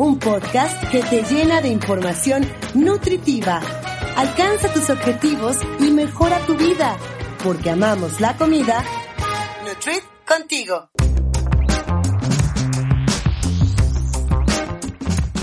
un 0.00 0.18
podcast 0.18 0.82
que 0.90 1.02
te 1.02 1.22
llena 1.24 1.60
de 1.60 1.68
información 1.68 2.46
nutritiva. 2.72 3.60
Alcanza 4.16 4.72
tus 4.72 4.88
objetivos 4.88 5.58
y 5.78 5.90
mejora 5.90 6.38
tu 6.46 6.56
vida, 6.56 6.96
porque 7.44 7.68
amamos 7.68 8.18
la 8.18 8.34
comida. 8.34 8.82
Nutrit 9.66 10.02
contigo. 10.26 10.88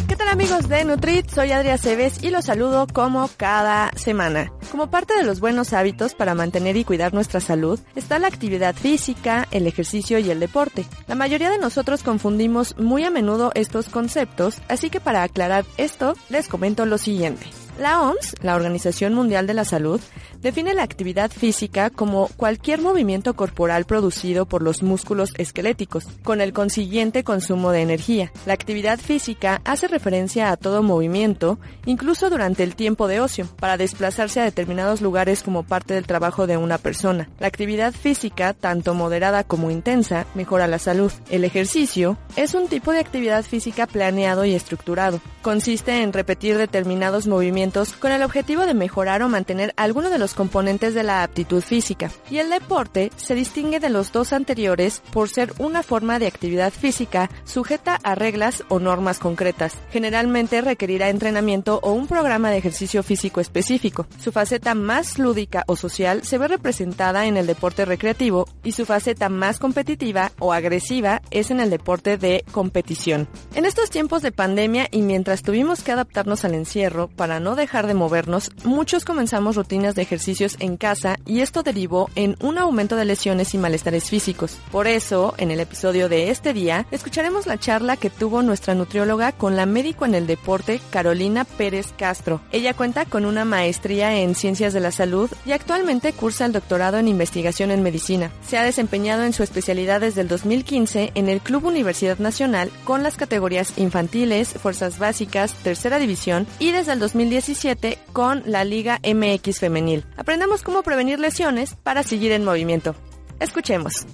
¿Qué 0.08 0.16
tal 0.16 0.28
amigos 0.30 0.68
de 0.68 0.86
Nutrit? 0.86 1.30
Soy 1.30 1.52
Adria 1.52 1.78
Cebes 1.78 2.24
y 2.24 2.32
los 2.32 2.46
saludo 2.46 2.88
como 2.92 3.30
cada 3.38 3.92
semana. 3.96 4.52
Como 4.78 4.92
parte 4.92 5.16
de 5.16 5.24
los 5.24 5.40
buenos 5.40 5.74
hábitos 5.74 6.14
para 6.14 6.36
mantener 6.36 6.78
y 6.78 6.84
cuidar 6.84 7.12
nuestra 7.12 7.40
salud 7.40 7.80
está 7.96 8.20
la 8.20 8.28
actividad 8.28 8.76
física, 8.76 9.48
el 9.50 9.66
ejercicio 9.66 10.20
y 10.20 10.30
el 10.30 10.40
deporte. 10.40 10.86
La 11.08 11.16
mayoría 11.16 11.50
de 11.50 11.58
nosotros 11.58 12.04
confundimos 12.04 12.78
muy 12.78 13.04
a 13.04 13.10
menudo 13.10 13.50
estos 13.56 13.90
conceptos, 13.90 14.62
así 14.68 14.92
que 14.92 15.00
para 15.00 15.24
aclarar 15.24 15.66
esto 15.78 16.14
les 16.30 16.48
comento 16.48 16.86
lo 16.86 17.00
siguiente. 17.00 17.48
La 17.80 18.04
OMS, 18.04 18.36
la 18.44 18.56
Organización 18.56 19.16
Mundial 19.16 19.48
de 19.48 19.56
la 19.56 19.66
Salud, 19.66 20.00
define 20.42 20.74
la 20.74 20.84
actividad 20.84 21.32
física 21.32 21.90
como 21.90 22.28
cualquier 22.38 22.82
movimiento 22.82 23.36
corporal 23.36 23.86
producido 23.86 24.46
por 24.46 24.62
los 24.62 24.84
músculos 24.84 25.34
esqueléticos, 25.38 26.06
con 26.24 26.42
el 26.42 26.54
consiguiente 26.54 27.24
consumo 27.24 27.72
de 27.72 27.82
energía. 27.82 28.32
La 28.46 28.54
actividad 28.54 29.00
física 29.00 29.62
hace 29.66 29.88
referencia 29.88 30.52
a 30.52 30.58
todo 30.58 30.84
movimiento, 30.84 31.60
incluso 31.86 32.30
durante 32.30 32.64
el 32.64 32.76
tiempo 32.76 33.08
de 33.08 33.20
ocio, 33.20 33.48
para 33.60 33.78
desplazarse 33.78 34.40
a 34.40 34.44
determinados 34.44 35.02
lugares 35.02 35.44
como 35.44 35.64
parte 35.64 35.94
del 35.94 36.08
trabajo 36.08 36.48
de 36.48 36.58
una 36.58 36.78
persona. 36.78 37.30
La 37.40 37.48
actividad 37.48 37.94
física, 37.94 38.54
tanto 38.54 38.94
moderada 38.94 39.44
como 39.44 39.72
intensa, 39.72 40.26
mejora 40.36 40.68
la 40.68 40.80
salud. 40.80 41.12
El 41.30 41.44
ejercicio 41.44 42.18
es 42.36 42.54
un 42.54 42.68
tipo 42.68 42.92
de 42.92 43.00
actividad 43.00 43.44
física 43.44 43.88
planeado 43.88 44.46
y 44.46 44.54
estructurado. 44.54 45.20
Consiste 45.42 46.02
en 46.02 46.14
repetir 46.14 46.58
determinados 46.58 47.28
movimientos 47.28 47.94
con 47.94 48.12
el 48.12 48.24
objetivo 48.24 48.66
de 48.66 48.74
mejorar 48.74 49.22
o 49.24 49.30
mantener 49.30 49.74
alguno 49.78 50.10
de 50.10 50.20
los 50.20 50.34
componentes 50.38 50.94
de 50.94 51.04
la 51.04 51.24
aptitud 51.24 51.62
física. 51.62 52.12
Y 52.32 52.38
el 52.38 52.50
deporte 52.50 53.12
se 53.18 53.36
distingue 53.36 53.82
de 53.82 53.90
los 53.90 54.14
dos 54.14 54.32
anteriores 54.32 55.02
por 55.12 55.28
ser 55.28 55.52
una 55.58 55.84
forma 55.84 56.20
de 56.20 56.28
actividad 56.28 56.72
física 56.72 57.30
sujeta 57.44 58.00
a 58.04 58.16
reglas 58.16 58.64
o 58.70 58.80
normas 58.80 59.20
concretas. 59.20 59.74
Generalmente 59.92 60.62
requerirá 60.62 61.10
entrenamiento 61.10 61.80
o 61.82 61.92
un 61.92 62.08
programa 62.08 62.52
de 62.52 62.58
ejercicio 62.58 63.04
físico 63.04 63.42
específico. 63.42 64.08
Su 64.20 64.32
faceta 64.32 64.76
más 64.76 65.18
lúdica 65.20 65.64
o 65.68 65.76
social 65.76 66.24
se 66.24 66.38
ve 66.38 66.48
representada 66.48 67.26
en 67.26 67.36
el 67.36 67.48
deporte 67.48 67.84
recreativo 67.84 68.48
y 68.64 68.74
su 68.74 68.86
faceta 68.86 69.30
más 69.30 69.60
competitiva 69.60 70.32
o 70.40 70.54
agresiva 70.54 71.22
es 71.32 71.50
en 71.50 71.60
el 71.60 71.70
deporte 71.70 72.18
de 72.18 72.46
competición. 72.52 73.28
En 73.56 73.66
estos 73.66 73.90
tiempos 73.90 74.22
de 74.22 74.32
pandemia 74.32 74.88
y 74.92 75.02
mientras 75.02 75.42
tuvimos 75.42 75.82
que 75.82 75.92
adaptarnos 75.92 76.46
al 76.46 76.54
encierro 76.54 77.08
para 77.08 77.40
no 77.40 77.56
dejar 77.56 77.88
de 77.88 77.96
movernos, 77.96 78.52
muchos 78.64 79.04
comenzamos 79.04 79.56
rutinas 79.56 79.96
de 79.96 80.06
ejercicios 80.18 80.58
en 80.60 80.78
casa 80.78 81.20
y 81.28 81.42
esto 81.42 81.62
derivó 81.62 82.10
en 82.16 82.38
un 82.42 82.58
aumento 82.58 82.96
de 82.96 83.06
lesiones 83.06 83.54
y 83.54 83.60
malestares 83.60 84.10
físicos. 84.10 84.58
Por 84.72 84.88
eso, 84.88 85.36
en 85.38 85.52
el 85.52 85.60
episodio 85.60 86.10
de 86.10 86.32
este 86.32 86.54
día, 86.54 86.88
escucharemos 86.90 87.46
la 87.46 87.60
charla 87.60 87.98
que 87.98 88.10
tuvo 88.10 88.42
nuestra 88.42 88.74
nutrióloga 88.74 89.32
con 89.32 89.56
la 89.56 89.68
médico 89.68 90.06
en 90.06 90.16
el 90.16 90.26
deporte 90.26 90.82
Carolina 90.90 91.46
Pérez 91.46 91.94
Castro. 91.96 92.42
Ella 92.52 92.74
cuenta 92.74 93.06
con 93.06 93.26
una 93.26 93.46
maestría 93.46 94.20
en 94.20 94.34
ciencias 94.34 94.74
de 94.74 94.80
la 94.80 94.92
salud 94.92 95.30
y 95.46 95.52
actualmente 95.52 96.14
cursa 96.14 96.46
el 96.46 96.52
doctorado 96.52 96.98
en 96.98 97.08
investigación 97.08 97.70
en 97.70 97.84
medicina. 97.84 98.32
Se 98.48 98.58
ha 98.58 98.64
desempeñado 98.64 99.24
en 99.24 99.34
su 99.34 99.44
especialidad 99.44 100.02
desde 100.02 100.22
el 100.22 100.28
2015 100.28 101.12
en 101.14 101.30
el 101.30 101.42
Club 101.42 101.66
Universidad 101.66 102.18
Nacional 102.18 102.72
con 102.86 103.04
las 103.04 103.18
categorías 103.18 103.78
infantiles, 103.78 104.50
fuerzas 104.50 104.98
básicas, 104.98 105.54
tercera 105.54 106.00
división 106.00 106.48
y 106.58 106.72
desde 106.72 106.94
el 106.94 107.00
2010 107.00 107.68
con 108.14 108.42
la 108.46 108.64
Liga 108.64 109.00
MX 109.04 109.60
Femenil. 109.60 110.07
Aprendamos 110.18 110.64
cómo 110.64 110.84
prevenir 110.84 111.20
lesiones 111.20 111.76
para 111.76 112.04
seguir 112.04 112.32
en 112.32 112.44
movimiento. 112.44 112.96
Escuchemos. 113.40 114.06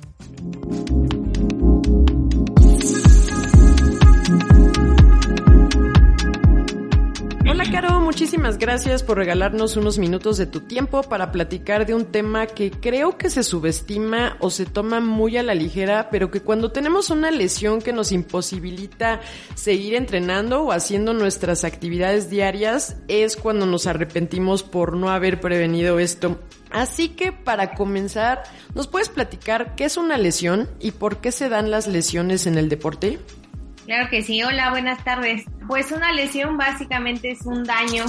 Hola 7.54 7.70
Caro, 7.70 8.00
muchísimas 8.00 8.58
gracias 8.58 9.04
por 9.04 9.20
regalarnos 9.20 9.78
unos 9.78 10.00
minutos 10.00 10.38
de 10.38 10.48
tu 10.48 10.62
tiempo 10.62 11.04
para 11.04 11.32
platicar 11.32 11.86
de 11.86 11.94
un 11.94 12.06
tema 12.06 12.48
que 12.48 12.72
creo 12.72 13.16
que 13.16 13.30
se 13.30 13.44
subestima 13.44 14.38
o 14.40 14.50
se 14.50 14.66
toma 14.66 15.02
muy 15.02 15.38
a 15.38 15.44
la 15.44 15.54
ligera, 15.54 16.10
pero 16.10 16.32
que 16.32 16.42
cuando 16.42 16.72
tenemos 16.72 17.12
una 17.12 17.30
lesión 17.30 17.80
que 17.80 17.94
nos 17.94 18.12
imposibilita 18.12 19.22
seguir 19.54 19.94
entrenando 19.94 20.64
o 20.64 20.72
haciendo 20.72 21.14
nuestras 21.14 21.64
actividades 21.64 22.28
diarias 22.28 22.96
es 23.08 23.36
cuando 23.36 23.68
nos 23.68 23.86
arrepentimos 23.86 24.64
por 24.64 24.98
no 24.98 25.12
haber 25.12 25.40
prevenido 25.40 26.00
esto. 26.00 26.40
Así 26.72 27.10
que 27.10 27.32
para 27.32 27.76
comenzar, 27.76 28.42
¿nos 28.74 28.88
puedes 28.88 29.10
platicar 29.10 29.76
qué 29.76 29.86
es 29.86 29.96
una 29.96 30.18
lesión 30.18 30.72
y 30.80 30.90
por 30.90 31.18
qué 31.18 31.32
se 31.32 31.50
dan 31.50 31.70
las 31.70 31.86
lesiones 31.86 32.48
en 32.48 32.58
el 32.58 32.68
deporte? 32.68 33.20
Claro 33.86 34.10
que 34.10 34.22
sí. 34.22 34.42
Hola, 34.44 34.70
buenas 34.70 35.04
tardes. 35.04 35.46
Pues 35.68 35.92
una 35.92 36.12
lesión 36.14 36.58
básicamente 36.58 37.32
es 37.32 37.46
un 37.46 37.64
daño 37.64 38.06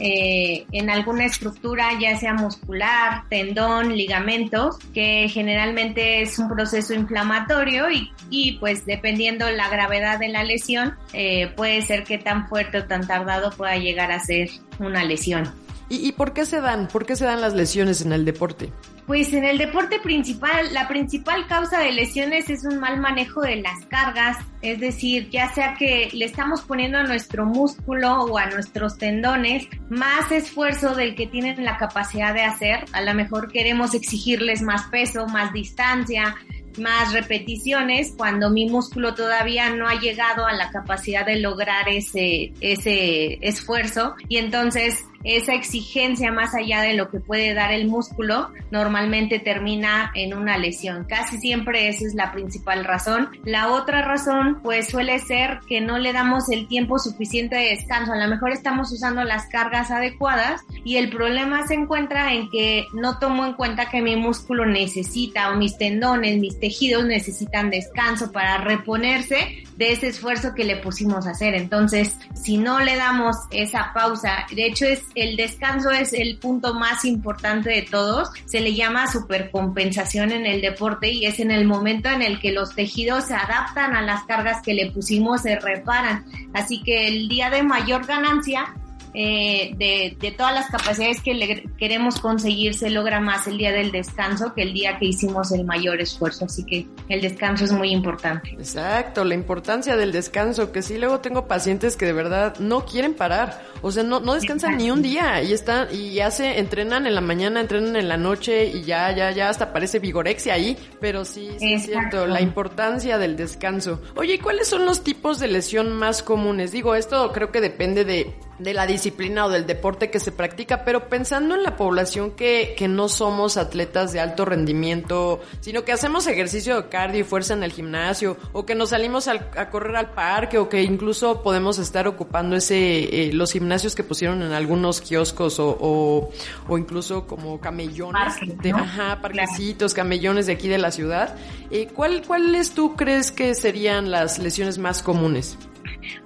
eh, 0.00 0.64
en 0.70 0.90
alguna 0.90 1.26
estructura, 1.26 1.90
ya 2.00 2.16
sea 2.16 2.34
muscular, 2.34 3.24
tendón, 3.28 3.96
ligamentos, 3.96 4.78
que 4.94 5.28
generalmente 5.28 6.22
es 6.22 6.38
un 6.38 6.48
proceso 6.48 6.94
inflamatorio 6.94 7.86
y, 8.30 8.52
pues 8.60 8.86
dependiendo 8.86 9.50
la 9.50 9.68
gravedad 9.68 10.20
de 10.20 10.28
la 10.28 10.44
lesión, 10.44 10.94
eh, 11.12 11.52
puede 11.56 11.82
ser 11.82 12.04
que 12.04 12.18
tan 12.18 12.48
fuerte 12.48 12.78
o 12.78 12.84
tan 12.84 13.06
tardado 13.06 13.50
pueda 13.50 13.76
llegar 13.76 14.12
a 14.12 14.20
ser 14.20 14.48
una 14.78 15.04
lesión. 15.04 15.52
¿Y, 15.90 16.12
por 16.12 16.34
qué 16.34 16.44
se 16.44 16.60
dan? 16.60 16.86
¿Por 16.88 17.06
qué 17.06 17.16
se 17.16 17.24
dan 17.24 17.40
las 17.40 17.54
lesiones 17.54 18.02
en 18.02 18.12
el 18.12 18.26
deporte? 18.26 18.70
Pues 19.06 19.32
en 19.32 19.44
el 19.44 19.56
deporte 19.56 19.98
principal, 20.00 20.74
la 20.74 20.86
principal 20.86 21.46
causa 21.46 21.80
de 21.80 21.92
lesiones 21.92 22.50
es 22.50 22.62
un 22.64 22.78
mal 22.78 23.00
manejo 23.00 23.40
de 23.40 23.56
las 23.56 23.86
cargas, 23.86 24.36
es 24.60 24.80
decir, 24.80 25.30
ya 25.30 25.50
sea 25.54 25.76
que 25.78 26.10
le 26.12 26.26
estamos 26.26 26.60
poniendo 26.60 26.98
a 26.98 27.04
nuestro 27.04 27.46
músculo 27.46 28.24
o 28.24 28.36
a 28.36 28.50
nuestros 28.50 28.98
tendones 28.98 29.66
más 29.88 30.30
esfuerzo 30.30 30.94
del 30.94 31.14
que 31.14 31.26
tienen 31.26 31.64
la 31.64 31.78
capacidad 31.78 32.34
de 32.34 32.42
hacer, 32.42 32.84
a 32.92 33.00
lo 33.00 33.14
mejor 33.14 33.50
queremos 33.50 33.94
exigirles 33.94 34.60
más 34.60 34.88
peso, 34.88 35.26
más 35.26 35.54
distancia, 35.54 36.36
más 36.78 37.12
repeticiones 37.12 38.14
cuando 38.16 38.50
mi 38.50 38.68
músculo 38.68 39.14
todavía 39.14 39.70
no 39.70 39.88
ha 39.88 39.98
llegado 39.98 40.46
a 40.46 40.52
la 40.52 40.70
capacidad 40.70 41.26
de 41.26 41.40
lograr 41.40 41.88
ese, 41.88 42.52
ese 42.60 43.38
esfuerzo 43.40 44.14
y 44.28 44.36
entonces 44.36 45.04
esa 45.24 45.54
exigencia 45.54 46.32
más 46.32 46.54
allá 46.54 46.82
de 46.82 46.94
lo 46.94 47.10
que 47.10 47.20
puede 47.20 47.54
dar 47.54 47.72
el 47.72 47.88
músculo 47.88 48.50
normalmente 48.70 49.38
termina 49.38 50.12
en 50.14 50.34
una 50.34 50.58
lesión. 50.58 51.04
Casi 51.08 51.38
siempre 51.38 51.88
esa 51.88 52.06
es 52.06 52.14
la 52.14 52.32
principal 52.32 52.84
razón. 52.84 53.30
La 53.44 53.72
otra 53.72 54.02
razón 54.02 54.60
pues 54.62 54.88
suele 54.88 55.18
ser 55.18 55.60
que 55.68 55.80
no 55.80 55.98
le 55.98 56.12
damos 56.12 56.48
el 56.50 56.68
tiempo 56.68 56.98
suficiente 56.98 57.56
de 57.56 57.70
descanso. 57.70 58.12
A 58.12 58.16
lo 58.16 58.28
mejor 58.28 58.52
estamos 58.52 58.92
usando 58.92 59.24
las 59.24 59.46
cargas 59.46 59.90
adecuadas 59.90 60.62
y 60.84 60.96
el 60.96 61.10
problema 61.10 61.66
se 61.66 61.74
encuentra 61.74 62.32
en 62.32 62.48
que 62.50 62.86
no 62.94 63.18
tomo 63.18 63.44
en 63.44 63.54
cuenta 63.54 63.90
que 63.90 64.02
mi 64.02 64.16
músculo 64.16 64.66
necesita 64.66 65.50
o 65.50 65.56
mis 65.56 65.76
tendones, 65.78 66.38
mis 66.38 66.58
tejidos 66.58 67.04
necesitan 67.04 67.70
descanso 67.70 68.32
para 68.32 68.58
reponerse 68.58 69.64
de 69.76 69.92
ese 69.92 70.08
esfuerzo 70.08 70.54
que 70.54 70.64
le 70.64 70.76
pusimos 70.76 71.26
a 71.26 71.30
hacer. 71.30 71.54
Entonces, 71.54 72.16
si 72.34 72.56
no 72.56 72.80
le 72.80 72.96
damos 72.96 73.36
esa 73.50 73.92
pausa, 73.94 74.46
de 74.54 74.66
hecho 74.66 74.86
es 74.86 75.07
el 75.14 75.36
descanso 75.36 75.90
es 75.90 76.12
el 76.12 76.38
punto 76.38 76.74
más 76.74 77.04
importante 77.04 77.70
de 77.70 77.82
todos, 77.82 78.30
se 78.46 78.60
le 78.60 78.74
llama 78.74 79.10
supercompensación 79.10 80.32
en 80.32 80.46
el 80.46 80.60
deporte 80.60 81.10
y 81.10 81.26
es 81.26 81.40
en 81.40 81.50
el 81.50 81.66
momento 81.66 82.08
en 82.08 82.22
el 82.22 82.40
que 82.40 82.52
los 82.52 82.74
tejidos 82.74 83.24
se 83.24 83.34
adaptan 83.34 83.94
a 83.94 84.02
las 84.02 84.24
cargas 84.24 84.62
que 84.62 84.74
le 84.74 84.90
pusimos, 84.90 85.42
se 85.42 85.58
reparan. 85.58 86.24
Así 86.52 86.82
que 86.82 87.08
el 87.08 87.28
día 87.28 87.50
de 87.50 87.62
mayor 87.62 88.06
ganancia 88.06 88.74
eh, 89.20 89.74
de, 89.76 90.16
de, 90.20 90.30
todas 90.30 90.54
las 90.54 90.70
capacidades 90.70 91.20
que 91.20 91.34
le 91.34 91.64
queremos 91.76 92.20
conseguir 92.20 92.74
se 92.74 92.88
logra 92.88 93.18
más 93.18 93.48
el 93.48 93.58
día 93.58 93.72
del 93.72 93.90
descanso 93.90 94.54
que 94.54 94.62
el 94.62 94.72
día 94.72 94.96
que 95.00 95.06
hicimos 95.06 95.50
el 95.50 95.64
mayor 95.64 96.00
esfuerzo. 96.00 96.44
Así 96.44 96.64
que 96.64 96.86
el 97.08 97.20
descanso 97.20 97.64
es 97.64 97.72
muy 97.72 97.90
importante. 97.90 98.50
Exacto, 98.50 99.24
la 99.24 99.34
importancia 99.34 99.96
del 99.96 100.12
descanso, 100.12 100.70
que 100.70 100.82
sí 100.82 100.98
luego 100.98 101.18
tengo 101.18 101.48
pacientes 101.48 101.96
que 101.96 102.06
de 102.06 102.12
verdad 102.12 102.60
no 102.60 102.84
quieren 102.84 103.12
parar, 103.12 103.60
o 103.82 103.90
sea, 103.90 104.04
no, 104.04 104.20
no 104.20 104.34
descansan 104.34 104.76
ni 104.76 104.92
un 104.92 105.02
día 105.02 105.42
y 105.42 105.52
están, 105.52 105.88
y 105.90 106.12
ya 106.12 106.30
se 106.30 106.60
entrenan 106.60 107.04
en 107.08 107.16
la 107.16 107.20
mañana, 107.20 107.60
entrenan 107.60 107.96
en 107.96 108.06
la 108.06 108.18
noche 108.18 108.66
y 108.66 108.82
ya, 108.84 109.10
ya, 109.10 109.32
ya 109.32 109.48
hasta 109.48 109.72
parece 109.72 109.98
vigorexia 109.98 110.54
ahí, 110.54 110.78
pero 111.00 111.24
sí, 111.24 111.50
sí 111.58 111.72
es 111.72 111.86
cierto, 111.86 112.28
la 112.28 112.40
importancia 112.40 113.18
del 113.18 113.36
descanso. 113.36 114.00
Oye, 114.14 114.38
¿cuáles 114.38 114.68
son 114.68 114.84
los 114.84 115.02
tipos 115.02 115.40
de 115.40 115.48
lesión 115.48 115.92
más 115.92 116.22
comunes? 116.22 116.70
Digo, 116.70 116.94
esto 116.94 117.32
creo 117.32 117.50
que 117.50 117.60
depende 117.60 118.04
de 118.04 118.32
de 118.58 118.74
la 118.74 118.86
disciplina 118.86 119.46
o 119.46 119.48
del 119.48 119.66
deporte 119.66 120.10
que 120.10 120.20
se 120.20 120.32
practica, 120.32 120.84
pero 120.84 121.08
pensando 121.08 121.54
en 121.54 121.62
la 121.62 121.76
población 121.76 122.32
que, 122.32 122.74
que 122.76 122.88
no 122.88 123.08
somos 123.08 123.56
atletas 123.56 124.12
de 124.12 124.20
alto 124.20 124.44
rendimiento, 124.44 125.40
sino 125.60 125.84
que 125.84 125.92
hacemos 125.92 126.26
ejercicio 126.26 126.76
de 126.76 126.88
cardio 126.88 127.20
y 127.20 127.24
fuerza 127.24 127.54
en 127.54 127.62
el 127.62 127.72
gimnasio, 127.72 128.36
o 128.52 128.66
que 128.66 128.74
nos 128.74 128.90
salimos 128.90 129.28
a 129.28 129.70
correr 129.70 129.96
al 129.96 130.10
parque, 130.10 130.58
o 130.58 130.68
que 130.68 130.82
incluso 130.82 131.42
podemos 131.42 131.78
estar 131.78 132.08
ocupando 132.08 132.56
ese, 132.56 133.28
eh, 133.28 133.32
los 133.32 133.52
gimnasios 133.52 133.94
que 133.94 134.02
pusieron 134.02 134.42
en 134.42 134.52
algunos 134.52 135.00
kioscos 135.00 135.58
o, 135.58 135.76
o, 135.80 136.30
o 136.68 136.78
incluso 136.78 137.26
como 137.26 137.60
camellones, 137.60 138.34
de, 138.62 138.70
ajá, 138.70 139.20
parquecitos, 139.20 139.94
camellones 139.94 140.46
de 140.46 140.52
aquí 140.52 140.68
de 140.68 140.78
la 140.78 140.90
ciudad. 140.90 141.36
Eh, 141.70 141.88
¿cuál, 141.94 142.22
¿Cuáles 142.26 142.72
tú 142.72 142.96
crees 142.96 143.30
que 143.30 143.54
serían 143.54 144.10
las 144.10 144.38
lesiones 144.38 144.78
más 144.78 145.02
comunes? 145.02 145.56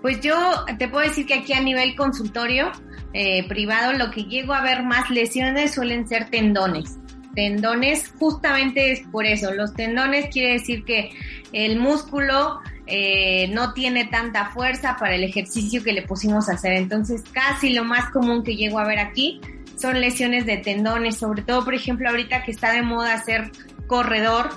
Pues 0.01 0.21
yo 0.21 0.65
te 0.79 0.89
puedo 0.89 1.07
decir 1.07 1.27
que 1.27 1.35
aquí 1.35 1.53
a 1.53 1.61
nivel 1.61 1.95
consultorio 1.97 2.73
eh, 3.15 3.47
privado 3.47 3.93
lo 3.93 4.11
que 4.11 4.25
llego 4.25 4.55
a 4.55 4.63
ver 4.63 4.83
más 4.85 5.11
lesiones 5.11 5.75
suelen 5.75 6.09
ser 6.09 6.31
tendones. 6.31 6.99
Tendones 7.35 8.13
justamente 8.19 8.93
es 8.93 9.01
por 9.11 9.25
eso. 9.27 9.53
Los 9.53 9.75
tendones 9.75 10.29
quiere 10.31 10.55
decir 10.55 10.85
que 10.85 11.11
el 11.53 11.79
músculo 11.79 12.61
eh, 12.87 13.49
no 13.49 13.73
tiene 13.73 14.07
tanta 14.07 14.51
fuerza 14.51 14.97
para 14.99 15.15
el 15.15 15.25
ejercicio 15.25 15.83
que 15.83 15.93
le 15.93 16.03
pusimos 16.03 16.49
a 16.49 16.55
hacer. 16.55 16.73
Entonces 16.73 17.23
casi 17.33 17.73
lo 17.73 17.85
más 17.85 18.11
común 18.11 18.43
que 18.43 18.57
llego 18.57 18.79
a 18.79 18.87
ver 18.87 18.99
aquí 18.99 19.41
son 19.77 20.01
lesiones 20.01 20.47
de 20.47 20.59
tendones, 20.59 21.17
sobre 21.17 21.43
todo 21.43 21.65
por 21.65 21.75
ejemplo 21.75 22.09
ahorita 22.09 22.45
que 22.45 22.51
está 22.51 22.73
de 22.73 22.83
moda 22.83 23.15
hacer 23.15 23.51
corredor 23.87 24.51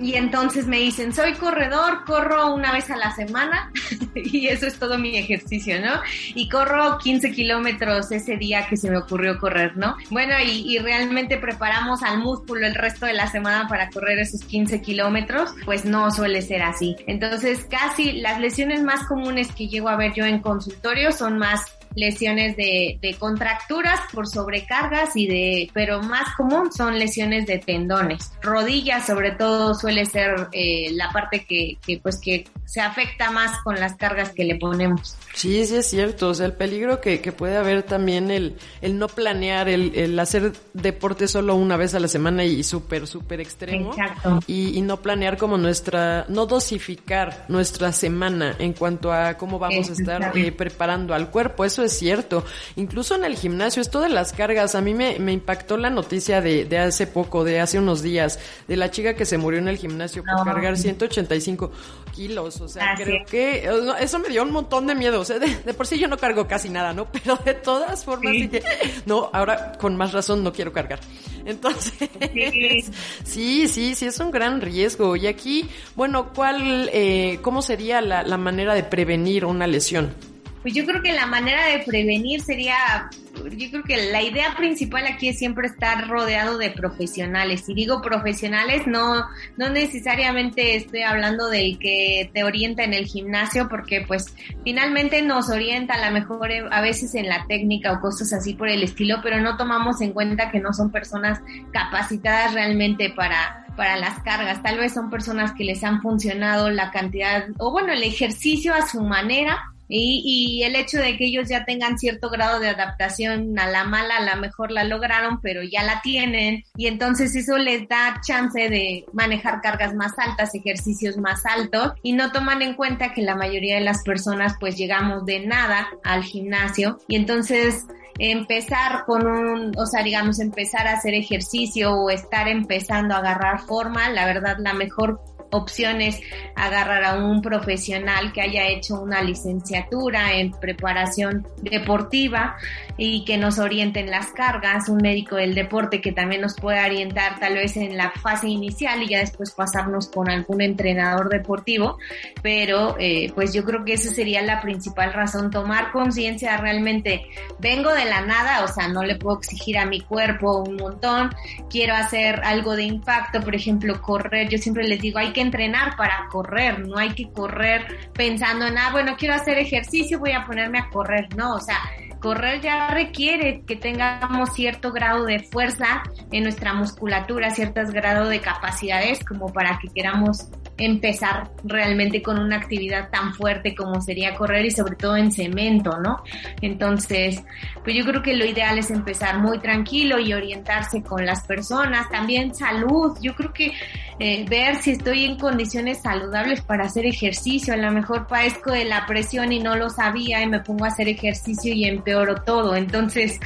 y 0.00 0.14
entonces 0.14 0.66
me 0.66 0.78
dicen, 0.78 1.12
soy 1.12 1.34
corredor, 1.34 2.04
corro 2.04 2.54
una 2.54 2.72
vez 2.72 2.90
a 2.90 2.96
la 2.96 3.14
semana 3.14 3.70
y 4.14 4.48
eso 4.48 4.66
es 4.66 4.78
todo 4.78 4.98
mi 4.98 5.16
ejercicio, 5.16 5.80
¿no? 5.80 6.00
Y 6.34 6.48
corro 6.48 6.98
15 6.98 7.32
kilómetros 7.32 8.10
ese 8.12 8.36
día 8.36 8.66
que 8.66 8.76
se 8.76 8.90
me 8.90 8.98
ocurrió 8.98 9.38
correr, 9.38 9.76
¿no? 9.76 9.96
Bueno, 10.10 10.34
y, 10.44 10.74
y, 10.74 10.78
realmente 10.78 11.36
preparamos 11.36 12.02
al 12.02 12.18
músculo 12.18 12.66
el 12.66 12.74
resto 12.74 13.06
de 13.06 13.12
la 13.12 13.26
semana 13.26 13.68
para 13.68 13.90
correr 13.90 14.18
esos 14.18 14.42
15 14.42 14.80
kilómetros, 14.80 15.50
pues 15.64 15.84
no 15.84 16.10
suele 16.10 16.42
ser 16.42 16.62
así. 16.62 16.96
Entonces, 17.06 17.66
casi 17.70 18.12
las 18.12 18.40
lesiones 18.40 18.82
más 18.82 19.06
comunes 19.06 19.52
que 19.52 19.68
llego 19.68 19.88
a 19.88 19.96
ver 19.96 20.12
yo 20.14 20.24
en 20.24 20.40
consultorio 20.40 21.12
son 21.12 21.38
más 21.38 21.64
lesiones 21.94 22.56
de, 22.56 22.98
de, 23.00 23.14
contracturas 23.14 24.00
por 24.12 24.28
sobrecargas 24.28 25.16
y 25.16 25.26
de, 25.26 25.70
pero 25.72 26.02
más 26.02 26.34
común 26.36 26.72
son 26.72 26.98
lesiones 26.98 27.46
de 27.46 27.58
tendones. 27.58 28.32
Rodillas 28.42 29.06
sobre 29.06 29.32
todo 29.32 29.74
suele 29.74 30.06
ser 30.06 30.48
eh, 30.52 30.90
la 30.92 31.10
parte 31.10 31.44
que, 31.44 31.76
que, 31.84 31.98
pues 31.98 32.18
que 32.18 32.46
se 32.64 32.80
afecta 32.80 33.30
más 33.30 33.60
con 33.62 33.78
las 33.78 33.96
cargas 33.96 34.30
que 34.30 34.44
le 34.44 34.56
ponemos. 34.56 35.16
Sí, 35.34 35.66
sí 35.66 35.76
es 35.76 35.86
cierto, 35.86 36.30
o 36.30 36.34
sea, 36.34 36.46
el 36.46 36.54
peligro 36.54 37.00
que, 37.00 37.20
que 37.20 37.32
puede 37.32 37.56
haber 37.56 37.82
también 37.82 38.30
el, 38.30 38.56
el 38.80 38.98
no 38.98 39.08
planear, 39.08 39.68
el, 39.68 39.92
el 39.94 40.18
hacer 40.18 40.52
deporte 40.72 41.28
solo 41.28 41.54
una 41.54 41.76
vez 41.76 41.94
a 41.94 42.00
la 42.00 42.08
semana 42.08 42.44
y 42.44 42.62
súper, 42.62 43.06
súper 43.06 43.40
extremo. 43.40 43.90
Exacto. 43.90 44.40
Y, 44.46 44.78
y, 44.78 44.82
no 44.82 45.02
planear 45.02 45.36
como 45.36 45.58
nuestra, 45.58 46.24
no 46.28 46.46
dosificar 46.46 47.44
nuestra 47.48 47.92
semana 47.92 48.56
en 48.58 48.72
cuanto 48.72 49.12
a 49.12 49.34
cómo 49.34 49.58
vamos 49.58 49.90
a 49.90 49.92
estar 49.92 50.36
eh, 50.36 50.52
preparando 50.52 51.14
al 51.14 51.30
cuerpo. 51.30 51.64
Eso 51.64 51.81
es 51.84 51.98
cierto. 51.98 52.44
Incluso 52.76 53.14
en 53.14 53.24
el 53.24 53.36
gimnasio, 53.36 53.82
esto 53.82 54.00
de 54.00 54.08
las 54.08 54.32
cargas, 54.32 54.74
a 54.74 54.80
mí 54.80 54.94
me, 54.94 55.18
me 55.18 55.32
impactó 55.32 55.76
la 55.76 55.90
noticia 55.90 56.40
de, 56.40 56.64
de, 56.64 56.78
hace 56.78 57.06
poco, 57.06 57.44
de 57.44 57.60
hace 57.60 57.78
unos 57.78 58.02
días, 58.02 58.38
de 58.68 58.76
la 58.76 58.90
chica 58.90 59.14
que 59.14 59.24
se 59.24 59.38
murió 59.38 59.58
en 59.58 59.68
el 59.68 59.78
gimnasio 59.78 60.22
por 60.24 60.38
no. 60.38 60.44
cargar 60.44 60.76
185 60.76 61.70
kilos. 62.12 62.60
O 62.60 62.68
sea, 62.68 62.92
ah, 62.92 62.94
creo 62.96 63.24
sí. 63.26 63.30
que 63.30 63.70
eso 64.00 64.18
me 64.18 64.28
dio 64.28 64.42
un 64.42 64.52
montón 64.52 64.86
de 64.86 64.94
miedo. 64.94 65.20
O 65.20 65.24
sea, 65.24 65.38
de, 65.38 65.54
de, 65.54 65.74
por 65.74 65.86
sí 65.86 65.98
yo 65.98 66.08
no 66.08 66.16
cargo 66.16 66.46
casi 66.46 66.68
nada, 66.68 66.92
¿no? 66.92 67.06
Pero 67.12 67.36
de 67.44 67.54
todas 67.54 68.04
formas, 68.04 68.32
sí. 68.32 68.48
que, 68.48 68.62
no, 69.06 69.30
ahora 69.32 69.72
con 69.72 69.96
más 69.96 70.12
razón 70.12 70.42
no 70.42 70.52
quiero 70.52 70.72
cargar. 70.72 71.00
Entonces, 71.44 71.92
sí. 72.32 72.84
sí, 73.24 73.68
sí, 73.68 73.94
sí, 73.94 74.06
es 74.06 74.20
un 74.20 74.30
gran 74.30 74.60
riesgo. 74.60 75.16
Y 75.16 75.26
aquí, 75.26 75.68
bueno, 75.96 76.32
¿cuál, 76.34 76.90
eh, 76.92 77.38
cómo 77.42 77.62
sería 77.62 78.00
la, 78.00 78.22
la 78.22 78.36
manera 78.36 78.74
de 78.74 78.84
prevenir 78.84 79.44
una 79.44 79.66
lesión? 79.66 80.14
Pues 80.62 80.74
yo 80.74 80.86
creo 80.86 81.02
que 81.02 81.12
la 81.12 81.26
manera 81.26 81.66
de 81.66 81.80
prevenir 81.80 82.40
sería, 82.40 83.10
yo 83.34 83.70
creo 83.70 83.82
que 83.82 84.10
la 84.12 84.22
idea 84.22 84.54
principal 84.56 85.06
aquí 85.06 85.28
es 85.28 85.38
siempre 85.38 85.66
estar 85.66 86.06
rodeado 86.08 86.56
de 86.56 86.70
profesionales. 86.70 87.68
Y 87.68 87.74
digo 87.74 88.00
profesionales, 88.00 88.86
no, 88.86 89.26
no 89.56 89.70
necesariamente 89.70 90.76
estoy 90.76 91.02
hablando 91.02 91.48
del 91.48 91.80
que 91.80 92.30
te 92.32 92.44
orienta 92.44 92.84
en 92.84 92.94
el 92.94 93.06
gimnasio, 93.06 93.68
porque 93.68 94.04
pues 94.06 94.36
finalmente 94.62 95.20
nos 95.22 95.50
orienta 95.50 95.94
a 95.94 96.08
lo 96.08 96.14
mejor 96.14 96.50
a 96.70 96.80
veces 96.80 97.16
en 97.16 97.28
la 97.28 97.44
técnica 97.48 97.92
o 97.92 98.00
cosas 98.00 98.32
así 98.32 98.54
por 98.54 98.68
el 98.68 98.84
estilo, 98.84 99.16
pero 99.20 99.40
no 99.40 99.56
tomamos 99.56 100.00
en 100.00 100.12
cuenta 100.12 100.52
que 100.52 100.60
no 100.60 100.72
son 100.72 100.92
personas 100.92 101.40
capacitadas 101.72 102.54
realmente 102.54 103.10
para, 103.10 103.66
para 103.76 103.96
las 103.96 104.20
cargas. 104.22 104.62
Tal 104.62 104.78
vez 104.78 104.94
son 104.94 105.10
personas 105.10 105.54
que 105.54 105.64
les 105.64 105.82
han 105.82 106.00
funcionado 106.02 106.70
la 106.70 106.92
cantidad, 106.92 107.46
o 107.58 107.72
bueno, 107.72 107.92
el 107.92 108.04
ejercicio 108.04 108.72
a 108.74 108.86
su 108.86 109.00
manera 109.00 109.72
y, 109.88 110.62
el 110.64 110.76
hecho 110.76 110.98
de 110.98 111.16
que 111.16 111.26
ellos 111.26 111.48
ya 111.48 111.64
tengan 111.64 111.98
cierto 111.98 112.30
grado 112.30 112.60
de 112.60 112.68
adaptación 112.68 113.58
a 113.58 113.68
la 113.68 113.84
mala, 113.84 114.16
a 114.16 114.34
lo 114.34 114.40
mejor 114.40 114.70
la 114.70 114.84
lograron, 114.84 115.40
pero 115.40 115.62
ya 115.62 115.82
la 115.82 116.00
tienen. 116.02 116.64
Y 116.76 116.86
entonces 116.86 117.34
eso 117.34 117.58
les 117.58 117.88
da 117.88 118.20
chance 118.26 118.68
de 118.68 119.04
manejar 119.12 119.60
cargas 119.60 119.94
más 119.94 120.12
altas, 120.18 120.54
ejercicios 120.54 121.18
más 121.18 121.44
altos. 121.44 121.92
Y 122.02 122.12
no 122.12 122.32
toman 122.32 122.62
en 122.62 122.74
cuenta 122.74 123.12
que 123.12 123.22
la 123.22 123.36
mayoría 123.36 123.76
de 123.76 123.82
las 123.82 124.02
personas 124.02 124.54
pues 124.58 124.76
llegamos 124.76 125.26
de 125.26 125.40
nada 125.40 125.88
al 126.04 126.22
gimnasio. 126.22 126.98
Y 127.08 127.16
entonces 127.16 127.84
empezar 128.18 129.04
con 129.04 129.26
un, 129.26 129.72
o 129.76 129.86
sea, 129.86 130.02
digamos, 130.02 130.38
empezar 130.38 130.86
a 130.86 130.94
hacer 130.94 131.14
ejercicio 131.14 131.94
o 131.94 132.10
estar 132.10 132.48
empezando 132.48 133.14
a 133.14 133.18
agarrar 133.18 133.60
forma, 133.60 134.08
la 134.10 134.26
verdad, 134.26 134.56
la 134.58 134.74
mejor 134.74 135.20
opción 135.52 136.00
es 136.00 136.20
agarrar 136.56 137.04
a 137.04 137.16
un 137.16 137.42
profesional 137.42 138.32
que 138.32 138.40
haya 138.40 138.66
hecho 138.68 139.00
una 139.00 139.22
licenciatura 139.22 140.32
en 140.32 140.50
preparación 140.50 141.46
deportiva 141.60 142.56
y 142.96 143.24
que 143.24 143.38
nos 143.38 143.58
oriente 143.58 144.00
en 144.00 144.10
las 144.10 144.32
cargas, 144.32 144.88
un 144.88 144.98
médico 144.98 145.36
del 145.36 145.54
deporte 145.54 146.00
que 146.00 146.12
también 146.12 146.40
nos 146.40 146.54
pueda 146.54 146.84
orientar 146.86 147.38
tal 147.38 147.54
vez 147.54 147.76
en 147.76 147.96
la 147.96 148.10
fase 148.10 148.48
inicial 148.48 149.02
y 149.02 149.08
ya 149.08 149.18
después 149.18 149.52
pasarnos 149.52 150.08
con 150.08 150.30
algún 150.30 150.62
entrenador 150.62 151.28
deportivo, 151.28 151.98
pero 152.42 152.96
eh, 152.98 153.30
pues 153.34 153.52
yo 153.52 153.64
creo 153.64 153.84
que 153.84 153.94
esa 153.94 154.10
sería 154.10 154.42
la 154.42 154.60
principal 154.60 155.12
razón, 155.12 155.50
tomar 155.50 155.92
conciencia 155.92 156.56
realmente, 156.56 157.26
vengo 157.58 157.92
de 157.92 158.06
la 158.06 158.22
nada, 158.22 158.64
o 158.64 158.68
sea, 158.68 158.88
no 158.88 159.02
le 159.02 159.16
puedo 159.16 159.38
exigir 159.38 159.78
a 159.78 159.86
mi 159.86 160.00
cuerpo 160.00 160.62
un 160.62 160.76
montón, 160.76 161.30
quiero 161.68 161.94
hacer 161.94 162.40
algo 162.44 162.74
de 162.74 162.84
impacto, 162.84 163.40
por 163.40 163.54
ejemplo, 163.54 164.00
correr, 164.00 164.48
yo 164.48 164.58
siempre 164.58 164.86
les 164.86 165.00
digo, 165.00 165.18
hay 165.18 165.32
que 165.32 165.41
entrenar 165.42 165.96
para 165.96 166.26
correr, 166.30 166.86
no 166.86 166.98
hay 166.98 167.10
que 167.10 167.30
correr 167.30 168.10
pensando 168.14 168.66
en, 168.66 168.78
ah, 168.78 168.90
bueno, 168.92 169.16
quiero 169.18 169.34
hacer 169.34 169.58
ejercicio, 169.58 170.18
voy 170.18 170.32
a 170.32 170.46
ponerme 170.46 170.78
a 170.78 170.88
correr, 170.88 171.28
no, 171.36 171.56
o 171.56 171.60
sea, 171.60 171.78
correr 172.20 172.60
ya 172.60 172.88
requiere 172.88 173.62
que 173.66 173.76
tengamos 173.76 174.54
cierto 174.54 174.92
grado 174.92 175.24
de 175.24 175.40
fuerza 175.40 176.02
en 176.30 176.44
nuestra 176.44 176.72
musculatura, 176.72 177.50
cierto 177.50 177.80
grado 177.88 178.28
de 178.28 178.40
capacidades 178.40 179.24
como 179.24 179.52
para 179.52 179.78
que 179.78 179.88
queramos 179.88 180.48
empezar 180.84 181.50
realmente 181.64 182.22
con 182.22 182.38
una 182.38 182.56
actividad 182.56 183.10
tan 183.10 183.34
fuerte 183.34 183.74
como 183.74 184.00
sería 184.00 184.34
correr 184.34 184.66
y 184.66 184.70
sobre 184.70 184.96
todo 184.96 185.16
en 185.16 185.32
cemento, 185.32 185.98
¿no? 185.98 186.22
Entonces, 186.60 187.42
pues 187.84 187.96
yo 187.96 188.04
creo 188.04 188.22
que 188.22 188.34
lo 188.34 188.44
ideal 188.44 188.78
es 188.78 188.90
empezar 188.90 189.38
muy 189.38 189.58
tranquilo 189.58 190.18
y 190.18 190.32
orientarse 190.32 191.02
con 191.02 191.24
las 191.24 191.46
personas, 191.46 192.08
también 192.10 192.54
salud, 192.54 193.16
yo 193.20 193.34
creo 193.34 193.52
que 193.52 193.72
eh, 194.18 194.44
ver 194.48 194.76
si 194.76 194.92
estoy 194.92 195.24
en 195.24 195.38
condiciones 195.38 196.02
saludables 196.02 196.60
para 196.60 196.84
hacer 196.84 197.06
ejercicio, 197.06 197.74
a 197.74 197.76
lo 197.76 197.90
mejor 197.90 198.26
padezco 198.26 198.72
de 198.72 198.84
la 198.84 199.06
presión 199.06 199.52
y 199.52 199.60
no 199.60 199.76
lo 199.76 199.90
sabía 199.90 200.42
y 200.42 200.46
me 200.46 200.60
pongo 200.60 200.84
a 200.84 200.88
hacer 200.88 201.08
ejercicio 201.08 201.72
y 201.72 201.84
empeoro 201.84 202.36
todo, 202.36 202.76
entonces 202.76 203.40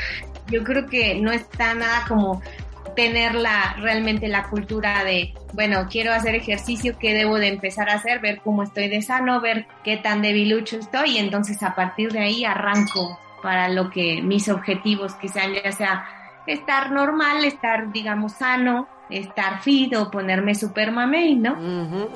yo 0.49 0.63
creo 0.63 0.87
que 0.87 1.17
no 1.17 1.33
está 1.33 1.75
nada 1.75 2.05
como 2.07 2.41
tener 2.97 3.35
la, 3.35 3.75
realmente 3.79 4.27
la 4.27 4.49
cultura 4.49 5.05
de, 5.05 5.35
bueno, 5.53 5.87
quiero 5.89 6.13
hacer 6.13 6.35
ejercicio, 6.35 6.97
¿qué 6.99 7.15
debo 7.15 7.39
de 7.39 7.49
empezar 7.49 7.89
a 7.89 7.95
hacer? 7.95 8.21
Ver 8.21 8.41
cómo 8.43 8.63
estoy 8.63 8.89
de 8.89 9.03
sano, 9.03 9.41
ver 9.41 9.67
qué 9.85 9.97
tan 9.99 10.23
debilucho 10.23 10.79
estoy 10.79 11.11
y 11.11 11.19
entonces 11.19 11.63
a 11.63 11.75
partir 11.75 12.11
de 12.11 12.21
ahí 12.21 12.45
arranco 12.45 13.21
para 13.43 13.69
lo 13.69 13.91
que 13.91 14.23
mis 14.23 14.49
objetivos 14.49 15.15
que 15.15 15.29
sean 15.29 15.53
ya 15.53 15.71
sea 15.71 16.05
estar 16.47 16.91
normal, 16.91 17.45
estar 17.45 17.93
digamos 17.93 18.33
sano, 18.33 18.89
estar 19.11 19.63
fit 19.63 19.95
o 19.95 20.11
ponerme 20.11 20.55
super 20.55 20.91
mamey, 20.91 21.37
¿no? 21.37 21.57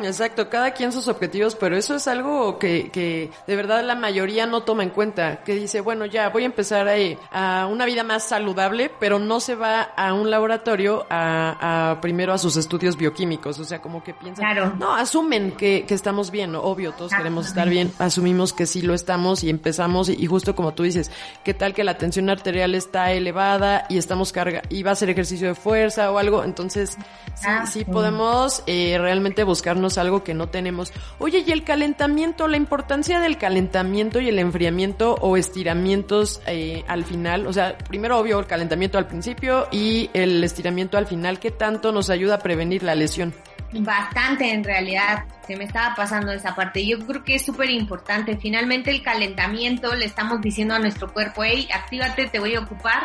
exacto, 0.02 0.48
cada 0.48 0.72
quien 0.72 0.92
sus 0.92 1.08
objetivos, 1.08 1.54
pero 1.54 1.76
eso 1.76 1.94
es 1.94 2.08
algo 2.08 2.58
que, 2.58 2.90
que 2.90 3.30
de 3.46 3.56
verdad 3.56 3.84
la 3.84 3.94
mayoría 3.94 4.46
no 4.46 4.62
toma 4.62 4.82
en 4.82 4.90
cuenta, 4.90 5.42
que 5.44 5.54
dice, 5.54 5.80
bueno, 5.80 6.06
ya 6.06 6.28
voy 6.30 6.42
a 6.42 6.46
empezar 6.46 6.88
a, 6.88 6.94
a 7.30 7.66
una 7.66 7.84
vida 7.86 8.02
más 8.02 8.24
saludable, 8.24 8.90
pero 8.98 9.18
no 9.18 9.40
se 9.40 9.54
va 9.54 9.82
a 9.82 10.14
un 10.14 10.30
laboratorio 10.30 11.06
a, 11.08 11.90
a 11.92 12.00
primero 12.00 12.32
a 12.32 12.38
sus 12.38 12.56
estudios 12.56 12.96
bioquímicos, 12.96 13.58
o 13.58 13.64
sea, 13.64 13.80
como 13.80 14.02
que 14.02 14.14
piensan, 14.14 14.44
claro. 14.44 14.74
no, 14.78 14.94
asumen 14.94 15.52
que, 15.52 15.84
que 15.86 15.94
estamos 15.94 16.30
bien, 16.30 16.54
obvio, 16.54 16.92
todos 16.92 17.12
queremos 17.12 17.46
estar 17.46 17.68
bien, 17.68 17.92
asumimos 17.98 18.52
que 18.52 18.66
sí 18.66 18.82
lo 18.82 18.94
estamos 18.94 19.44
y 19.44 19.50
empezamos 19.50 20.08
y, 20.08 20.16
y, 20.18 20.26
justo 20.26 20.54
como 20.54 20.72
tú 20.72 20.82
dices, 20.82 21.10
¿qué 21.44 21.54
tal 21.54 21.74
que 21.74 21.84
la 21.84 21.98
tensión 21.98 22.30
arterial 22.30 22.74
está 22.74 23.12
elevada 23.12 23.86
y 23.88 23.98
estamos 23.98 24.32
carga 24.32 24.62
y 24.68 24.82
va 24.82 24.90
a 24.90 24.92
hacer 24.92 25.10
ejercicio 25.10 25.48
de 25.48 25.54
fuerza 25.54 26.10
o 26.10 26.18
algo? 26.18 26.44
Entonces 26.44 26.79
sí, 26.86 27.46
ah, 27.46 27.66
sí 27.66 27.84
podemos 27.84 28.62
eh, 28.66 28.96
realmente 28.98 29.44
buscarnos 29.44 29.98
algo 29.98 30.24
que 30.24 30.34
no 30.34 30.48
tenemos. 30.48 30.92
Oye, 31.18 31.44
y 31.46 31.52
el 31.52 31.64
calentamiento, 31.64 32.48
la 32.48 32.56
importancia 32.56 33.20
del 33.20 33.38
calentamiento 33.38 34.20
y 34.20 34.28
el 34.28 34.38
enfriamiento 34.38 35.14
o 35.20 35.36
estiramientos 35.36 36.40
eh, 36.46 36.84
al 36.86 37.04
final, 37.04 37.46
o 37.46 37.52
sea, 37.52 37.76
primero 37.78 38.18
obvio 38.18 38.38
el 38.38 38.46
calentamiento 38.46 38.98
al 38.98 39.06
principio 39.06 39.68
y 39.70 40.10
el 40.12 40.42
estiramiento 40.42 40.98
al 40.98 41.06
final, 41.06 41.38
¿qué 41.38 41.50
tanto 41.50 41.92
nos 41.92 42.10
ayuda 42.10 42.36
a 42.36 42.38
prevenir 42.38 42.82
la 42.82 42.94
lesión? 42.94 43.34
Bastante 43.72 44.52
en 44.52 44.64
realidad, 44.64 45.24
se 45.46 45.56
me 45.56 45.64
estaba 45.64 45.94
pasando 45.94 46.32
esa 46.32 46.54
parte. 46.54 46.84
Yo 46.84 46.98
creo 47.06 47.22
que 47.22 47.36
es 47.36 47.44
súper 47.44 47.70
importante. 47.70 48.36
Finalmente 48.36 48.90
el 48.90 49.02
calentamiento, 49.02 49.94
le 49.94 50.06
estamos 50.06 50.40
diciendo 50.40 50.74
a 50.74 50.78
nuestro 50.80 51.12
cuerpo, 51.12 51.44
hey, 51.44 51.68
actívate, 51.72 52.26
te 52.26 52.40
voy 52.40 52.56
a 52.56 52.60
ocupar. 52.60 53.02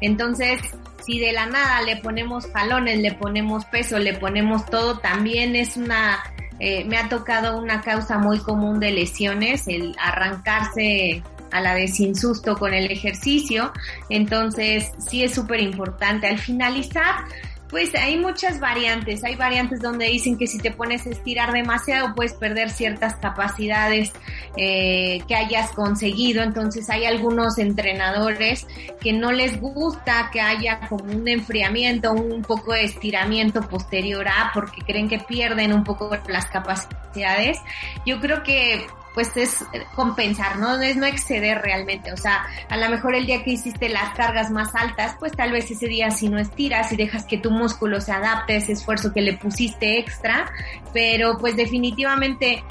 Entonces, 0.00 0.60
si 1.06 1.20
de 1.20 1.32
la 1.32 1.46
nada 1.46 1.82
le 1.82 1.96
ponemos 1.96 2.46
jalones, 2.52 2.98
le 2.98 3.12
ponemos 3.12 3.64
peso, 3.66 3.98
le 3.98 4.14
ponemos 4.14 4.66
todo, 4.66 4.98
también 4.98 5.54
es 5.54 5.76
una, 5.76 6.18
eh, 6.58 6.84
me 6.84 6.98
ha 6.98 7.08
tocado 7.08 7.58
una 7.58 7.80
causa 7.80 8.18
muy 8.18 8.40
común 8.40 8.80
de 8.80 8.90
lesiones, 8.90 9.68
el 9.68 9.94
arrancarse 10.00 11.22
a 11.50 11.60
la 11.60 11.74
vez 11.74 11.96
sin 11.96 12.14
susto 12.14 12.56
con 12.56 12.74
el 12.74 12.90
ejercicio. 12.90 13.72
Entonces, 14.10 14.90
sí 14.98 15.22
es 15.22 15.34
súper 15.34 15.60
importante. 15.60 16.26
Al 16.26 16.38
finalizar, 16.38 17.24
pues 17.68 17.94
hay 17.94 18.16
muchas 18.16 18.60
variantes. 18.60 19.22
Hay 19.24 19.36
variantes 19.36 19.80
donde 19.80 20.06
dicen 20.06 20.38
que 20.38 20.46
si 20.46 20.58
te 20.58 20.70
pones 20.70 21.06
a 21.06 21.10
estirar 21.10 21.52
demasiado 21.52 22.14
puedes 22.14 22.32
perder 22.32 22.70
ciertas 22.70 23.16
capacidades 23.16 24.12
eh, 24.56 25.20
que 25.28 25.34
hayas 25.34 25.72
conseguido. 25.72 26.42
Entonces 26.42 26.88
hay 26.88 27.04
algunos 27.04 27.58
entrenadores 27.58 28.66
que 29.00 29.12
no 29.12 29.32
les 29.32 29.60
gusta 29.60 30.30
que 30.32 30.40
haya 30.40 30.80
como 30.88 31.04
un 31.12 31.28
enfriamiento, 31.28 32.12
un 32.12 32.42
poco 32.42 32.72
de 32.72 32.84
estiramiento 32.84 33.60
posterior 33.68 34.26
a, 34.28 34.50
porque 34.54 34.82
creen 34.82 35.08
que 35.08 35.18
pierden 35.18 35.72
un 35.72 35.84
poco 35.84 36.10
las 36.28 36.46
capacidades. 36.46 37.58
Yo 38.06 38.18
creo 38.20 38.42
que 38.42 38.86
pues 39.18 39.36
es 39.36 39.64
compensar, 39.96 40.60
¿no? 40.60 40.80
Es 40.80 40.94
no 40.94 41.04
exceder 41.04 41.58
realmente. 41.60 42.12
O 42.12 42.16
sea, 42.16 42.46
a 42.68 42.76
lo 42.76 42.88
mejor 42.88 43.16
el 43.16 43.26
día 43.26 43.42
que 43.42 43.50
hiciste 43.50 43.88
las 43.88 44.14
cargas 44.14 44.48
más 44.52 44.76
altas, 44.76 45.16
pues 45.18 45.32
tal 45.32 45.50
vez 45.50 45.68
ese 45.68 45.88
día 45.88 46.12
si 46.12 46.28
no 46.28 46.38
estiras 46.38 46.92
y 46.92 46.96
dejas 46.96 47.24
que 47.24 47.36
tu 47.36 47.50
músculo 47.50 48.00
se 48.00 48.12
adapte 48.12 48.52
a 48.52 48.56
ese 48.58 48.74
esfuerzo 48.74 49.12
que 49.12 49.20
le 49.20 49.36
pusiste 49.36 49.98
extra, 49.98 50.52
pero 50.92 51.36
pues 51.36 51.56
definitivamente 51.56 52.62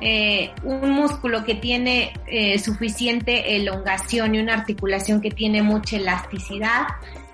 eh, 0.00 0.52
un 0.64 0.88
músculo 0.90 1.44
que 1.44 1.56
tiene 1.56 2.14
eh, 2.26 2.58
suficiente 2.58 3.56
elongación 3.56 4.34
y 4.34 4.38
una 4.38 4.54
articulación 4.54 5.20
que 5.20 5.30
tiene 5.30 5.60
mucha 5.60 5.98
elasticidad, 5.98 6.86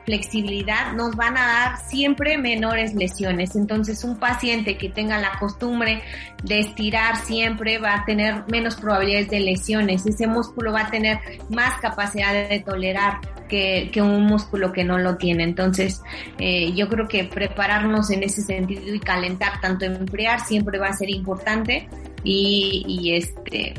flexibilidad, 0.07 0.93
nos 0.95 1.15
van 1.17 1.37
a 1.37 1.47
dar 1.47 1.77
siempre 1.89 2.39
menores 2.39 2.95
lesiones. 2.95 3.57
Entonces, 3.57 4.05
un 4.05 4.19
paciente 4.19 4.79
que 4.79 4.89
tenga 4.89 5.19
la 5.19 5.33
costumbre 5.39 6.03
de 6.43 6.61
estirar 6.61 7.17
siempre 7.17 7.79
va 7.79 7.97
a 7.97 8.05
tener 8.05 8.45
menos 8.49 8.77
probabilidades 8.77 9.29
de 9.29 9.41
lesiones. 9.41 10.07
Ese 10.07 10.27
músculo 10.27 10.73
va 10.73 10.83
a 10.83 10.91
tener 10.91 11.19
más 11.51 11.79
capacidad 11.81 12.49
de 12.49 12.61
tolerar 12.61 13.19
que, 13.49 13.91
un 13.97 14.23
músculo 14.25 14.73
que 14.73 14.85
no 14.85 14.99
lo 14.99 15.17
tiene. 15.17 15.43
Entonces, 15.45 16.01
eh, 16.39 16.73
yo 16.73 16.89
creo 16.89 17.09
que 17.09 17.25
prepararnos 17.25 18.11
en 18.11 18.23
ese 18.23 18.43
sentido 18.43 18.95
y 18.95 19.01
calentar, 19.01 19.61
tanto 19.61 19.85
enfriar, 19.85 20.41
siempre 20.41 20.79
va 20.79 20.89
a 20.89 20.93
ser 20.93 21.11
importante. 21.11 21.89
Y, 22.23 22.85
y 22.87 23.15
este, 23.17 23.75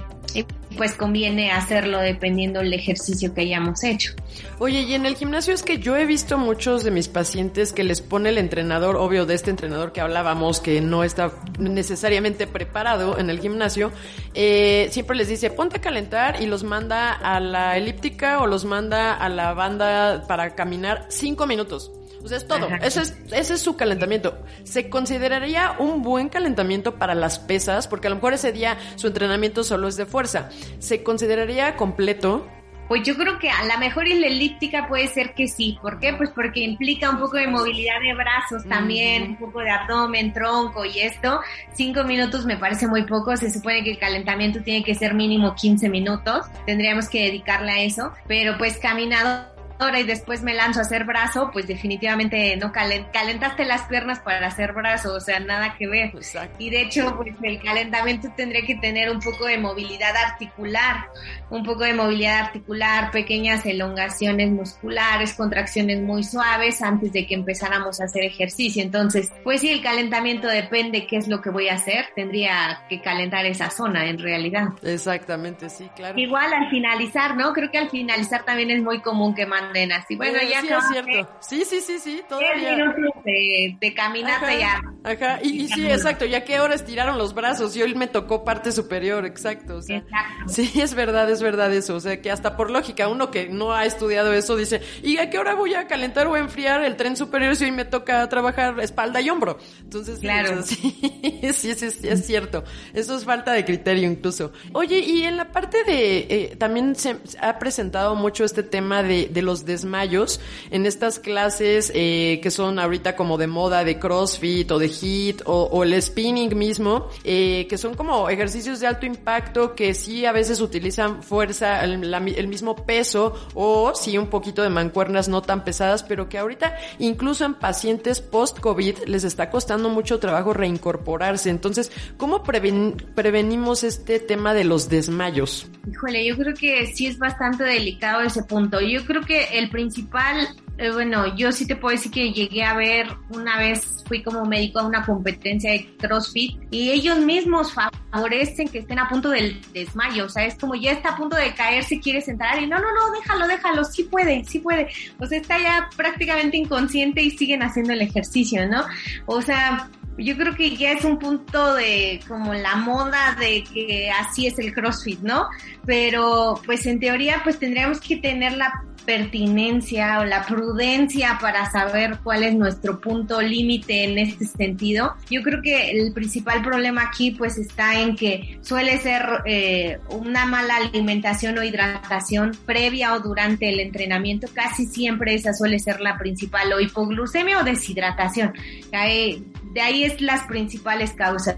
pues 0.78 0.94
conviene 0.94 1.52
hacerlo 1.52 2.00
dependiendo 2.00 2.60
del 2.60 2.74
ejercicio 2.74 3.34
que 3.34 3.42
hayamos 3.42 3.84
hecho. 3.84 4.14
Oye, 4.60 4.82
y 4.82 4.94
en 4.94 5.06
el 5.06 5.16
gimnasio 5.16 5.54
es 5.54 5.64
que 5.64 5.80
yo 5.80 5.98
he 5.98 6.06
visto 6.06 6.38
muchos 6.38 6.84
de 6.84 6.92
mis 6.92 7.08
pacientes 7.08 7.74
que 7.74 7.84
les 7.84 8.02
pone 8.02 8.30
el 8.30 8.38
entrenador, 8.38 8.96
obvio 8.96 9.26
de 9.26 9.34
este 9.34 9.50
entrenador 9.50 9.92
que 9.92 10.02
hablábamos, 10.02 10.60
que 10.60 10.80
no 10.80 11.04
está 11.04 11.32
necesariamente 11.60 12.48
preparado 12.48 13.18
en 13.20 13.30
el 13.30 13.40
gimnasio, 13.40 13.92
eh, 14.34 14.88
siempre 14.92 15.18
les 15.18 15.28
dice 15.28 15.50
ponte 15.50 15.78
a 15.78 15.82
calentar 15.82 16.42
y 16.42 16.46
los 16.46 16.64
manda 16.64 17.12
a 17.12 17.40
la 17.40 17.78
elíptica 17.78 18.40
o 18.40 18.48
los 18.48 18.64
manda 18.64 19.14
a 19.14 19.28
la 19.30 19.54
banda 19.54 20.26
para 20.28 20.56
caminar 20.56 21.08
cinco 21.10 21.48
minutos. 21.48 21.92
Sea, 22.28 22.38
es 22.38 22.48
todo. 22.48 22.68
Ese 22.82 23.02
es, 23.02 23.18
ese 23.32 23.54
es 23.56 23.62
su 23.62 23.76
calentamiento. 23.76 24.38
¿Se 24.64 24.90
consideraría 24.90 25.76
un 25.80 26.02
buen 26.02 26.30
calentamiento 26.30 26.96
para 26.96 27.16
las 27.16 27.40
pesas? 27.40 27.88
Porque 27.88 28.08
a 28.08 28.10
lo 28.10 28.18
mejor 28.18 28.34
ese 28.34 28.52
día 28.52 28.78
su 28.96 29.08
entrenamiento 29.08 29.64
solo 29.64 29.88
es 29.88 29.98
de 29.98 30.06
fuerza. 30.06 30.50
¿Se 30.80 31.04
consideraría 31.04 31.76
completo? 31.76 32.48
Pues 32.88 33.04
yo 33.04 33.18
creo 33.18 33.38
que 33.38 33.50
a 33.50 33.66
la 33.66 33.78
mejor 33.78 34.08
en 34.08 34.22
la 34.22 34.28
elíptica 34.28 34.88
puede 34.88 35.08
ser 35.08 35.34
que 35.34 35.48
sí. 35.48 35.78
¿Por 35.82 36.00
qué? 36.00 36.14
Pues 36.14 36.30
porque 36.30 36.62
implica 36.62 37.10
un 37.10 37.20
poco 37.20 37.36
de 37.36 37.48
movilidad 37.48 38.00
de 38.02 38.14
brazos 38.14 38.64
también, 38.68 39.24
un 39.24 39.38
poco 39.38 39.60
de 39.60 39.70
abdomen, 39.70 40.32
tronco 40.32 40.86
y 40.86 41.00
esto. 41.00 41.42
Cinco 41.74 42.06
minutos 42.06 42.46
me 42.46 42.56
parece 42.56 42.88
muy 42.88 43.04
poco. 43.04 43.36
Se 43.36 43.52
supone 43.52 43.84
que 43.84 43.92
el 43.92 44.00
calentamiento 44.00 44.62
tiene 44.62 44.86
que 44.86 44.96
ser 44.96 45.14
mínimo 45.16 45.54
15 45.54 45.90
minutos. 45.90 46.46
Tendríamos 46.66 47.10
que 47.10 47.24
dedicarle 47.24 47.72
a 47.72 47.82
eso. 47.82 48.14
Pero 48.26 48.58
pues 48.58 48.78
caminado 48.78 49.57
y 49.80 50.04
después 50.04 50.44
me 50.44 50.54
lanzo 50.54 50.80
a 50.80 50.82
hacer 50.84 51.06
brazo, 51.06 51.50
pues 51.54 51.68
definitivamente 51.68 52.56
no 52.58 52.72
calentaste 52.72 53.66
las 53.66 53.84
piernas 53.84 54.20
para 54.20 54.48
hacer 54.48 54.74
brazo, 54.74 55.14
o 55.14 55.20
sea, 55.20 55.40
nada 55.40 55.76
que 55.78 55.88
ver. 55.88 56.14
Y 56.58 56.70
de 56.70 56.82
hecho, 56.82 57.16
pues 57.16 57.36
el 57.42 57.62
calentamiento 57.62 58.28
tendría 58.36 58.64
que 58.64 58.76
tener 58.76 59.10
un 59.10 59.20
poco 59.20 59.46
de 59.46 59.58
movilidad 59.58 60.16
articular, 60.16 61.06
un 61.50 61.64
poco 61.64 61.84
de 61.84 61.94
movilidad 61.94 62.46
articular, 62.46 63.12
pequeñas 63.12 63.66
elongaciones 63.66 64.50
musculares, 64.50 65.34
contracciones 65.34 66.02
muy 66.02 66.24
suaves 66.24 66.82
antes 66.82 67.14
de 67.14 67.26
que 67.26 67.36
empezáramos 67.36 68.02
a 68.02 68.06
hacer 68.06 68.24
ejercicio. 68.24 68.82
Entonces, 68.84 69.32
pues 69.44 69.62
sí, 69.62 69.70
el 69.70 69.82
calentamiento 69.82 70.48
depende 70.48 71.08
qué 71.08 71.18
es 71.18 71.28
lo 71.28 71.42
que 71.42 71.50
voy 71.50 71.70
a 71.70 71.76
hacer, 71.76 72.08
tendría 72.16 72.84
que 72.90 73.02
calentar 73.02 73.46
esa 73.46 73.70
zona 73.70 74.08
en 74.08 74.18
realidad. 74.18 74.70
Exactamente, 74.82 75.70
sí, 75.70 75.90
claro. 75.96 76.18
Igual 76.20 76.52
al 76.54 76.70
finalizar, 76.70 77.38
¿no? 77.38 77.54
Creo 77.54 77.72
que 77.72 77.78
al 77.78 77.90
finalizar 77.90 78.44
también 78.44 78.72
es 78.72 78.82
muy 78.82 79.02
común 79.02 79.36
que 79.36 79.46
manden 79.46 79.67
Sí, 80.08 80.16
bueno, 80.16 80.40
ya 80.50 80.62
sí, 80.62 80.68
es 80.70 80.84
cierto. 80.92 81.30
Sí, 81.42 81.64
sí, 81.66 81.82
sí, 81.82 82.00
sí, 82.00 82.12
10 82.16 82.28
todavía. 82.28 82.96
de, 83.26 83.78
de 83.80 83.94
caminata 83.94 84.46
Ajá, 84.48 84.56
ya. 84.56 84.82
Ajá, 85.04 85.40
y, 85.44 85.62
y 85.64 85.68
sí, 85.68 85.90
exacto, 85.90 86.26
ya 86.26 86.44
que 86.44 86.56
ahora 86.58 86.76
estiraron 86.76 87.18
los 87.18 87.34
brazos 87.34 87.76
y 87.76 87.82
hoy 87.82 87.96
me 87.96 88.08
tocó 88.08 88.44
parte 88.44 88.72
superior, 88.72 89.26
exacto. 89.26 89.78
O 89.78 89.82
sea, 89.82 89.98
Exacto. 89.98 90.44
sí, 90.54 90.72
es 90.82 90.94
verdad, 90.94 91.30
es 91.30 91.42
verdad 91.42 91.74
eso. 91.74 91.96
O 91.96 92.00
sea, 92.00 92.22
que 92.22 92.32
hasta 92.32 92.56
por 92.58 92.70
lógica, 92.72 93.08
uno 93.08 93.32
que 93.32 93.48
no 93.50 93.74
ha 93.74 93.86
estudiado 93.86 94.34
eso 94.34 94.56
dice, 94.56 94.82
¿y 95.04 95.18
a 95.18 95.30
qué 95.30 95.40
hora 95.40 95.54
voy 95.56 95.74
a 95.74 95.88
calentar 95.88 96.28
o 96.28 96.36
a 96.36 96.40
enfriar 96.40 96.84
el 96.84 96.96
tren 96.96 97.16
superior 97.18 97.56
si 97.56 97.66
hoy 97.66 97.72
me 97.72 97.86
toca 97.86 98.28
trabajar 98.30 98.80
espalda 98.80 99.22
y 99.22 99.30
hombro? 99.30 99.58
Entonces, 99.82 100.20
Claro. 100.20 100.62
sí, 100.64 100.78
sí, 101.54 101.74
sí, 101.74 101.92
sí, 101.92 102.08
es 102.08 102.26
cierto. 102.26 102.64
Eso 102.94 103.16
es 103.18 103.24
falta 103.26 103.54
de 103.54 103.64
criterio 103.66 104.10
incluso. 104.10 104.52
Oye, 104.74 105.00
y 105.00 105.24
en 105.24 105.38
la 105.38 105.52
parte 105.52 105.84
de, 105.84 106.18
eh, 106.30 106.56
también 106.58 106.96
se 106.96 107.18
se 107.24 107.38
ha 107.40 107.58
presentado 107.60 108.16
mucho 108.16 108.44
este 108.44 108.64
tema 108.64 109.02
de, 109.04 109.28
de 109.28 109.42
los 109.42 109.57
desmayos 109.66 110.40
en 110.72 110.86
estas 110.86 111.20
clases 111.20 111.92
eh, 111.96 112.40
que 112.42 112.52
son 112.52 112.80
ahorita 112.80 113.16
como 113.16 113.38
de 113.38 113.48
moda 113.48 113.84
de 113.84 114.00
CrossFit 114.00 114.70
o 114.72 114.80
de 114.80 114.88
HIIT 114.88 115.42
o, 115.46 115.84
el 115.84 116.02
spinning 116.02 116.56
mismo, 116.58 117.08
eh, 117.24 117.66
que 117.70 117.78
son 117.78 117.96
como 117.96 118.30
ejercicios 118.30 118.80
de 118.80 118.88
alto 118.88 119.06
impacto 119.06 119.76
que 119.76 119.94
sí 119.94 120.26
a 120.26 120.32
veces 120.32 120.62
utilizan 120.62 121.24
fuerza, 121.24 121.84
el, 121.84 122.10
la 122.12 122.18
el 122.18 122.48
mismo 122.48 122.76
peso 122.76 123.34
o 123.54 123.94
sí 123.96 124.18
un 124.18 124.28
poquito 124.28 124.64
de 124.64 124.70
mancuernas 124.70 125.30
no 125.30 125.42
tan 125.42 125.64
pesadas, 125.64 126.04
pero 126.04 126.28
que 126.30 126.38
ahorita 126.38 126.76
incluso 127.00 127.46
en 127.46 127.54
pacientes 127.54 128.22
post-COVID 128.22 129.06
les 129.06 129.24
está 129.24 129.50
costando 129.50 129.90
mucho 129.90 130.20
trabajo 130.20 130.54
reincorporarse. 130.54 131.50
Entonces, 131.50 131.92
¿cómo 132.18 132.44
preven- 132.44 132.96
prevenimos 133.16 133.84
este 133.84 134.20
tema 134.20 134.54
de 134.54 134.64
los 134.64 134.90
desmayos? 134.90 135.68
Híjole, 135.90 136.26
yo 136.26 136.36
creo 136.38 136.54
que 136.54 136.86
sí 136.88 137.08
es 137.08 137.18
bastante 137.18 137.64
delicado 137.64 138.22
ese 138.22 138.44
punto. 138.44 138.82
Yo 138.82 139.06
creo 139.06 139.22
que 139.22 139.47
el 139.52 139.70
principal, 139.70 140.48
eh, 140.78 140.92
bueno, 140.92 141.36
yo 141.36 141.52
sí 141.52 141.66
te 141.66 141.76
puedo 141.76 141.96
decir 141.96 142.12
que 142.12 142.32
llegué 142.32 142.64
a 142.64 142.76
ver 142.76 143.08
una 143.30 143.58
vez, 143.58 144.04
fui 144.08 144.22
como 144.22 144.46
médico 144.46 144.80
a 144.80 144.86
una 144.86 145.04
competencia 145.04 145.72
de 145.72 145.96
CrossFit 145.98 146.60
y 146.70 146.92
ellos 146.92 147.18
mismos 147.20 147.74
favorecen 147.74 148.68
que 148.68 148.80
estén 148.80 149.00
a 149.00 149.10
punto 149.10 149.30
del 149.30 149.60
desmayo. 149.74 150.26
O 150.26 150.30
sea, 150.30 150.46
es 150.46 150.56
como 150.56 150.76
ya 150.76 150.92
está 150.92 151.10
a 151.10 151.18
punto 151.18 151.36
de 151.36 151.54
caerse, 151.54 152.00
quiere 152.00 152.22
sentar 152.22 152.62
y 152.62 152.68
no, 152.68 152.78
no, 152.78 152.86
no, 152.94 153.12
déjalo, 153.20 153.48
déjalo, 153.48 153.84
sí 153.84 154.04
puede, 154.04 154.44
sí 154.46 154.60
puede. 154.60 154.88
O 155.20 155.26
sea, 155.26 155.40
está 155.40 155.58
ya 155.60 155.90
prácticamente 155.96 156.58
inconsciente 156.58 157.22
y 157.24 157.32
siguen 157.32 157.64
haciendo 157.64 157.94
el 157.94 158.02
ejercicio, 158.02 158.68
¿no? 158.68 158.86
O 159.26 159.42
sea, 159.42 159.90
yo 160.18 160.36
creo 160.36 160.56
que 160.56 160.76
ya 160.76 160.92
es 160.92 161.06
un 161.06 161.20
punto 161.20 161.76
de 161.76 162.20
como 162.28 162.54
la 162.54 162.76
moda 162.76 163.36
de 163.40 163.64
que 163.64 164.10
así 164.10 164.48
es 164.48 164.58
el 164.60 164.74
CrossFit, 164.74 165.20
¿no? 165.22 165.48
Pero 165.86 166.60
pues 166.66 166.86
en 166.86 167.00
teoría 167.00 167.42
pues 167.44 167.60
tendríamos 167.60 168.00
que 168.00 168.18
tener 168.18 168.58
la 168.58 168.84
pertinencia 169.08 170.20
o 170.20 170.26
la 170.26 170.46
prudencia 170.46 171.38
para 171.40 171.72
saber 171.72 172.20
cuál 172.24 172.44
es 172.44 172.54
nuestro 172.54 173.00
punto 173.00 173.42
límite 173.42 174.04
en 174.04 174.18
este 174.18 174.46
sentido. 174.46 175.16
Yo 175.30 175.42
creo 175.44 175.62
que 175.62 175.92
el 175.92 176.12
principal 176.12 176.62
problema 176.62 177.04
aquí 177.04 177.32
pues 177.32 177.58
está 177.58 178.02
en 178.02 178.18
que 178.18 178.60
suele 178.62 179.00
ser 179.00 179.24
eh, 179.46 180.00
una 180.10 180.46
mala 180.46 180.76
alimentación 180.76 181.58
o 181.58 181.64
hidratación 181.64 182.52
previa 182.66 183.14
o 183.14 183.22
durante 183.22 183.70
el 183.70 183.80
entrenamiento. 183.80 184.48
Casi 184.54 184.86
siempre 184.86 185.36
esa 185.36 185.54
suele 185.54 185.80
ser 185.80 186.02
la 186.02 186.18
principal 186.18 186.74
o 186.74 186.82
hipoglucemia 186.82 187.62
o 187.62 187.64
deshidratación. 187.64 188.52
De 188.92 189.82
ahí 189.82 190.04
es 190.04 190.20
las 190.20 190.44
principales 190.48 191.14
causas. 191.14 191.56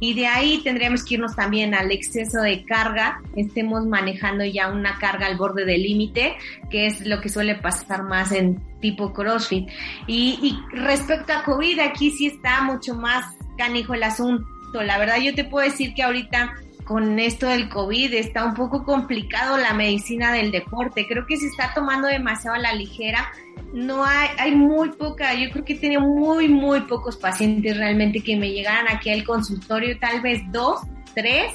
Y 0.00 0.14
de 0.14 0.26
ahí 0.26 0.60
tendríamos 0.62 1.04
que 1.04 1.14
irnos 1.14 1.34
también 1.36 1.74
al 1.74 1.90
exceso 1.90 2.40
de 2.40 2.64
carga, 2.64 3.20
estemos 3.34 3.86
manejando 3.86 4.44
ya 4.44 4.68
una 4.68 4.98
carga 4.98 5.26
al 5.26 5.36
borde 5.36 5.64
del 5.64 5.82
límite, 5.82 6.36
que 6.70 6.86
es 6.86 7.06
lo 7.06 7.20
que 7.20 7.28
suele 7.28 7.54
pasar 7.54 8.02
más 8.02 8.32
en 8.32 8.60
tipo 8.80 9.12
CrossFit. 9.12 9.68
Y, 10.06 10.38
y 10.42 10.76
respecto 10.76 11.32
a 11.32 11.42
COVID, 11.44 11.80
aquí 11.80 12.10
sí 12.10 12.26
está 12.26 12.62
mucho 12.62 12.94
más 12.94 13.24
canijo 13.56 13.94
el 13.94 14.02
asunto. 14.02 14.46
La 14.74 14.98
verdad 14.98 15.16
yo 15.18 15.34
te 15.34 15.44
puedo 15.44 15.64
decir 15.64 15.94
que 15.94 16.02
ahorita 16.02 16.54
con 16.86 17.18
esto 17.18 17.48
del 17.48 17.68
COVID 17.68 18.14
está 18.14 18.44
un 18.44 18.54
poco 18.54 18.84
complicado 18.84 19.58
la 19.58 19.74
medicina 19.74 20.32
del 20.32 20.52
deporte. 20.52 21.06
Creo 21.08 21.26
que 21.26 21.36
se 21.36 21.46
está 21.46 21.74
tomando 21.74 22.06
demasiado 22.06 22.54
a 22.54 22.60
la 22.60 22.72
ligera. 22.72 23.26
No 23.74 24.04
hay, 24.04 24.28
hay 24.38 24.54
muy 24.54 24.90
poca, 24.92 25.34
yo 25.34 25.50
creo 25.50 25.64
que 25.64 25.72
he 25.72 25.78
tenido 25.78 26.02
muy, 26.02 26.48
muy 26.48 26.82
pocos 26.82 27.16
pacientes 27.16 27.76
realmente 27.76 28.22
que 28.22 28.36
me 28.36 28.52
llegaran 28.52 28.86
aquí 28.88 29.10
al 29.10 29.24
consultorio, 29.24 29.98
tal 29.98 30.20
vez 30.20 30.40
dos, 30.52 30.80
tres, 31.12 31.52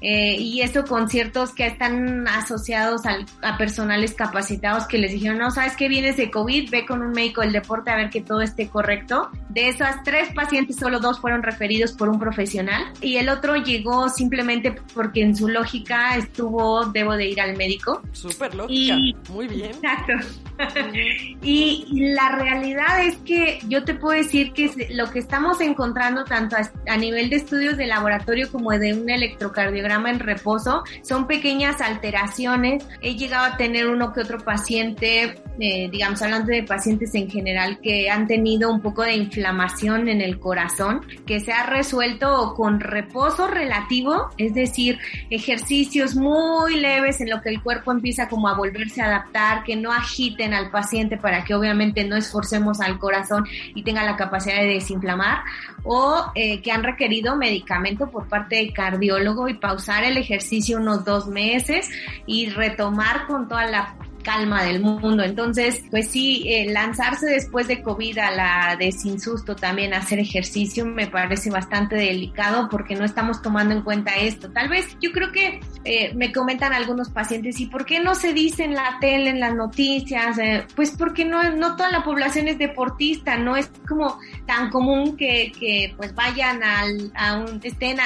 eh, 0.00 0.36
y 0.36 0.62
eso 0.62 0.84
con 0.84 1.08
ciertos 1.08 1.54
que 1.54 1.66
están 1.66 2.26
asociados 2.26 3.02
a 3.42 3.58
personales 3.58 4.14
capacitados 4.14 4.86
que 4.86 4.98
les 4.98 5.12
dijeron, 5.12 5.38
no, 5.38 5.50
sabes 5.52 5.76
que 5.76 5.88
vienes 5.88 6.16
de 6.16 6.30
COVID, 6.30 6.70
ve 6.70 6.86
con 6.86 7.02
un 7.02 7.12
médico 7.12 7.42
del 7.42 7.52
deporte 7.52 7.90
a 7.90 7.96
ver 7.96 8.10
que 8.10 8.22
todo 8.22 8.40
esté 8.40 8.68
correcto. 8.68 9.30
De 9.52 9.68
esas 9.68 10.02
tres 10.02 10.32
pacientes, 10.34 10.76
solo 10.76 10.98
dos 11.00 11.20
fueron 11.20 11.42
referidos 11.42 11.92
por 11.92 12.08
un 12.08 12.18
profesional 12.18 12.84
y 13.00 13.16
el 13.16 13.28
otro 13.28 13.56
llegó 13.56 14.08
simplemente 14.08 14.72
porque 14.94 15.22
en 15.22 15.36
su 15.36 15.48
lógica 15.48 16.16
estuvo, 16.16 16.86
debo 16.86 17.16
de 17.16 17.28
ir 17.28 17.40
al 17.40 17.56
médico. 17.56 18.00
Súper 18.12 18.54
lógica. 18.54 18.94
Y- 18.96 19.14
Muy 19.30 19.46
bien. 19.48 19.72
Exacto. 19.72 20.12
y, 21.42 21.86
y 21.90 22.00
la 22.14 22.30
realidad 22.36 23.04
es 23.04 23.16
que 23.18 23.58
yo 23.68 23.84
te 23.84 23.94
puedo 23.94 24.16
decir 24.16 24.52
que 24.52 24.88
lo 24.90 25.10
que 25.10 25.18
estamos 25.18 25.60
encontrando 25.60 26.24
tanto 26.24 26.56
a, 26.56 26.70
a 26.92 26.96
nivel 26.96 27.28
de 27.30 27.36
estudios 27.36 27.76
de 27.76 27.86
laboratorio 27.86 28.50
como 28.50 28.70
de 28.70 28.94
un 28.94 29.08
electrocardiograma 29.10 30.10
en 30.10 30.18
reposo 30.20 30.82
son 31.02 31.26
pequeñas 31.26 31.80
alteraciones. 31.80 32.86
He 33.00 33.16
llegado 33.16 33.46
a 33.52 33.56
tener 33.56 33.86
uno 33.88 34.12
que 34.12 34.20
otro 34.20 34.38
paciente, 34.38 35.42
eh, 35.60 35.88
digamos 35.90 36.22
hablando 36.22 36.52
de 36.52 36.62
pacientes 36.62 37.14
en 37.14 37.30
general 37.30 37.78
que 37.82 38.08
han 38.08 38.26
tenido 38.26 38.70
un 38.72 38.80
poco 38.80 39.02
de 39.02 39.14
inflamación 39.14 39.41
en 39.46 40.20
el 40.20 40.38
corazón 40.38 41.00
que 41.26 41.40
se 41.40 41.52
ha 41.52 41.66
resuelto 41.66 42.54
con 42.54 42.80
reposo 42.80 43.46
relativo, 43.46 44.30
es 44.38 44.54
decir, 44.54 44.98
ejercicios 45.30 46.14
muy 46.14 46.76
leves 46.76 47.20
en 47.20 47.30
lo 47.30 47.40
que 47.40 47.50
el 47.50 47.62
cuerpo 47.62 47.92
empieza 47.92 48.28
como 48.28 48.48
a 48.48 48.54
volverse 48.54 49.02
a 49.02 49.06
adaptar, 49.06 49.64
que 49.64 49.76
no 49.76 49.92
agiten 49.92 50.54
al 50.54 50.70
paciente 50.70 51.16
para 51.16 51.44
que 51.44 51.54
obviamente 51.54 52.04
no 52.04 52.16
esforcemos 52.16 52.80
al 52.80 52.98
corazón 52.98 53.44
y 53.74 53.82
tenga 53.82 54.04
la 54.04 54.16
capacidad 54.16 54.56
de 54.56 54.74
desinflamar, 54.74 55.42
o 55.84 56.30
eh, 56.34 56.62
que 56.62 56.70
han 56.70 56.84
requerido 56.84 57.36
medicamento 57.36 58.10
por 58.10 58.28
parte 58.28 58.56
del 58.56 58.72
cardiólogo 58.72 59.48
y 59.48 59.54
pausar 59.54 60.04
el 60.04 60.16
ejercicio 60.16 60.78
unos 60.78 61.04
dos 61.04 61.26
meses 61.26 61.90
y 62.26 62.50
retomar 62.50 63.26
con 63.26 63.48
toda 63.48 63.66
la 63.66 63.94
calma 64.22 64.62
del 64.62 64.80
mundo. 64.80 65.22
Entonces, 65.22 65.84
pues 65.90 66.08
sí, 66.08 66.44
eh, 66.46 66.72
lanzarse 66.72 67.26
después 67.26 67.68
de 67.68 67.82
COVID 67.82 68.18
a 68.18 68.30
la 68.30 68.76
de 68.78 68.92
sin 68.92 69.20
susto 69.20 69.56
también 69.56 69.94
hacer 69.94 70.18
ejercicio 70.18 70.86
me 70.86 71.06
parece 71.06 71.50
bastante 71.50 71.96
delicado 71.96 72.68
porque 72.70 72.94
no 72.94 73.04
estamos 73.04 73.42
tomando 73.42 73.74
en 73.74 73.82
cuenta 73.82 74.14
esto. 74.16 74.50
Tal 74.50 74.68
vez 74.68 74.96
yo 75.00 75.12
creo 75.12 75.32
que 75.32 75.60
eh, 75.84 76.14
me 76.14 76.32
comentan 76.32 76.72
algunos 76.72 77.10
pacientes, 77.10 77.60
¿y 77.60 77.66
por 77.66 77.84
qué 77.84 78.00
no 78.00 78.14
se 78.14 78.32
dice 78.32 78.64
en 78.64 78.74
la 78.74 78.98
tele, 79.00 79.30
en 79.30 79.40
las 79.40 79.54
noticias? 79.54 80.38
Eh, 80.38 80.64
pues 80.74 80.92
porque 80.96 81.24
no, 81.24 81.50
no 81.52 81.76
toda 81.76 81.90
la 81.90 82.04
población 82.04 82.48
es 82.48 82.58
deportista, 82.58 83.36
no 83.36 83.56
es 83.56 83.70
como 83.88 84.18
tan 84.46 84.70
común 84.70 85.16
que, 85.16 85.92
pues 85.96 86.14
vayan 86.14 86.62
al, 86.62 87.12
a 87.14 87.38
un, 87.38 87.60
estén, 87.62 88.00
a, 88.00 88.04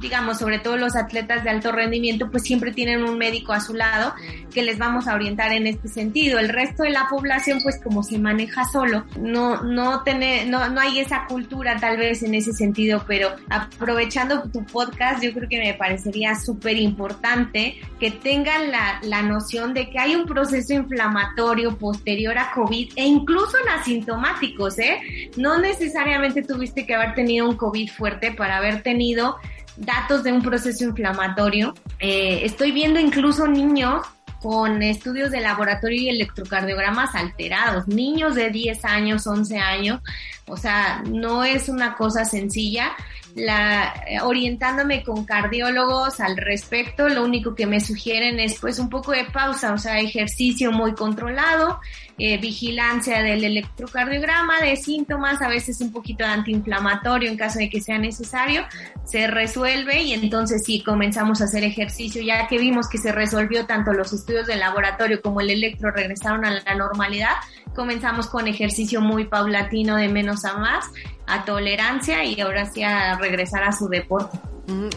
digamos, 0.00 0.38
sobre 0.38 0.58
todo 0.58 0.76
los 0.76 0.96
atletas 0.96 1.44
de 1.44 1.50
alto 1.50 1.72
rendimiento, 1.72 2.30
pues 2.30 2.42
siempre 2.42 2.72
tienen 2.72 3.04
un 3.04 3.18
médico 3.18 3.52
a 3.52 3.60
su 3.60 3.74
lado 3.74 4.14
que 4.52 4.62
les 4.62 4.78
vamos 4.78 5.06
a 5.06 5.14
orientar 5.14 5.35
en 5.44 5.66
este 5.66 5.88
sentido. 5.88 6.38
El 6.38 6.48
resto 6.48 6.82
de 6.82 6.90
la 6.90 7.06
población, 7.08 7.60
pues 7.62 7.80
como 7.82 8.02
se 8.02 8.18
maneja 8.18 8.64
solo, 8.64 9.04
no, 9.20 9.62
no, 9.62 10.02
tener, 10.02 10.48
no, 10.48 10.68
no 10.68 10.80
hay 10.80 11.00
esa 11.00 11.26
cultura 11.26 11.76
tal 11.78 11.96
vez 11.96 12.22
en 12.22 12.34
ese 12.34 12.52
sentido, 12.52 13.04
pero 13.06 13.30
aprovechando 13.50 14.42
tu 14.50 14.64
podcast, 14.64 15.22
yo 15.22 15.32
creo 15.32 15.48
que 15.48 15.58
me 15.58 15.74
parecería 15.74 16.34
súper 16.34 16.78
importante 16.78 17.76
que 18.00 18.10
tengan 18.10 18.70
la, 18.70 19.00
la 19.02 19.22
noción 19.22 19.74
de 19.74 19.90
que 19.90 19.98
hay 19.98 20.14
un 20.14 20.26
proceso 20.26 20.72
inflamatorio 20.72 21.76
posterior 21.76 22.36
a 22.38 22.50
COVID 22.52 22.92
e 22.96 23.04
incluso 23.04 23.56
en 23.62 23.68
asintomáticos, 23.80 24.78
¿eh? 24.78 25.30
No 25.36 25.58
necesariamente 25.58 26.42
tuviste 26.42 26.86
que 26.86 26.94
haber 26.94 27.14
tenido 27.14 27.48
un 27.48 27.56
COVID 27.56 27.90
fuerte 27.90 28.32
para 28.32 28.56
haber 28.56 28.82
tenido 28.82 29.36
datos 29.76 30.24
de 30.24 30.32
un 30.32 30.42
proceso 30.42 30.84
inflamatorio. 30.84 31.74
Eh, 31.98 32.40
estoy 32.44 32.72
viendo 32.72 32.98
incluso 32.98 33.46
niños 33.46 34.06
con 34.40 34.82
estudios 34.82 35.30
de 35.30 35.40
laboratorio 35.40 36.02
y 36.02 36.08
electrocardiogramas 36.08 37.14
alterados, 37.14 37.88
niños 37.88 38.34
de 38.34 38.50
10 38.50 38.84
años, 38.84 39.26
11 39.26 39.58
años, 39.58 40.00
o 40.46 40.56
sea, 40.56 41.02
no 41.08 41.44
es 41.44 41.68
una 41.68 41.94
cosa 41.94 42.24
sencilla. 42.24 42.92
La, 43.34 43.92
eh, 44.06 44.20
orientándome 44.22 45.02
con 45.02 45.26
cardiólogos 45.26 46.20
al 46.20 46.38
respecto, 46.38 47.08
lo 47.08 47.22
único 47.22 47.54
que 47.54 47.66
me 47.66 47.80
sugieren 47.80 48.40
es 48.40 48.58
pues 48.58 48.78
un 48.78 48.88
poco 48.88 49.12
de 49.12 49.24
pausa, 49.24 49.74
o 49.74 49.78
sea, 49.78 50.00
ejercicio 50.00 50.72
muy 50.72 50.94
controlado, 50.94 51.80
eh, 52.18 52.38
vigilancia 52.38 53.22
del 53.22 53.44
electrocardiograma, 53.44 54.60
de 54.60 54.76
síntomas, 54.76 55.42
a 55.42 55.48
veces 55.48 55.80
un 55.80 55.92
poquito 55.92 56.24
de 56.24 56.30
antiinflamatorio 56.30 57.28
en 57.28 57.36
caso 57.36 57.58
de 57.58 57.68
que 57.68 57.80
sea 57.80 57.98
necesario, 57.98 58.64
se 59.04 59.26
resuelve 59.26 60.02
y 60.02 60.14
entonces 60.14 60.62
sí 60.64 60.82
comenzamos 60.82 61.40
a 61.40 61.44
hacer 61.44 61.62
ejercicio, 61.64 62.22
ya 62.22 62.46
que 62.48 62.58
vimos 62.58 62.88
que 62.88 62.98
se 62.98 63.12
resolvió 63.12 63.66
tanto 63.66 63.92
los 63.92 64.12
estudios 64.12 64.46
del 64.46 64.60
laboratorio 64.60 65.20
como 65.20 65.40
el 65.40 65.50
electro 65.50 65.90
regresaron 65.90 66.44
a 66.44 66.62
la 66.62 66.74
normalidad, 66.74 67.34
comenzamos 67.74 68.28
con 68.28 68.48
ejercicio 68.48 69.00
muy 69.00 69.26
paulatino 69.26 69.96
de 69.96 70.08
menos 70.08 70.44
a 70.44 70.56
más, 70.56 70.86
a 71.26 71.44
tolerancia 71.44 72.24
y 72.24 72.40
ahora 72.40 72.64
sí 72.66 72.82
a 72.82 73.18
regresar 73.18 73.62
a 73.62 73.72
su 73.72 73.88
deporte. 73.88 74.38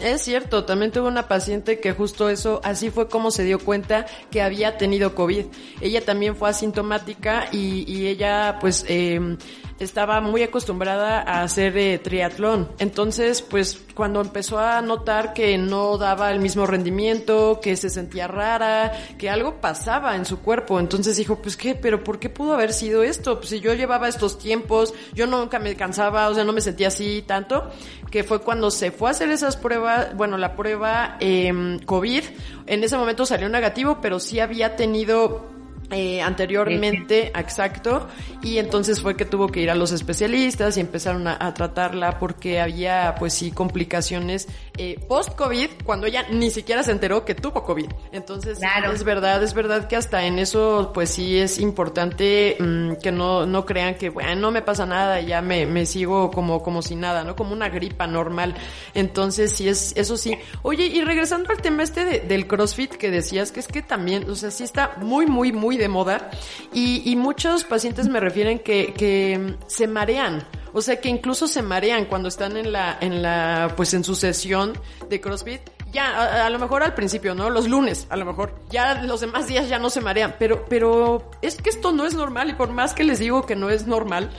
Es 0.02 0.22
cierto, 0.22 0.64
también 0.64 0.90
tuve 0.90 1.06
una 1.06 1.28
paciente 1.28 1.78
que 1.78 1.92
justo 1.92 2.28
eso, 2.28 2.60
así 2.64 2.90
fue 2.90 3.08
como 3.08 3.30
se 3.30 3.44
dio 3.44 3.60
cuenta 3.60 4.06
que 4.30 4.42
había 4.42 4.76
tenido 4.78 5.14
COVID. 5.14 5.46
Ella 5.80 6.04
también 6.04 6.34
fue 6.34 6.50
asintomática 6.50 7.48
y, 7.52 7.84
y 7.86 8.08
ella 8.08 8.58
pues 8.60 8.84
eh, 8.88 9.36
estaba 9.80 10.20
muy 10.20 10.42
acostumbrada 10.42 11.20
a 11.20 11.42
hacer 11.42 11.76
eh, 11.76 11.98
triatlón. 11.98 12.68
Entonces, 12.78 13.42
pues 13.42 13.80
cuando 13.94 14.20
empezó 14.20 14.58
a 14.58 14.80
notar 14.82 15.32
que 15.32 15.56
no 15.58 15.96
daba 15.96 16.30
el 16.30 16.38
mismo 16.38 16.66
rendimiento, 16.66 17.60
que 17.62 17.76
se 17.76 17.90
sentía 17.90 18.28
rara, 18.28 18.92
que 19.18 19.30
algo 19.30 19.60
pasaba 19.60 20.14
en 20.16 20.26
su 20.26 20.40
cuerpo, 20.40 20.78
entonces 20.78 21.16
dijo, 21.16 21.40
pues 21.42 21.56
qué, 21.56 21.74
pero 21.74 22.04
¿por 22.04 22.18
qué 22.18 22.28
pudo 22.28 22.52
haber 22.52 22.72
sido 22.72 23.02
esto? 23.02 23.38
Pues 23.38 23.48
si 23.48 23.60
yo 23.60 23.72
llevaba 23.74 24.08
estos 24.08 24.38
tiempos, 24.38 24.92
yo 25.14 25.26
nunca 25.26 25.58
me 25.58 25.74
cansaba, 25.74 26.28
o 26.28 26.34
sea, 26.34 26.44
no 26.44 26.52
me 26.52 26.60
sentía 26.60 26.88
así 26.88 27.24
tanto, 27.26 27.70
que 28.10 28.22
fue 28.22 28.40
cuando 28.40 28.70
se 28.70 28.90
fue 28.90 29.08
a 29.08 29.12
hacer 29.12 29.30
esas 29.30 29.56
pruebas, 29.56 30.14
bueno, 30.14 30.36
la 30.36 30.56
prueba 30.56 31.16
eh, 31.20 31.78
COVID, 31.86 32.24
en 32.66 32.84
ese 32.84 32.96
momento 32.96 33.24
salió 33.24 33.48
negativo, 33.48 33.98
pero 34.02 34.20
sí 34.20 34.40
había 34.40 34.76
tenido 34.76 35.59
eh, 35.90 36.22
anteriormente, 36.22 37.32
exacto, 37.34 38.06
y 38.42 38.58
entonces 38.58 39.00
fue 39.02 39.16
que 39.16 39.24
tuvo 39.24 39.48
que 39.48 39.60
ir 39.60 39.70
a 39.70 39.74
los 39.74 39.90
especialistas 39.90 40.76
y 40.76 40.80
empezaron 40.80 41.26
a, 41.26 41.52
tratarla 41.54 42.18
porque 42.20 42.60
había, 42.60 43.16
pues 43.18 43.34
sí, 43.34 43.50
complicaciones 43.50 44.46
eh, 44.78 45.00
post-COVID 45.08 45.68
cuando 45.84 46.06
ella 46.06 46.26
ni 46.30 46.50
siquiera 46.50 46.84
se 46.84 46.92
enteró 46.92 47.24
que 47.24 47.34
tuvo 47.34 47.64
COVID. 47.64 47.88
Entonces, 48.12 48.60
es 48.92 49.04
verdad, 49.04 49.42
es 49.42 49.52
verdad 49.52 49.88
que 49.88 49.96
hasta 49.96 50.24
en 50.24 50.38
eso, 50.38 50.92
pues 50.94 51.10
sí 51.10 51.38
es 51.38 51.58
importante 51.58 52.56
mm, 52.60 52.92
que 53.02 53.10
no, 53.10 53.44
no 53.46 53.66
crean 53.66 53.96
que, 53.96 54.10
bueno, 54.10 54.36
no 54.36 54.50
me 54.52 54.62
pasa 54.62 54.86
nada, 54.86 55.20
ya 55.20 55.42
me, 55.42 55.66
me 55.66 55.86
sigo 55.86 56.30
como, 56.30 56.62
como 56.62 56.82
si 56.82 56.94
nada, 56.94 57.24
¿no? 57.24 57.34
Como 57.34 57.52
una 57.52 57.68
gripa 57.68 58.06
normal. 58.06 58.54
Entonces, 58.94 59.52
sí 59.52 59.68
es, 59.68 59.92
eso 59.96 60.16
sí. 60.16 60.36
Oye, 60.62 60.86
y 60.86 61.02
regresando 61.02 61.50
al 61.50 61.60
tema 61.60 61.82
este 61.82 62.20
del 62.20 62.46
CrossFit 62.46 62.92
que 62.92 63.10
decías, 63.10 63.50
que 63.50 63.58
es 63.58 63.66
que 63.66 63.82
también, 63.82 64.30
o 64.30 64.36
sea, 64.36 64.52
sí 64.52 64.62
está 64.62 64.92
muy, 64.98 65.26
muy, 65.26 65.50
muy 65.50 65.79
de 65.80 65.88
moda 65.88 66.30
y, 66.72 67.16
muchos 67.16 67.64
pacientes 67.64 68.08
me 68.08 68.20
refieren 68.20 68.58
que, 68.58 69.56
se 69.66 69.86
marean. 69.86 70.46
O 70.72 70.80
sea 70.82 71.00
que 71.00 71.08
incluso 71.08 71.48
se 71.48 71.62
marean 71.62 72.04
cuando 72.04 72.28
están 72.28 72.56
en 72.56 72.70
la, 72.70 72.96
en 73.00 73.22
la, 73.22 73.72
pues 73.76 73.92
en 73.94 74.04
su 74.04 74.14
sesión 74.14 74.74
de 75.08 75.20
CrossFit. 75.20 75.60
Ya, 75.90 76.44
a, 76.46 76.50
lo 76.50 76.60
mejor 76.60 76.84
al 76.84 76.94
principio, 76.94 77.34
¿no? 77.34 77.50
Los 77.50 77.68
lunes, 77.68 78.06
a 78.10 78.16
lo 78.16 78.24
mejor. 78.24 78.54
Ya 78.70 79.02
los 79.02 79.20
demás 79.20 79.48
días 79.48 79.68
ya 79.68 79.80
no 79.80 79.90
se 79.90 80.00
marean. 80.00 80.36
Pero, 80.38 80.64
pero 80.68 81.28
es 81.42 81.60
que 81.60 81.70
esto 81.70 81.90
no 81.90 82.06
es 82.06 82.14
normal 82.14 82.50
y 82.50 82.52
por 82.52 82.70
más 82.70 82.94
que 82.94 83.02
les 83.02 83.18
digo 83.18 83.44
que 83.44 83.56
no 83.56 83.70
es 83.70 83.88
normal, 83.88 84.30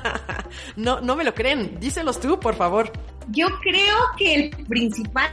no, 0.76 1.00
no 1.00 1.16
me 1.16 1.24
lo 1.24 1.34
creen. 1.34 1.80
Díselos 1.80 2.20
tú, 2.20 2.38
por 2.38 2.54
favor. 2.54 2.92
Yo 3.30 3.48
creo 3.62 3.96
que 4.16 4.34
el 4.34 4.50
principal 4.66 5.30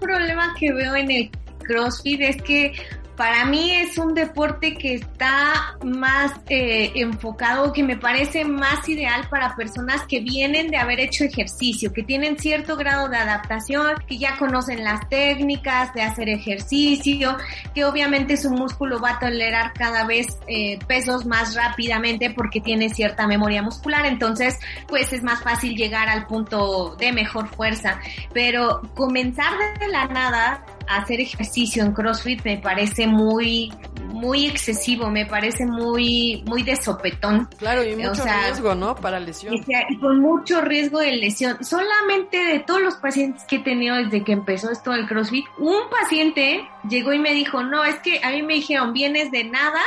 problema 0.00 0.54
que 0.58 0.72
veo 0.72 0.96
en 0.96 1.10
el 1.10 1.30
CrossFit 1.62 2.20
es 2.20 2.42
que 2.42 2.72
para 3.16 3.44
mí 3.44 3.70
es 3.70 3.98
un 3.98 4.14
deporte 4.14 4.74
que 4.74 4.94
está 4.94 5.76
más 5.84 6.32
eh, 6.48 6.92
enfocado, 6.94 7.72
que 7.72 7.82
me 7.82 7.96
parece 7.96 8.44
más 8.44 8.88
ideal 8.88 9.28
para 9.28 9.54
personas 9.54 10.02
que 10.08 10.20
vienen 10.20 10.70
de 10.70 10.78
haber 10.78 10.98
hecho 11.00 11.24
ejercicio, 11.24 11.92
que 11.92 12.02
tienen 12.02 12.38
cierto 12.38 12.76
grado 12.76 13.08
de 13.08 13.18
adaptación, 13.18 13.94
que 14.08 14.18
ya 14.18 14.36
conocen 14.38 14.82
las 14.82 15.08
técnicas 15.08 15.92
de 15.94 16.02
hacer 16.02 16.28
ejercicio, 16.30 17.36
que 17.74 17.84
obviamente 17.84 18.36
su 18.36 18.50
músculo 18.50 18.98
va 18.98 19.10
a 19.10 19.18
tolerar 19.18 19.72
cada 19.74 20.04
vez 20.04 20.26
eh, 20.46 20.78
pesos 20.86 21.26
más 21.26 21.54
rápidamente 21.54 22.30
porque 22.30 22.60
tiene 22.60 22.88
cierta 22.88 23.26
memoria 23.26 23.62
muscular, 23.62 24.06
entonces 24.06 24.58
pues 24.88 25.12
es 25.12 25.22
más 25.22 25.42
fácil 25.42 25.76
llegar 25.76 26.08
al 26.08 26.26
punto 26.26 26.96
de 26.96 27.12
mejor 27.12 27.46
fuerza. 27.48 28.00
Pero 28.32 28.80
comenzar 28.94 29.52
de 29.78 29.88
la 29.88 30.06
nada 30.06 30.64
hacer 30.96 31.20
ejercicio 31.20 31.82
en 31.82 31.92
CrossFit 31.92 32.44
me 32.44 32.58
parece 32.58 33.06
muy 33.06 33.72
muy 34.12 34.46
excesivo, 34.46 35.10
me 35.10 35.26
parece 35.26 35.64
muy 35.64 36.44
muy 36.46 36.62
de 36.62 36.76
sopetón. 36.76 37.48
Claro, 37.58 37.82
y 37.82 37.96
mucho 37.96 38.24
riesgo, 38.24 38.74
¿no? 38.74 38.94
Para 38.94 39.18
lesión. 39.18 39.54
Y, 39.54 39.98
con 39.98 40.20
mucho 40.20 40.60
riesgo 40.60 40.98
de 40.98 41.12
lesión. 41.16 41.64
Solamente 41.64 42.36
de 42.36 42.60
todos 42.60 42.82
los 42.82 42.96
pacientes 42.96 43.44
que 43.44 43.56
he 43.56 43.60
tenido 43.60 43.96
desde 43.96 44.22
que 44.22 44.32
empezó 44.32 44.70
esto 44.70 44.92
del 44.92 45.06
CrossFit, 45.06 45.46
un 45.58 45.88
paciente 45.90 46.68
llegó 46.88 47.12
y 47.12 47.18
me 47.18 47.32
dijo, 47.32 47.62
"No, 47.62 47.84
es 47.84 47.96
que 48.00 48.20
a 48.22 48.30
mí 48.30 48.42
me 48.42 48.54
dijeron, 48.54 48.92
vienes 48.92 49.30
de 49.30 49.44
nada 49.44 49.80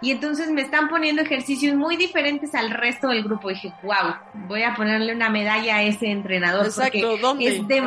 y 0.00 0.10
entonces 0.10 0.50
me 0.50 0.62
están 0.62 0.88
poniendo 0.88 1.22
ejercicios 1.22 1.74
muy 1.76 1.96
diferentes 1.96 2.54
al 2.54 2.70
resto 2.70 3.08
del 3.08 3.22
grupo. 3.22 3.50
Y 3.50 3.54
dije, 3.54 3.72
wow, 3.82 4.14
voy 4.48 4.62
a 4.62 4.74
ponerle 4.74 5.14
una 5.14 5.28
medalla 5.28 5.76
a 5.76 5.82
ese 5.82 6.06
entrenador. 6.06 6.66
Exacto, 6.66 7.16
¿dónde? 7.18 7.46
Es 7.46 7.66
que 7.66 7.80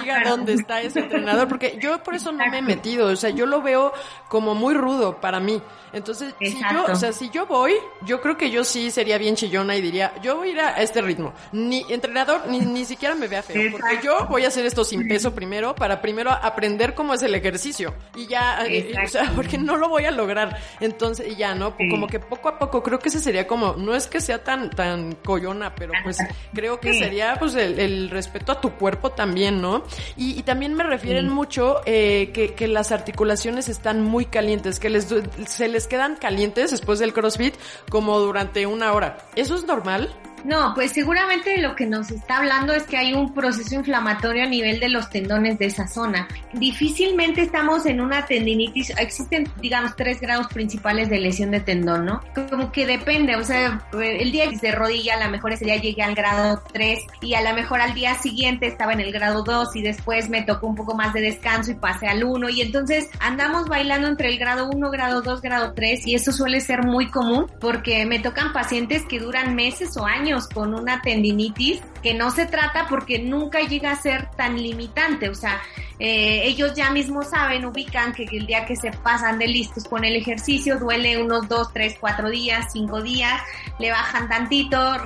diga 0.00 0.22
dónde 0.24 0.54
está 0.54 0.80
ese 0.80 1.00
entrenador, 1.00 1.48
porque 1.48 1.78
yo 1.80 2.02
por 2.02 2.14
eso 2.14 2.32
no 2.32 2.46
me 2.46 2.58
he 2.58 2.62
metido, 2.62 3.08
o 3.08 3.16
sea, 3.16 3.30
yo 3.30 3.46
lo 3.46 3.62
veo 3.62 3.92
como 4.28 4.54
muy 4.54 4.74
rudo 4.74 5.20
para 5.20 5.40
mí. 5.40 5.60
Entonces, 5.92 6.34
si 6.40 6.60
yo, 6.72 6.84
o 6.84 6.94
sea, 6.94 7.12
si 7.12 7.30
yo 7.30 7.46
voy, 7.46 7.74
yo 8.02 8.20
creo 8.20 8.36
que 8.36 8.50
yo 8.50 8.64
sí 8.64 8.90
sería 8.90 9.18
bien 9.18 9.34
chillona 9.34 9.76
y 9.76 9.80
diría, 9.80 10.12
yo 10.22 10.36
voy 10.36 10.50
a 10.50 10.52
ir 10.52 10.60
a 10.60 10.82
este 10.82 11.02
ritmo. 11.02 11.32
Ni 11.52 11.84
entrenador, 11.88 12.42
ni, 12.48 12.60
ni 12.60 12.84
siquiera 12.84 13.14
me 13.14 13.26
vea 13.26 13.42
feo, 13.42 13.72
porque 13.72 13.98
yo 14.02 14.26
voy 14.26 14.44
a 14.44 14.48
hacer 14.48 14.64
esto 14.66 14.84
sin 14.84 15.08
peso 15.08 15.34
primero, 15.34 15.74
para 15.74 16.00
primero 16.00 16.30
aprender 16.30 16.94
cómo 16.94 17.14
es 17.14 17.22
el 17.22 17.34
ejercicio. 17.34 17.92
Y 18.14 18.26
ya, 18.26 18.64
eh, 18.66 18.94
o 19.04 19.08
sea, 19.08 19.32
porque 19.34 19.58
no 19.58 19.76
lo 19.76 19.88
voy 19.88 20.04
a 20.04 20.12
lograr. 20.12 20.56
Entonces, 20.78 21.26
y 21.32 21.36
ya, 21.36 21.49
¿no? 21.54 21.76
Como 21.76 22.06
que 22.06 22.20
poco 22.20 22.48
a 22.48 22.58
poco, 22.58 22.82
creo 22.82 22.98
que 22.98 23.08
ese 23.08 23.20
sería 23.20 23.46
como, 23.46 23.74
no 23.74 23.94
es 23.94 24.06
que 24.06 24.20
sea 24.20 24.42
tan, 24.42 24.70
tan 24.70 25.12
coyona, 25.16 25.74
pero 25.74 25.92
pues 26.02 26.18
creo 26.54 26.80
que 26.80 26.94
sería 26.94 27.36
pues 27.38 27.54
el, 27.54 28.10
respeto 28.10 28.52
a 28.52 28.60
tu 28.60 28.72
cuerpo 28.72 29.10
también, 29.10 29.60
¿no? 29.60 29.84
Y, 30.16 30.42
también 30.42 30.74
me 30.74 30.82
refieren 30.82 31.28
mucho 31.28 31.80
eh, 31.86 32.30
que, 32.32 32.54
que, 32.54 32.66
las 32.66 32.92
articulaciones 32.92 33.68
están 33.68 34.02
muy 34.02 34.24
calientes, 34.24 34.80
que 34.80 34.90
les, 34.90 35.14
se 35.46 35.68
les 35.68 35.86
quedan 35.86 36.16
calientes 36.16 36.70
después 36.70 36.98
del 36.98 37.12
CrossFit 37.12 37.54
como 37.88 38.18
durante 38.18 38.66
una 38.66 38.92
hora. 38.92 39.18
¿Eso 39.36 39.54
es 39.54 39.64
normal? 39.64 40.12
No, 40.44 40.72
pues 40.74 40.92
seguramente 40.92 41.58
lo 41.58 41.76
que 41.76 41.86
nos 41.86 42.10
está 42.10 42.38
hablando 42.38 42.72
es 42.72 42.84
que 42.84 42.96
hay 42.96 43.12
un 43.12 43.34
proceso 43.34 43.74
inflamatorio 43.74 44.44
a 44.44 44.46
nivel 44.46 44.80
de 44.80 44.88
los 44.88 45.10
tendones 45.10 45.58
de 45.58 45.66
esa 45.66 45.86
zona. 45.86 46.28
Difícilmente 46.54 47.42
estamos 47.42 47.86
en 47.86 48.00
una 48.00 48.26
tendinitis, 48.26 48.90
existen, 48.98 49.48
digamos, 49.60 49.96
tres 49.96 50.20
grados 50.20 50.46
principales 50.48 51.10
de 51.10 51.18
lesión 51.18 51.50
de 51.50 51.60
tendón, 51.60 52.06
¿no? 52.06 52.20
Como 52.48 52.72
que 52.72 52.86
depende, 52.86 53.36
o 53.36 53.44
sea, 53.44 53.86
el 53.92 54.32
día 54.32 54.48
de 54.50 54.72
rodilla 54.72 55.16
a 55.16 55.24
lo 55.24 55.30
mejor 55.30 55.52
ese 55.52 55.64
día 55.64 55.76
llegué 55.76 56.02
al 56.02 56.14
grado 56.14 56.62
3 56.72 57.00
y 57.20 57.34
a 57.34 57.42
lo 57.42 57.54
mejor 57.54 57.80
al 57.80 57.94
día 57.94 58.14
siguiente 58.14 58.66
estaba 58.66 58.92
en 58.92 59.00
el 59.00 59.12
grado 59.12 59.42
2 59.42 59.76
y 59.76 59.82
después 59.82 60.28
me 60.28 60.42
tocó 60.42 60.66
un 60.66 60.74
poco 60.74 60.94
más 60.94 61.12
de 61.12 61.20
descanso 61.20 61.70
y 61.70 61.74
pasé 61.74 62.08
al 62.08 62.24
1 62.24 62.48
y 62.48 62.62
entonces 62.62 63.08
andamos 63.20 63.68
bailando 63.68 64.08
entre 64.08 64.28
el 64.28 64.38
grado 64.38 64.68
1, 64.70 64.90
grado 64.90 65.22
2, 65.22 65.40
grado 65.42 65.72
3 65.74 66.06
y 66.06 66.14
eso 66.14 66.32
suele 66.32 66.60
ser 66.60 66.84
muy 66.84 67.10
común 67.10 67.46
porque 67.60 68.06
me 68.06 68.20
tocan 68.20 68.52
pacientes 68.52 69.04
que 69.06 69.18
duran 69.18 69.54
meses 69.54 69.96
o 69.96 70.06
años 70.06 70.29
con 70.52 70.74
una 70.74 71.02
tendinitis 71.02 71.80
que 72.02 72.14
no 72.14 72.30
se 72.30 72.46
trata 72.46 72.86
porque 72.88 73.18
nunca 73.18 73.60
llega 73.60 73.92
a 73.92 73.96
ser 73.96 74.30
tan 74.36 74.60
limitante, 74.60 75.28
o 75.28 75.34
sea, 75.34 75.60
eh, 75.98 76.42
ellos 76.44 76.74
ya 76.74 76.90
mismos 76.90 77.28
saben, 77.28 77.66
ubican 77.66 78.12
que 78.14 78.24
el 78.24 78.46
día 78.46 78.64
que 78.64 78.74
se 78.74 78.90
pasan 78.90 79.38
de 79.38 79.48
listos 79.48 79.84
con 79.84 80.04
el 80.04 80.16
ejercicio 80.16 80.78
duele 80.78 81.22
unos 81.22 81.46
dos, 81.46 81.72
tres, 81.74 81.96
cuatro 82.00 82.30
días, 82.30 82.72
cinco 82.72 83.02
días, 83.02 83.42
le 83.78 83.90
bajan 83.90 84.28
tantito, 84.28 84.96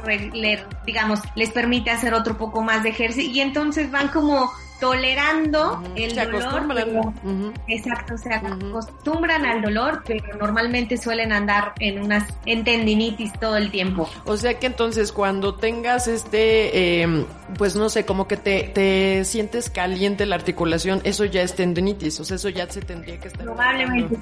digamos, 0.86 1.20
les 1.34 1.50
permite 1.50 1.90
hacer 1.90 2.14
otro 2.14 2.36
poco 2.38 2.62
más 2.62 2.84
de 2.84 2.90
ejercicio 2.90 3.32
y 3.32 3.40
entonces 3.40 3.90
van 3.90 4.08
como 4.08 4.52
tolerando 4.80 5.82
el 5.94 6.14
dolor. 6.14 7.12
Exacto, 7.68 8.18
se 8.18 8.32
acostumbran 8.34 9.46
al 9.46 9.62
dolor, 9.62 10.02
pero 10.06 10.36
normalmente 10.38 10.96
suelen 10.96 11.32
andar 11.32 11.72
en 11.80 12.02
unas 12.02 12.24
en 12.46 12.64
tendinitis 12.64 13.32
todo 13.38 13.56
el 13.56 13.70
tiempo. 13.70 14.08
O 14.24 14.36
sea 14.36 14.58
que 14.58 14.66
entonces 14.66 15.12
cuando 15.12 15.54
tengas 15.54 16.08
este, 16.08 17.02
em, 17.02 17.24
pues 17.56 17.76
no 17.76 17.88
sé, 17.88 18.04
como 18.04 18.26
que 18.28 18.36
te, 18.36 18.64
te 18.74 19.24
sientes 19.24 19.70
caliente 19.70 20.26
la 20.26 20.36
articulación, 20.36 21.00
eso 21.04 21.24
ya 21.24 21.42
es 21.42 21.54
tendinitis, 21.54 22.20
o 22.20 22.24
sea, 22.24 22.36
eso 22.36 22.48
ya 22.48 22.68
se 22.68 22.80
tendría 22.82 23.18
que 23.18 23.28
estar. 23.28 23.44
Probablemente. 23.44 24.18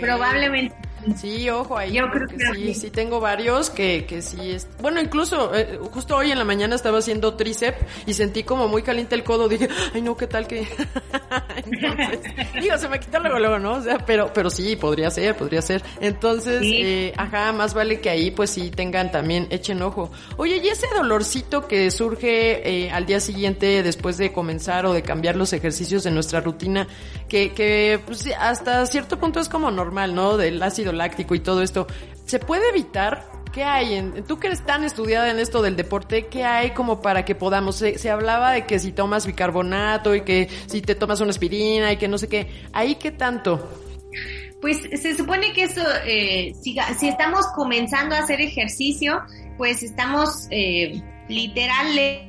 Probablemente. 0.00 0.74
Sí, 1.16 1.48
ojo 1.50 1.76
ahí, 1.76 1.92
Yo 1.92 2.10
creo 2.10 2.28
que 2.28 2.38
sí, 2.38 2.74
sí 2.74 2.90
tengo 2.90 3.20
varios 3.20 3.70
que, 3.70 4.04
que 4.06 4.22
sí 4.22 4.52
es... 4.52 4.68
Bueno, 4.80 5.00
incluso, 5.00 5.54
eh, 5.54 5.78
justo 5.90 6.16
hoy 6.16 6.30
en 6.30 6.38
la 6.38 6.44
mañana 6.44 6.76
estaba 6.76 6.98
haciendo 6.98 7.34
tríceps 7.34 7.78
y 8.06 8.14
sentí 8.14 8.42
como 8.42 8.68
muy 8.68 8.82
caliente 8.82 9.14
el 9.14 9.24
codo, 9.24 9.48
dije, 9.48 9.68
ay 9.94 10.02
no, 10.02 10.16
¿qué 10.16 10.26
tal 10.26 10.46
que...? 10.46 10.68
Entonces, 11.56 12.20
digo, 12.60 12.78
se 12.78 12.88
me 12.88 13.00
quita 13.00 13.18
luego, 13.18 13.38
luego, 13.38 13.58
¿no? 13.58 13.74
O 13.74 13.82
sea, 13.82 13.98
pero, 13.98 14.32
pero 14.32 14.50
sí, 14.50 14.76
podría 14.76 15.10
ser, 15.10 15.36
podría 15.36 15.62
ser. 15.62 15.82
Entonces, 16.00 16.62
eh, 16.64 17.12
ajá, 17.16 17.52
más 17.52 17.74
vale 17.74 18.00
que 18.00 18.10
ahí 18.10 18.30
pues 18.30 18.50
sí 18.50 18.70
tengan 18.70 19.10
también, 19.10 19.46
echen 19.50 19.82
ojo. 19.82 20.10
Oye, 20.36 20.56
¿y 20.56 20.68
ese 20.68 20.86
dolorcito 20.94 21.66
que 21.66 21.90
surge 21.90 22.68
eh, 22.68 22.90
al 22.90 23.06
día 23.06 23.20
siguiente 23.20 23.82
después 23.82 24.16
de 24.16 24.32
comenzar 24.32 24.86
o 24.86 24.92
de 24.92 25.02
cambiar 25.02 25.36
los 25.36 25.52
ejercicios 25.52 26.04
de 26.04 26.10
nuestra 26.10 26.40
rutina, 26.40 26.86
que, 27.28 27.52
que 27.52 28.00
pues, 28.04 28.26
hasta 28.38 28.86
cierto 28.86 29.18
punto 29.18 29.40
es 29.40 29.48
como 29.48 29.70
normal, 29.70 30.14
¿no? 30.14 30.36
Del 30.36 30.62
ácido 30.62 30.89
láctico 30.92 31.34
y 31.34 31.40
todo 31.40 31.62
esto, 31.62 31.86
¿se 32.26 32.38
puede 32.38 32.68
evitar? 32.68 33.30
¿Qué 33.52 33.64
hay? 33.64 33.94
En, 33.94 34.24
tú 34.24 34.38
que 34.38 34.46
eres 34.46 34.64
tan 34.64 34.84
estudiada 34.84 35.30
en 35.30 35.38
esto 35.40 35.60
del 35.60 35.74
deporte, 35.74 36.26
¿qué 36.26 36.44
hay 36.44 36.70
como 36.70 37.00
para 37.00 37.24
que 37.24 37.34
podamos? 37.34 37.76
Se, 37.76 38.10
hablaba 38.10 38.52
de 38.52 38.64
que 38.64 38.78
si 38.78 38.92
tomas 38.92 39.26
bicarbonato 39.26 40.14
y 40.14 40.22
que 40.22 40.48
si 40.66 40.80
te 40.82 40.94
tomas 40.94 41.20
una 41.20 41.30
aspirina 41.30 41.92
y 41.92 41.96
que 41.96 42.06
no 42.06 42.16
sé 42.18 42.28
qué. 42.28 42.46
¿Ahí 42.72 42.94
qué 42.94 43.10
tanto? 43.10 43.68
Pues 44.60 44.78
se 44.78 45.16
supone 45.16 45.52
que 45.52 45.64
eso, 45.64 45.82
eh, 46.04 46.52
si, 46.60 46.76
si 46.98 47.08
estamos 47.08 47.46
comenzando 47.56 48.14
a 48.14 48.18
hacer 48.18 48.40
ejercicio, 48.40 49.20
pues 49.56 49.82
estamos 49.82 50.46
eh, 50.50 51.02
literal 51.30 51.86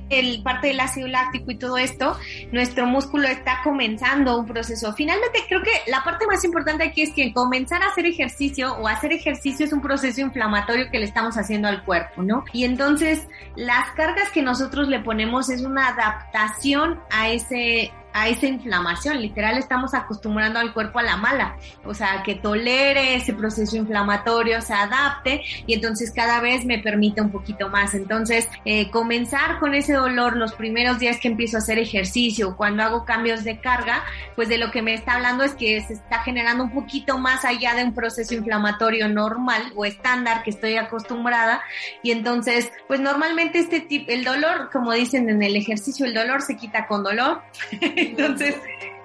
el 0.09 0.43
parte 0.43 0.67
del 0.67 0.79
ácido 0.79 1.07
láctico 1.07 1.51
y 1.51 1.57
todo 1.57 1.77
esto, 1.77 2.17
nuestro 2.51 2.85
músculo 2.85 3.27
está 3.27 3.61
comenzando 3.63 4.37
un 4.37 4.45
proceso. 4.45 4.93
Finalmente, 4.93 5.39
creo 5.47 5.61
que 5.61 5.71
la 5.89 6.03
parte 6.03 6.25
más 6.27 6.43
importante 6.43 6.83
aquí 6.83 7.01
es 7.01 7.13
que 7.13 7.33
comenzar 7.33 7.81
a 7.83 7.87
hacer 7.87 8.05
ejercicio 8.05 8.73
o 8.75 8.87
hacer 8.87 9.13
ejercicio 9.13 9.65
es 9.65 9.73
un 9.73 9.81
proceso 9.81 10.21
inflamatorio 10.21 10.89
que 10.91 10.99
le 10.99 11.05
estamos 11.05 11.37
haciendo 11.37 11.67
al 11.67 11.83
cuerpo, 11.83 12.21
¿no? 12.21 12.43
Y 12.53 12.65
entonces, 12.65 13.27
las 13.55 13.91
cargas 13.91 14.29
que 14.31 14.41
nosotros 14.41 14.87
le 14.87 14.99
ponemos 14.99 15.49
es 15.49 15.61
una 15.61 15.89
adaptación 15.89 16.99
a 17.09 17.29
ese 17.29 17.91
a 18.13 18.29
esa 18.29 18.47
inflamación. 18.47 19.21
Literal, 19.21 19.57
estamos 19.57 19.93
acostumbrando 19.93 20.59
al 20.59 20.73
cuerpo 20.73 20.99
a 20.99 21.03
la 21.03 21.17
mala, 21.17 21.57
o 21.85 21.93
sea, 21.93 22.23
que 22.23 22.35
tolere 22.35 23.15
ese 23.15 23.33
proceso 23.33 23.75
inflamatorio, 23.77 24.61
se 24.61 24.73
adapte 24.73 25.41
y 25.65 25.73
entonces 25.73 26.11
cada 26.11 26.41
vez 26.41 26.65
me 26.65 26.79
permite 26.79 27.21
un 27.21 27.31
poquito 27.31 27.69
más. 27.69 27.93
Entonces, 27.93 28.47
eh, 28.65 28.89
comenzar 28.91 29.59
con 29.59 29.73
ese 29.73 29.93
dolor 29.93 30.35
los 30.35 30.53
primeros 30.53 30.99
días 30.99 31.19
que 31.19 31.27
empiezo 31.27 31.57
a 31.57 31.59
hacer 31.59 31.79
ejercicio, 31.79 32.55
cuando 32.55 32.83
hago 32.83 33.05
cambios 33.05 33.43
de 33.43 33.59
carga, 33.59 34.03
pues 34.35 34.49
de 34.49 34.57
lo 34.57 34.71
que 34.71 34.81
me 34.81 34.93
está 34.93 35.13
hablando 35.13 35.43
es 35.43 35.53
que 35.53 35.81
se 35.81 35.93
está 35.93 36.19
generando 36.23 36.63
un 36.63 36.71
poquito 36.71 37.17
más 37.17 37.45
allá 37.45 37.75
de 37.75 37.83
un 37.83 37.93
proceso 37.93 38.33
inflamatorio 38.33 39.07
normal 39.09 39.71
o 39.75 39.85
estándar 39.85 40.43
que 40.43 40.51
estoy 40.51 40.77
acostumbrada 40.77 41.61
y 42.03 42.11
entonces, 42.11 42.71
pues 42.87 42.99
normalmente 42.99 43.59
este 43.59 43.79
tipo, 43.79 44.11
el 44.11 44.23
dolor, 44.23 44.69
como 44.71 44.93
dicen 44.93 45.29
en 45.29 45.41
el 45.43 45.55
ejercicio, 45.55 46.05
el 46.05 46.13
dolor 46.13 46.41
se 46.41 46.55
quita 46.55 46.87
con 46.87 47.03
dolor. 47.03 47.41
Entonces, 48.01 48.55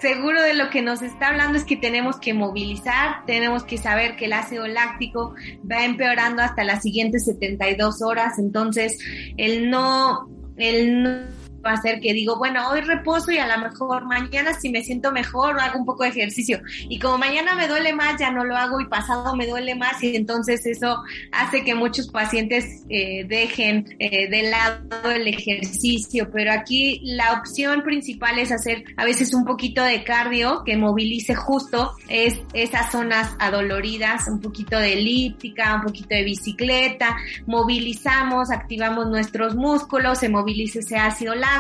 seguro 0.01 0.43
de 0.43 0.55
lo 0.55 0.71
que 0.71 0.83
nos 0.83 1.03
está 1.03 1.29
hablando 1.29 1.59
es 1.59 1.65
que 1.65 1.77
tenemos 1.77 2.19
que 2.19 2.35
movilizar, 2.35 3.25
tenemos 3.27 3.65
que 3.65 3.79
saber 3.79 4.17
que 4.17 4.27
el 4.27 4.33
ácido 4.33 4.67
láctico 4.67 5.35
va 5.71 5.85
empeorando 5.85 6.43
hasta 6.43 6.65
las 6.65 6.83
siguientes 6.83 7.25
72 7.25 8.03
horas, 8.03 8.39
entonces 8.39 8.99
el 9.37 9.71
no, 9.71 10.29
el 10.57 11.03
no 11.03 11.46
va 11.67 11.73
a 11.73 11.75
hacer 11.75 12.01
que 12.01 12.13
digo, 12.13 12.37
bueno, 12.37 12.69
hoy 12.71 12.81
reposo 12.81 13.31
y 13.31 13.39
a 13.39 13.47
lo 13.47 13.63
mejor 13.63 14.07
mañana 14.07 14.55
si 14.55 14.71
me 14.71 14.83
siento 14.83 15.13
mejor 15.13 15.61
hago 15.61 15.79
un 15.79 15.85
poco 15.85 16.05
de 16.05 16.11
ejercicio. 16.11 16.61
Y 16.89 16.99
como 16.99 17.19
mañana 17.19 17.55
me 17.55 17.69
duele 17.69 17.93
más, 17.93 18.19
ya 18.19 18.31
no 18.31 18.45
lo 18.45 18.57
hago 18.57 18.81
y 18.81 18.87
pasado 18.87 19.35
me 19.37 19.47
duele 19.47 19.75
más 19.75 20.03
y 20.03 20.17
entonces 20.17 20.65
eso 20.67 21.03
hace 21.33 21.65
que 21.65 21.75
muchos 21.75 22.09
pacientes 22.09 22.65
eh, 22.89 23.25
dejen 23.29 23.97
eh, 23.99 24.29
de 24.29 24.43
lado 24.45 25.11
el 25.11 25.29
ejercicio. 25.29 26.31
Pero 26.33 26.53
aquí 26.53 27.01
la 27.05 27.33
opción 27.35 27.83
principal 27.83 28.39
es 28.39 28.53
hacer 28.53 28.85
a 28.97 29.05
veces 29.05 29.35
un 29.35 29.45
poquito 29.45 29.83
de 29.83 30.05
cardio 30.05 30.63
que 30.65 30.77
movilice 30.77 31.35
justo 31.35 31.93
es 32.09 32.39
esas 32.53 32.93
zonas 32.93 33.35
adoloridas, 33.39 34.29
un 34.29 34.41
poquito 34.41 34.79
de 34.79 34.95
elíptica, 34.95 35.75
un 35.77 35.83
poquito 35.83 36.15
de 36.15 36.25
bicicleta, 36.25 37.17
movilizamos, 37.47 38.51
activamos 38.51 39.09
nuestros 39.09 39.55
músculos, 39.55 40.19
se 40.19 40.29
moviliza 40.29 40.79
ese 40.81 40.97
ácido 40.97 41.35
láctico 41.35 41.56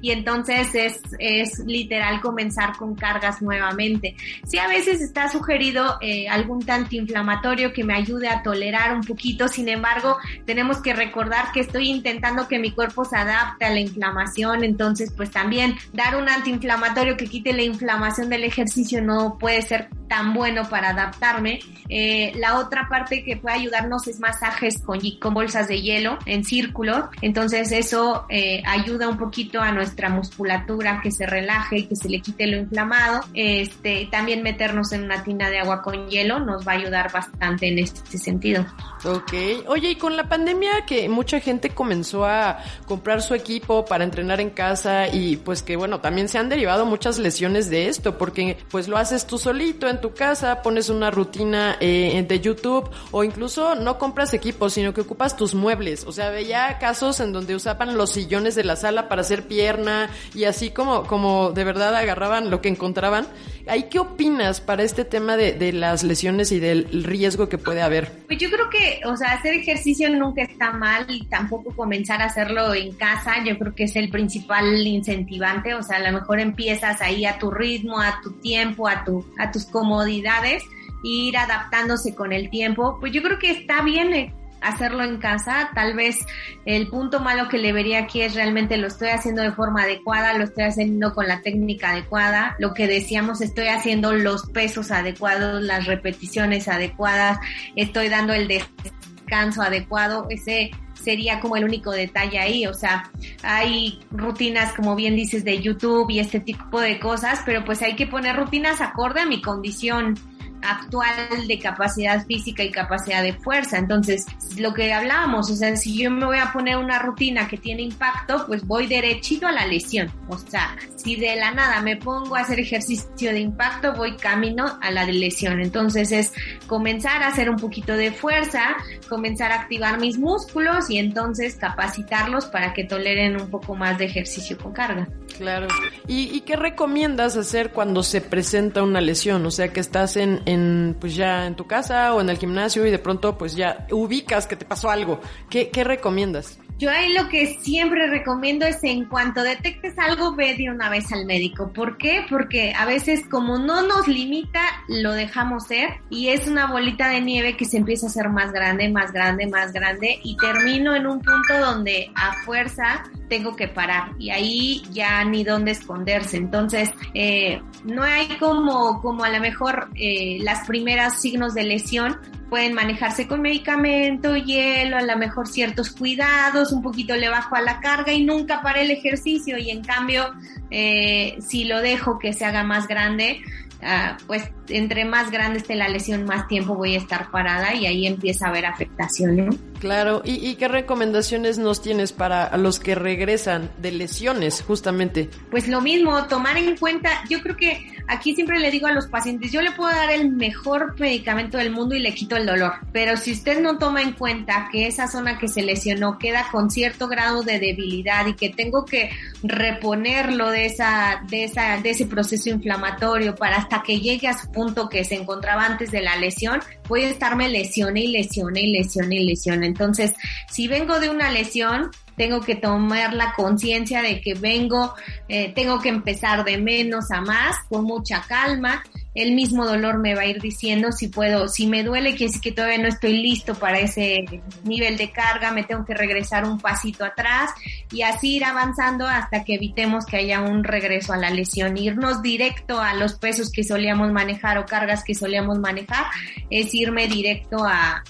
y 0.00 0.10
entonces 0.10 0.74
es, 0.74 1.00
es 1.18 1.58
literal 1.66 2.20
comenzar 2.20 2.76
con 2.76 2.94
cargas 2.94 3.42
nuevamente. 3.42 4.16
Sí, 4.44 4.58
a 4.58 4.68
veces 4.68 5.00
está 5.00 5.28
sugerido 5.28 5.98
eh, 6.00 6.28
algún 6.28 6.68
antiinflamatorio 6.68 7.72
que 7.72 7.84
me 7.84 7.94
ayude 7.94 8.28
a 8.28 8.42
tolerar 8.42 8.94
un 8.94 9.02
poquito, 9.02 9.48
sin 9.48 9.68
embargo, 9.68 10.18
tenemos 10.46 10.78
que 10.78 10.94
recordar 10.94 11.52
que 11.52 11.60
estoy 11.60 11.90
intentando 11.90 12.48
que 12.48 12.58
mi 12.58 12.70
cuerpo 12.70 13.04
se 13.04 13.16
adapte 13.16 13.64
a 13.64 13.70
la 13.70 13.80
inflamación, 13.80 14.64
entonces 14.64 15.12
pues 15.16 15.30
también 15.30 15.76
dar 15.92 16.16
un 16.16 16.28
antiinflamatorio 16.28 17.16
que 17.16 17.26
quite 17.26 17.52
la 17.52 17.62
inflamación 17.62 18.28
del 18.28 18.44
ejercicio 18.44 19.02
no 19.02 19.38
puede 19.38 19.62
ser 19.62 19.88
tan 20.12 20.34
bueno 20.34 20.68
para 20.68 20.90
adaptarme. 20.90 21.60
Eh, 21.88 22.32
la 22.36 22.58
otra 22.58 22.86
parte 22.90 23.24
que 23.24 23.38
puede 23.38 23.56
ayudarnos 23.56 24.06
es 24.08 24.20
masajes 24.20 24.78
con, 24.78 25.00
bolsas 25.32 25.68
de 25.68 25.80
hielo 25.80 26.18
en 26.26 26.44
círculo. 26.44 27.08
Entonces 27.22 27.72
eso 27.72 28.26
eh, 28.28 28.62
ayuda 28.66 29.08
un 29.08 29.16
poquito 29.16 29.62
a 29.62 29.72
nuestra 29.72 30.10
musculatura 30.10 31.00
que 31.02 31.10
se 31.10 31.24
relaje 31.24 31.78
y 31.78 31.86
que 31.86 31.96
se 31.96 32.10
le 32.10 32.20
quite 32.20 32.46
lo 32.46 32.58
inflamado. 32.58 33.22
Este, 33.32 34.06
también 34.10 34.42
meternos 34.42 34.92
en 34.92 35.04
una 35.04 35.24
tina 35.24 35.48
de 35.48 35.60
agua 35.60 35.80
con 35.80 36.10
hielo 36.10 36.40
nos 36.40 36.68
va 36.68 36.72
a 36.72 36.74
ayudar 36.74 37.10
bastante 37.10 37.68
en 37.68 37.78
este 37.78 38.18
sentido. 38.18 38.66
Ok. 39.04 39.32
Oye, 39.66 39.92
y 39.92 39.96
con 39.96 40.14
la 40.14 40.28
pandemia 40.28 40.84
que 40.86 41.08
mucha 41.08 41.40
gente 41.40 41.70
comenzó 41.70 42.26
a 42.26 42.58
comprar 42.84 43.22
su 43.22 43.34
equipo 43.34 43.86
para 43.86 44.04
entrenar 44.04 44.42
en 44.42 44.50
casa 44.50 45.08
y 45.08 45.38
pues 45.38 45.62
que 45.62 45.76
bueno, 45.76 46.02
también 46.02 46.28
se 46.28 46.36
han 46.36 46.50
derivado 46.50 46.84
muchas 46.84 47.18
lesiones 47.18 47.70
de 47.70 47.88
esto 47.88 48.18
porque 48.18 48.58
pues 48.70 48.88
lo 48.88 48.98
haces 48.98 49.26
tú 49.26 49.38
solito 49.38 49.88
tu 50.02 50.12
casa, 50.12 50.60
pones 50.60 50.90
una 50.90 51.10
rutina 51.10 51.78
eh, 51.80 52.22
de 52.28 52.40
YouTube 52.40 52.90
o 53.10 53.24
incluso 53.24 53.74
no 53.74 53.98
compras 53.98 54.34
equipos, 54.34 54.74
sino 54.74 54.92
que 54.92 55.00
ocupas 55.00 55.36
tus 55.36 55.54
muebles. 55.54 56.04
O 56.04 56.12
sea, 56.12 56.28
veía 56.28 56.76
casos 56.78 57.20
en 57.20 57.32
donde 57.32 57.54
usaban 57.54 57.96
los 57.96 58.10
sillones 58.10 58.54
de 58.54 58.64
la 58.64 58.76
sala 58.76 59.08
para 59.08 59.22
hacer 59.22 59.48
pierna 59.48 60.10
y 60.34 60.44
así 60.44 60.70
como, 60.70 61.04
como 61.04 61.52
de 61.52 61.64
verdad 61.64 61.96
agarraban 61.96 62.50
lo 62.50 62.60
que 62.60 62.68
encontraban. 62.68 63.26
¿Ahí 63.68 63.84
qué 63.84 64.00
opinas 64.00 64.60
para 64.60 64.82
este 64.82 65.04
tema 65.04 65.36
de, 65.36 65.52
de 65.52 65.72
las 65.72 66.02
lesiones 66.02 66.50
y 66.50 66.58
del 66.58 67.04
riesgo 67.04 67.48
que 67.48 67.58
puede 67.58 67.80
haber? 67.80 68.10
Pues 68.26 68.38
yo 68.38 68.50
creo 68.50 68.68
que, 68.68 69.00
o 69.06 69.16
sea, 69.16 69.32
hacer 69.32 69.54
ejercicio 69.54 70.10
nunca 70.10 70.42
está 70.42 70.72
mal 70.72 71.06
y 71.08 71.24
tampoco 71.26 71.74
comenzar 71.74 72.20
a 72.20 72.26
hacerlo 72.26 72.74
en 72.74 72.92
casa, 72.92 73.36
yo 73.44 73.56
creo 73.58 73.74
que 73.74 73.84
es 73.84 73.94
el 73.94 74.10
principal 74.10 74.84
incentivante, 74.84 75.74
o 75.74 75.82
sea, 75.82 75.98
a 75.98 76.10
lo 76.10 76.18
mejor 76.18 76.40
empiezas 76.40 77.00
ahí 77.00 77.24
a 77.24 77.38
tu 77.38 77.50
ritmo, 77.50 78.00
a 78.00 78.20
tu 78.20 78.32
tiempo, 78.32 78.88
a 78.88 79.04
tu, 79.04 79.24
a 79.38 79.50
tus 79.52 79.64
cómodos 79.66 79.91
comodidades, 79.92 80.64
ir 81.02 81.36
adaptándose 81.36 82.14
con 82.14 82.32
el 82.32 82.48
tiempo, 82.48 82.96
pues 83.00 83.12
yo 83.12 83.22
creo 83.22 83.38
que 83.38 83.50
está 83.50 83.82
bien 83.82 84.14
eh, 84.14 84.32
hacerlo 84.60 85.02
en 85.02 85.18
casa. 85.18 85.70
Tal 85.74 85.94
vez 85.94 86.18
el 86.64 86.88
punto 86.88 87.20
malo 87.20 87.48
que 87.48 87.58
le 87.58 87.72
vería 87.72 87.98
aquí 87.98 88.22
es 88.22 88.34
realmente 88.34 88.76
lo 88.78 88.86
estoy 88.86 89.08
haciendo 89.08 89.42
de 89.42 89.52
forma 89.52 89.82
adecuada, 89.82 90.32
lo 90.34 90.44
estoy 90.44 90.64
haciendo 90.64 91.12
con 91.12 91.28
la 91.28 91.42
técnica 91.42 91.90
adecuada. 91.90 92.56
Lo 92.58 92.72
que 92.72 92.86
decíamos, 92.86 93.40
estoy 93.40 93.66
haciendo 93.66 94.12
los 94.12 94.46
pesos 94.50 94.90
adecuados, 94.90 95.62
las 95.62 95.86
repeticiones 95.86 96.68
adecuadas, 96.68 97.38
estoy 97.76 98.08
dando 98.08 98.32
el 98.32 98.48
descanso 98.48 99.62
adecuado. 99.62 100.26
Ese 100.30 100.70
sería 101.02 101.40
como 101.40 101.56
el 101.56 101.64
único 101.64 101.90
detalle 101.90 102.38
ahí. 102.38 102.66
O 102.66 102.74
sea, 102.74 103.10
hay 103.42 104.00
rutinas, 104.10 104.72
como 104.74 104.94
bien 104.94 105.16
dices, 105.16 105.44
de 105.44 105.60
YouTube 105.60 106.10
y 106.10 106.20
este 106.20 106.40
tipo 106.40 106.80
de 106.80 106.98
cosas, 106.98 107.40
pero 107.44 107.64
pues 107.64 107.82
hay 107.82 107.96
que 107.96 108.06
poner 108.06 108.36
rutinas 108.36 108.80
acorde 108.80 109.20
a 109.20 109.26
mi 109.26 109.42
condición 109.42 110.18
actual 110.62 111.46
de 111.46 111.58
capacidad 111.58 112.24
física 112.26 112.62
y 112.62 112.70
capacidad 112.70 113.22
de 113.22 113.32
fuerza. 113.34 113.78
Entonces, 113.78 114.26
lo 114.56 114.72
que 114.72 114.92
hablábamos, 114.92 115.50
o 115.50 115.54
sea, 115.54 115.76
si 115.76 115.96
yo 115.96 116.10
me 116.10 116.26
voy 116.26 116.38
a 116.38 116.52
poner 116.52 116.76
una 116.76 116.98
rutina 116.98 117.48
que 117.48 117.56
tiene 117.56 117.82
impacto, 117.82 118.46
pues 118.46 118.66
voy 118.66 118.86
derechito 118.86 119.46
a 119.46 119.52
la 119.52 119.66
lesión. 119.66 120.10
O 120.28 120.38
sea, 120.38 120.76
si 120.96 121.16
de 121.16 121.36
la 121.36 121.52
nada 121.52 121.80
me 121.80 121.96
pongo 121.96 122.36
a 122.36 122.40
hacer 122.40 122.60
ejercicio 122.60 123.32
de 123.32 123.40
impacto, 123.40 123.94
voy 123.94 124.16
camino 124.16 124.78
a 124.80 124.90
la 124.90 125.04
lesión. 125.04 125.60
Entonces 125.60 126.12
es 126.12 126.32
comenzar 126.66 127.22
a 127.22 127.28
hacer 127.28 127.50
un 127.50 127.56
poquito 127.56 127.94
de 127.94 128.12
fuerza, 128.12 128.76
comenzar 129.08 129.52
a 129.52 129.60
activar 129.62 130.00
mis 130.00 130.18
músculos 130.18 130.90
y 130.90 130.98
entonces 130.98 131.56
capacitarlos 131.56 132.46
para 132.46 132.72
que 132.72 132.84
toleren 132.84 133.40
un 133.40 133.50
poco 133.50 133.74
más 133.74 133.98
de 133.98 134.06
ejercicio 134.06 134.56
con 134.58 134.72
carga. 134.72 135.08
Claro. 135.36 135.68
¿Y, 136.06 136.40
qué 136.42 136.56
recomiendas 136.56 137.36
hacer 137.36 137.70
cuando 137.70 138.02
se 138.02 138.20
presenta 138.20 138.82
una 138.82 139.00
lesión? 139.00 139.44
O 139.46 139.50
sea, 139.50 139.72
que 139.72 139.80
estás 139.80 140.16
en 140.16 140.32
en, 140.46 140.51
pues 141.00 141.14
ya 141.14 141.46
en 141.46 141.54
tu 141.54 141.66
casa 141.66 142.14
o 142.14 142.20
en 142.20 142.28
el 142.28 142.38
gimnasio 142.38 142.86
y 142.86 142.90
de 142.90 142.98
pronto 142.98 143.36
pues 143.36 143.54
ya 143.54 143.86
ubicas 143.90 144.46
que 144.46 144.56
te 144.56 144.64
pasó 144.64 144.90
algo. 144.90 145.20
¿Qué, 145.50 145.70
qué 145.70 145.84
recomiendas? 145.84 146.58
Yo 146.82 146.90
ahí 146.90 147.12
lo 147.12 147.28
que 147.28 147.60
siempre 147.60 148.08
recomiendo 148.08 148.66
es 148.66 148.82
en 148.82 149.04
cuanto 149.04 149.44
detectes 149.44 149.96
algo, 150.00 150.34
ve 150.34 150.56
de 150.56 150.68
una 150.68 150.90
vez 150.90 151.12
al 151.12 151.26
médico. 151.26 151.72
¿Por 151.72 151.96
qué? 151.96 152.26
Porque 152.28 152.74
a 152.76 152.86
veces 152.86 153.22
como 153.30 153.56
no 153.56 153.86
nos 153.86 154.08
limita, 154.08 154.60
lo 154.88 155.12
dejamos 155.12 155.68
ser 155.68 156.00
y 156.10 156.30
es 156.30 156.48
una 156.48 156.66
bolita 156.66 157.08
de 157.08 157.20
nieve 157.20 157.56
que 157.56 157.66
se 157.66 157.76
empieza 157.76 158.06
a 158.06 158.08
hacer 158.08 158.30
más 158.30 158.50
grande, 158.50 158.88
más 158.88 159.12
grande, 159.12 159.46
más 159.46 159.72
grande 159.72 160.18
y 160.24 160.36
termino 160.36 160.96
en 160.96 161.06
un 161.06 161.20
punto 161.20 161.56
donde 161.60 162.10
a 162.16 162.32
fuerza 162.44 163.04
tengo 163.28 163.54
que 163.54 163.68
parar 163.68 164.10
y 164.18 164.30
ahí 164.30 164.82
ya 164.90 165.24
ni 165.24 165.44
dónde 165.44 165.70
esconderse. 165.70 166.36
Entonces, 166.36 166.90
eh, 167.14 167.62
no 167.84 168.02
hay 168.02 168.26
como, 168.40 169.00
como 169.00 169.22
a 169.22 169.30
lo 169.30 169.38
mejor 169.38 169.88
eh, 169.94 170.38
las 170.40 170.66
primeras 170.66 171.22
signos 171.22 171.54
de 171.54 171.62
lesión 171.62 172.18
pueden 172.52 172.74
manejarse 172.74 173.26
con 173.26 173.40
medicamento, 173.40 174.36
hielo, 174.36 174.98
a 174.98 175.02
lo 175.02 175.16
mejor 175.16 175.48
ciertos 175.48 175.90
cuidados, 175.90 176.71
un 176.72 176.82
poquito 176.82 177.14
le 177.16 177.28
bajo 177.28 177.54
a 177.54 177.60
la 177.60 177.80
carga 177.80 178.12
y 178.12 178.24
nunca 178.24 178.62
para 178.62 178.80
el 178.80 178.90
ejercicio. 178.90 179.58
Y 179.58 179.70
en 179.70 179.84
cambio 179.84 180.32
eh, 180.70 181.36
si 181.40 181.64
lo 181.64 181.80
dejo 181.80 182.18
que 182.18 182.32
se 182.32 182.44
haga 182.44 182.64
más 182.64 182.88
grande, 182.88 183.40
ah, 183.82 184.16
pues 184.26 184.50
entre 184.68 185.04
más 185.04 185.30
grande 185.30 185.58
esté 185.58 185.74
la 185.74 185.88
lesión, 185.88 186.24
más 186.24 186.46
tiempo 186.48 186.74
voy 186.74 186.94
a 186.94 186.98
estar 186.98 187.30
parada 187.30 187.74
y 187.74 187.86
ahí 187.86 188.06
empieza 188.06 188.46
a 188.46 188.48
haber 188.50 188.66
afectación. 188.66 189.58
Claro, 189.82 190.22
¿Y, 190.24 190.54
qué 190.54 190.68
recomendaciones 190.68 191.58
nos 191.58 191.82
tienes 191.82 192.12
para 192.12 192.56
los 192.56 192.78
que 192.78 192.94
regresan 192.94 193.68
de 193.78 193.90
lesiones, 193.90 194.62
justamente? 194.62 195.28
Pues 195.50 195.66
lo 195.66 195.80
mismo, 195.80 196.24
tomar 196.28 196.56
en 196.56 196.76
cuenta, 196.76 197.10
yo 197.28 197.40
creo 197.40 197.56
que 197.56 197.90
aquí 198.06 198.32
siempre 198.36 198.60
le 198.60 198.70
digo 198.70 198.86
a 198.86 198.92
los 198.92 199.08
pacientes, 199.08 199.50
yo 199.50 199.60
le 199.60 199.72
puedo 199.72 199.90
dar 199.90 200.12
el 200.12 200.30
mejor 200.30 200.94
medicamento 201.00 201.58
del 201.58 201.72
mundo 201.72 201.96
y 201.96 201.98
le 201.98 202.14
quito 202.14 202.36
el 202.36 202.46
dolor, 202.46 202.74
pero 202.92 203.16
si 203.16 203.32
usted 203.32 203.60
no 203.60 203.76
toma 203.78 204.02
en 204.02 204.12
cuenta 204.12 204.68
que 204.70 204.86
esa 204.86 205.08
zona 205.08 205.36
que 205.36 205.48
se 205.48 205.62
lesionó 205.62 206.16
queda 206.16 206.46
con 206.52 206.70
cierto 206.70 207.08
grado 207.08 207.42
de 207.42 207.58
debilidad 207.58 208.24
y 208.28 208.34
que 208.34 208.50
tengo 208.50 208.84
que 208.84 209.10
reponerlo 209.42 210.50
de 210.50 210.66
esa, 210.66 211.24
de 211.28 211.42
esa, 211.42 211.78
de 211.78 211.90
ese 211.90 212.06
proceso 212.06 212.50
inflamatorio 212.50 213.34
para 213.34 213.56
hasta 213.56 213.82
que 213.82 213.98
llegue 213.98 214.28
a 214.28 214.38
su 214.38 214.48
punto 214.52 214.61
que 214.88 215.04
se 215.04 215.16
encontraba 215.16 215.66
antes 215.66 215.90
de 215.90 216.02
la 216.02 216.16
lesión, 216.16 216.60
voy 216.88 217.02
a 217.02 217.10
estarme 217.10 217.48
lesione 217.48 218.02
y 218.02 218.08
lesione 218.08 218.62
y 218.62 218.72
lesione 218.72 219.16
y 219.16 219.24
lesione. 219.24 219.66
Entonces, 219.66 220.12
si 220.50 220.68
vengo 220.68 221.00
de 221.00 221.10
una 221.10 221.30
lesión, 221.30 221.90
tengo 222.16 222.40
que 222.40 222.54
tomar 222.54 223.14
la 223.14 223.32
conciencia 223.34 224.02
de 224.02 224.20
que 224.20 224.34
vengo, 224.34 224.94
eh, 225.28 225.52
tengo 225.54 225.80
que 225.80 225.88
empezar 225.88 226.44
de 226.44 226.58
menos 226.58 227.10
a 227.10 227.20
más, 227.20 227.56
con 227.68 227.84
mucha 227.84 228.22
calma. 228.22 228.82
El 229.14 229.34
mismo 229.34 229.66
dolor 229.66 229.98
me 229.98 230.14
va 230.14 230.22
a 230.22 230.26
ir 230.26 230.40
diciendo 230.40 230.90
si 230.92 231.08
puedo, 231.08 231.48
si 231.48 231.66
me 231.66 231.82
duele, 231.82 232.14
que 232.14 232.24
es 232.24 232.40
que 232.40 232.52
todavía 232.52 232.78
no 232.78 232.88
estoy 232.88 233.22
listo 233.22 233.54
para 233.54 233.78
ese 233.78 234.24
nivel 234.64 234.96
de 234.96 235.10
carga, 235.10 235.52
me 235.52 235.64
tengo 235.64 235.84
que 235.84 235.94
regresar 235.94 236.44
un 236.44 236.58
pasito 236.58 237.04
atrás 237.04 237.50
y 237.90 238.02
así 238.02 238.36
ir 238.36 238.44
avanzando 238.44 239.06
hasta 239.06 239.44
que 239.44 239.54
evitemos 239.54 240.06
que 240.06 240.16
haya 240.16 240.40
un 240.40 240.64
regreso 240.64 241.12
a 241.12 241.18
la 241.18 241.30
lesión. 241.30 241.76
Irnos 241.76 242.22
directo 242.22 242.80
a 242.80 242.94
los 242.94 243.14
pesos 243.14 243.50
que 243.50 243.64
solíamos 243.64 244.12
manejar 244.12 244.58
o 244.58 244.66
cargas 244.66 245.04
que 245.04 245.14
solíamos 245.14 245.58
manejar 245.58 246.06
es 246.50 246.74
irme 246.74 247.06
directo 247.06 247.64
a 247.64 248.02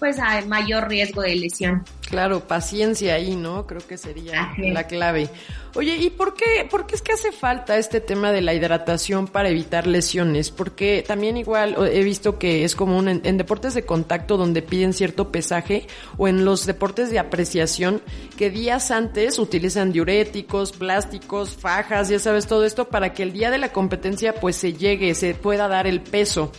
pues 0.00 0.18
a 0.18 0.40
mayor 0.46 0.88
riesgo 0.88 1.20
de 1.20 1.36
lesión. 1.36 1.84
Claro, 2.08 2.40
paciencia 2.40 3.14
ahí, 3.14 3.36
¿no? 3.36 3.66
Creo 3.66 3.86
que 3.86 3.96
sería 3.96 4.52
la 4.56 4.88
clave. 4.88 5.28
Oye, 5.76 5.96
¿y 5.96 6.10
por 6.10 6.34
qué, 6.34 6.66
por 6.68 6.86
qué 6.86 6.96
es 6.96 7.02
que 7.02 7.12
hace 7.12 7.30
falta 7.30 7.76
este 7.76 8.00
tema 8.00 8.32
de 8.32 8.40
la 8.40 8.52
hidratación 8.54 9.28
para 9.28 9.50
evitar 9.50 9.86
lesiones? 9.86 10.50
Porque 10.50 11.04
también 11.06 11.36
igual 11.36 11.76
he 11.92 12.02
visto 12.02 12.38
que 12.38 12.64
es 12.64 12.74
común 12.74 13.08
en, 13.08 13.20
en 13.24 13.36
deportes 13.36 13.74
de 13.74 13.84
contacto 13.84 14.36
donde 14.36 14.62
piden 14.62 14.94
cierto 14.94 15.30
pesaje 15.30 15.86
o 16.16 16.26
en 16.26 16.44
los 16.44 16.66
deportes 16.66 17.10
de 17.10 17.20
apreciación 17.20 18.02
que 18.36 18.50
días 18.50 18.90
antes 18.90 19.38
utilizan 19.38 19.92
diuréticos, 19.92 20.72
plásticos, 20.72 21.54
fajas, 21.54 22.08
ya 22.08 22.18
sabes 22.18 22.48
todo 22.48 22.64
esto 22.64 22.88
para 22.88 23.12
que 23.12 23.22
el 23.22 23.32
día 23.32 23.50
de 23.52 23.58
la 23.58 23.70
competencia 23.70 24.34
pues 24.34 24.56
se 24.56 24.72
llegue, 24.72 25.14
se 25.14 25.34
pueda 25.34 25.68
dar 25.68 25.86
el 25.86 26.00
peso 26.00 26.50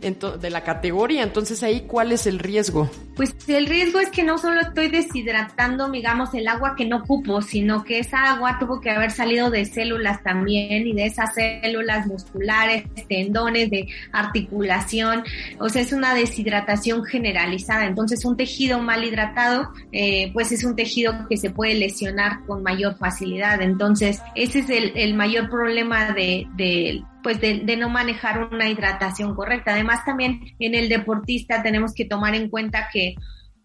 de 0.00 0.50
la 0.50 0.64
categoría. 0.64 1.22
Entonces 1.22 1.62
ahí, 1.62 1.82
¿cuál 1.82 2.12
es 2.12 2.26
el 2.26 2.38
riesgo? 2.38 2.90
Pues 3.20 3.36
el 3.48 3.66
riesgo 3.66 4.00
es 4.00 4.08
que 4.08 4.24
no 4.24 4.38
solo 4.38 4.62
estoy 4.62 4.88
deshidratando, 4.88 5.90
digamos, 5.90 6.32
el 6.32 6.48
agua 6.48 6.74
que 6.74 6.86
no 6.86 7.00
ocupo, 7.00 7.42
sino 7.42 7.84
que 7.84 7.98
esa 7.98 8.32
agua 8.32 8.56
tuvo 8.58 8.80
que 8.80 8.88
haber 8.88 9.10
salido 9.10 9.50
de 9.50 9.66
células 9.66 10.22
también 10.22 10.86
y 10.86 10.94
de 10.94 11.04
esas 11.04 11.34
células 11.34 12.06
musculares, 12.06 12.84
tendones, 13.10 13.68
de 13.68 13.88
articulación. 14.10 15.22
O 15.58 15.68
sea, 15.68 15.82
es 15.82 15.92
una 15.92 16.14
deshidratación 16.14 17.04
generalizada. 17.04 17.84
Entonces 17.84 18.24
un 18.24 18.38
tejido 18.38 18.78
mal 18.78 19.04
hidratado, 19.04 19.68
eh, 19.92 20.30
pues 20.32 20.50
es 20.52 20.64
un 20.64 20.74
tejido 20.74 21.26
que 21.28 21.36
se 21.36 21.50
puede 21.50 21.74
lesionar 21.74 22.46
con 22.46 22.62
mayor 22.62 22.96
facilidad. 22.96 23.60
Entonces 23.60 24.22
ese 24.34 24.60
es 24.60 24.70
el, 24.70 25.12
mayor 25.12 25.50
problema 25.50 26.12
de, 26.12 26.46
de 26.56 27.02
pues 27.22 27.38
de, 27.38 27.60
de, 27.64 27.76
no 27.76 27.90
manejar 27.90 28.48
una 28.50 28.70
hidratación 28.70 29.34
correcta. 29.34 29.72
Además 29.72 30.06
también 30.06 30.40
en 30.58 30.74
el 30.74 30.88
deportista 30.88 31.62
tenemos 31.62 31.92
que 31.92 32.06
tomar 32.06 32.34
en 32.34 32.48
cuenta 32.48 32.88
que 32.90 33.09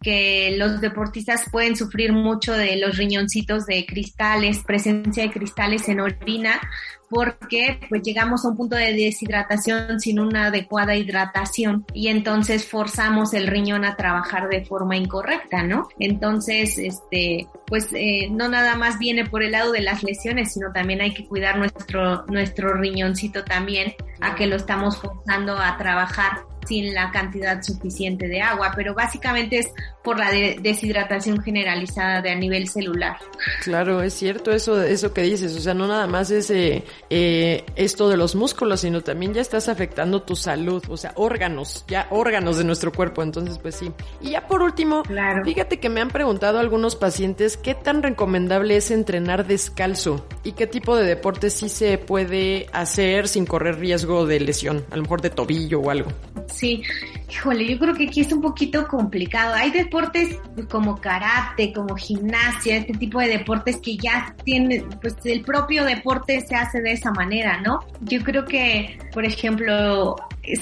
que 0.02 0.54
los 0.56 0.80
deportistas 0.80 1.44
pueden 1.50 1.74
sufrir 1.74 2.12
mucho 2.12 2.52
de 2.52 2.76
los 2.76 2.96
riñoncitos 2.96 3.66
de 3.66 3.86
cristales, 3.86 4.58
presencia 4.64 5.24
de 5.24 5.30
cristales 5.30 5.88
en 5.88 6.00
orina, 6.00 6.60
porque 7.08 7.80
pues 7.88 8.02
llegamos 8.02 8.44
a 8.44 8.48
un 8.48 8.56
punto 8.56 8.76
de 8.76 8.92
deshidratación 8.92 10.00
sin 10.00 10.18
una 10.18 10.46
adecuada 10.46 10.96
hidratación 10.96 11.84
y 11.92 12.08
entonces 12.08 12.68
forzamos 12.68 13.32
el 13.32 13.46
riñón 13.46 13.84
a 13.84 13.96
trabajar 13.96 14.48
de 14.48 14.64
forma 14.64 14.96
incorrecta, 14.96 15.62
¿no? 15.62 15.88
Entonces, 15.98 16.78
este, 16.78 17.46
pues 17.66 17.88
eh, 17.92 18.28
no 18.30 18.48
nada 18.48 18.76
más 18.76 18.98
viene 18.98 19.24
por 19.24 19.42
el 19.42 19.52
lado 19.52 19.72
de 19.72 19.82
las 19.82 20.02
lesiones, 20.02 20.52
sino 20.52 20.72
también 20.72 21.00
hay 21.00 21.14
que 21.14 21.26
cuidar 21.26 21.58
nuestro, 21.58 22.26
nuestro 22.26 22.74
riñoncito 22.74 23.44
también 23.44 23.94
a 24.20 24.34
que 24.34 24.46
lo 24.46 24.56
estamos 24.56 24.98
forzando 24.98 25.56
a 25.56 25.76
trabajar 25.78 26.44
sin 26.66 26.94
la 26.94 27.10
cantidad 27.10 27.62
suficiente 27.62 28.28
de 28.28 28.40
agua, 28.40 28.72
pero 28.74 28.94
básicamente 28.94 29.58
es 29.58 29.68
por 30.02 30.18
la 30.18 30.30
deshidratación 30.30 31.42
generalizada 31.42 32.22
de 32.22 32.30
a 32.30 32.34
nivel 32.34 32.68
celular. 32.68 33.16
Claro, 33.62 34.02
es 34.02 34.14
cierto 34.14 34.52
eso, 34.52 34.80
eso 34.82 35.12
que 35.12 35.22
dices, 35.22 35.56
o 35.56 35.60
sea, 35.60 35.74
no 35.74 35.86
nada 35.88 36.06
más 36.06 36.30
es 36.30 36.50
eh, 36.50 36.84
eh, 37.10 37.64
esto 37.74 38.08
de 38.08 38.16
los 38.16 38.36
músculos, 38.36 38.80
sino 38.80 39.00
también 39.00 39.34
ya 39.34 39.40
estás 39.40 39.68
afectando 39.68 40.22
tu 40.22 40.36
salud, 40.36 40.82
o 40.88 40.96
sea, 40.96 41.12
órganos, 41.16 41.84
ya 41.88 42.06
órganos 42.10 42.58
de 42.58 42.64
nuestro 42.64 42.92
cuerpo, 42.92 43.22
entonces 43.22 43.58
pues 43.58 43.74
sí. 43.74 43.90
Y 44.20 44.30
ya 44.30 44.46
por 44.46 44.62
último, 44.62 45.02
claro. 45.02 45.44
fíjate 45.44 45.80
que 45.80 45.88
me 45.88 46.00
han 46.00 46.10
preguntado 46.10 46.58
algunos 46.58 46.94
pacientes 46.94 47.56
qué 47.56 47.74
tan 47.74 48.02
recomendable 48.02 48.76
es 48.76 48.90
entrenar 48.90 49.46
descalzo 49.46 50.26
y 50.44 50.52
qué 50.52 50.66
tipo 50.66 50.96
de 50.96 51.04
deporte 51.04 51.50
sí 51.50 51.68
se 51.68 51.98
puede 51.98 52.66
hacer 52.72 53.28
sin 53.28 53.46
correr 53.46 53.78
riesgo 53.78 54.26
de 54.26 54.40
lesión, 54.40 54.84
a 54.90 54.96
lo 54.96 55.02
mejor 55.02 55.20
de 55.20 55.30
tobillo 55.30 55.80
o 55.80 55.90
algo. 55.90 56.10
Sí, 56.56 56.82
híjole, 57.30 57.66
yo 57.66 57.78
creo 57.78 57.94
que 57.94 58.04
aquí 58.04 58.22
es 58.22 58.32
un 58.32 58.40
poquito 58.40 58.88
complicado. 58.88 59.52
Hay 59.54 59.70
deportes 59.70 60.38
como 60.70 60.96
karate, 60.96 61.70
como 61.74 61.94
gimnasia, 61.96 62.78
este 62.78 62.94
tipo 62.94 63.20
de 63.20 63.28
deportes 63.28 63.76
que 63.82 63.98
ya 63.98 64.34
tienen, 64.42 64.88
pues 65.02 65.16
el 65.24 65.42
propio 65.42 65.84
deporte 65.84 66.40
se 66.40 66.54
hace 66.54 66.80
de 66.80 66.92
esa 66.92 67.10
manera, 67.12 67.60
¿no? 67.60 67.80
Yo 68.00 68.22
creo 68.22 68.46
que, 68.46 68.98
por 69.12 69.26
ejemplo, 69.26 70.16
es 70.46 70.60